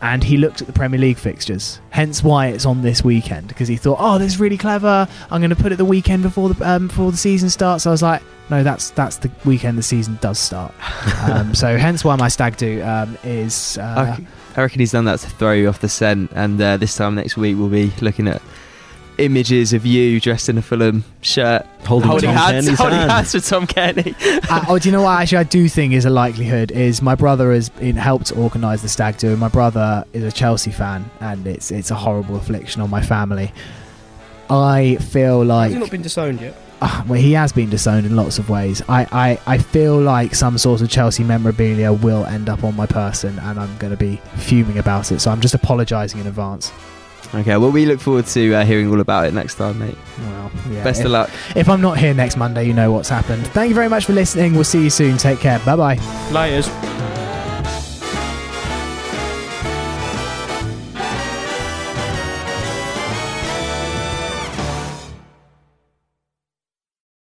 and 0.00 0.22
he 0.22 0.36
looked 0.36 0.60
at 0.60 0.66
the 0.66 0.72
Premier 0.72 1.00
League 1.00 1.18
fixtures. 1.18 1.80
Hence 1.90 2.22
why 2.22 2.48
it's 2.48 2.66
on 2.66 2.82
this 2.82 3.02
weekend 3.02 3.48
because 3.48 3.68
he 3.68 3.76
thought, 3.76 3.98
oh, 4.00 4.18
this 4.18 4.34
is 4.34 4.40
really 4.40 4.58
clever. 4.58 5.08
I'm 5.30 5.40
going 5.40 5.50
to 5.50 5.56
put 5.56 5.72
it 5.72 5.76
the 5.76 5.84
weekend 5.84 6.22
before 6.22 6.50
the 6.50 6.70
um, 6.70 6.88
before 6.88 7.10
the 7.10 7.18
season 7.18 7.50
starts. 7.50 7.86
I 7.86 7.90
was 7.90 8.02
like, 8.02 8.22
no, 8.50 8.62
that's 8.62 8.90
that's 8.90 9.16
the 9.16 9.30
weekend 9.44 9.78
the 9.78 9.82
season 9.82 10.18
does 10.20 10.38
start. 10.38 10.74
um, 11.22 11.54
so 11.54 11.76
hence 11.76 12.04
why 12.04 12.16
my 12.16 12.28
stag 12.28 12.56
do 12.56 12.82
um, 12.82 13.18
is. 13.24 13.78
Uh, 13.78 14.16
I, 14.18 14.26
I 14.58 14.62
reckon 14.62 14.80
he's 14.80 14.90
done 14.90 15.04
that 15.04 15.20
to 15.20 15.30
throw 15.30 15.52
you 15.52 15.68
off 15.68 15.80
the 15.80 15.88
scent. 15.88 16.32
And 16.34 16.60
uh, 16.60 16.76
this 16.78 16.96
time 16.96 17.14
next 17.14 17.36
week, 17.36 17.56
we'll 17.56 17.68
be 17.68 17.92
looking 18.00 18.26
at 18.26 18.42
images 19.18 19.72
of 19.72 19.86
you 19.86 20.20
dressed 20.20 20.48
in 20.48 20.58
a 20.58 20.62
Fulham 20.62 21.04
shirt, 21.20 21.64
Holding, 21.86 22.08
holding 22.08 22.30
Tom 22.34 22.36
hands, 22.54 22.66
Cairney's 22.68 22.78
holding 22.78 22.98
hand. 22.98 23.10
hands 23.12 23.34
with 23.34 23.46
Tom 23.46 23.66
Cairney. 23.68 24.16
uh, 24.50 24.64
oh, 24.68 24.78
do 24.80 24.88
you 24.88 24.92
know 24.92 25.02
what? 25.02 25.20
Actually, 25.20 25.38
I 25.38 25.42
do 25.44 25.68
think 25.68 25.92
is 25.92 26.06
a 26.06 26.10
likelihood 26.10 26.72
is 26.72 27.00
my 27.00 27.14
brother 27.14 27.52
has 27.52 27.68
been 27.68 27.94
helped 27.94 28.36
organise 28.36 28.82
the 28.82 28.88
stag 28.88 29.16
do. 29.18 29.30
and 29.30 29.38
My 29.38 29.48
brother 29.48 30.04
is 30.12 30.24
a 30.24 30.32
Chelsea 30.32 30.72
fan, 30.72 31.08
and 31.20 31.46
it's 31.46 31.70
it's 31.70 31.92
a 31.92 31.94
horrible 31.96 32.34
affliction 32.34 32.82
on 32.82 32.90
my 32.90 33.00
family. 33.00 33.52
I 34.50 34.96
feel 34.96 35.40
Has 35.40 35.48
like 35.48 35.70
he 35.72 35.78
not 35.78 35.90
been 35.90 36.02
disowned 36.02 36.40
yet? 36.40 36.56
Ah, 36.80 37.04
well, 37.08 37.20
he 37.20 37.32
has 37.32 37.52
been 37.52 37.68
disowned 37.70 38.06
in 38.06 38.14
lots 38.14 38.38
of 38.38 38.48
ways. 38.48 38.82
I, 38.88 39.06
I, 39.10 39.54
I 39.54 39.58
feel 39.58 39.98
like 40.00 40.34
some 40.34 40.56
sort 40.58 40.80
of 40.80 40.88
Chelsea 40.88 41.24
memorabilia 41.24 41.92
will 41.92 42.24
end 42.26 42.48
up 42.48 42.62
on 42.62 42.76
my 42.76 42.86
person, 42.86 43.38
and 43.40 43.58
I'm 43.58 43.76
going 43.78 43.90
to 43.90 43.96
be 43.96 44.20
fuming 44.36 44.78
about 44.78 45.10
it. 45.10 45.20
So 45.20 45.30
I'm 45.32 45.40
just 45.40 45.54
apologising 45.54 46.20
in 46.20 46.26
advance. 46.28 46.72
okay, 47.34 47.56
well, 47.56 47.72
we 47.72 47.84
look 47.84 47.98
forward 48.00 48.26
to 48.26 48.54
uh, 48.54 48.64
hearing 48.64 48.88
all 48.90 49.00
about 49.00 49.26
it 49.26 49.34
next 49.34 49.56
time, 49.56 49.78
mate. 49.80 49.96
Well, 50.20 50.52
yeah, 50.70 50.84
Best 50.84 51.00
if, 51.00 51.06
of 51.06 51.12
luck. 51.12 51.30
if 51.56 51.68
I'm 51.68 51.80
not 51.80 51.98
here 51.98 52.14
next 52.14 52.36
Monday, 52.36 52.64
you 52.64 52.74
know 52.74 52.92
what's 52.92 53.08
happened. 53.08 53.44
Thank 53.48 53.70
you 53.70 53.74
very 53.74 53.88
much 53.88 54.04
for 54.04 54.12
listening. 54.12 54.54
We'll 54.54 54.62
see 54.64 54.84
you 54.84 54.90
soon. 54.90 55.18
Take 55.18 55.40
care. 55.40 55.58
Bye 55.60 55.74
bye. 55.76 55.94
Layers. 56.30 56.68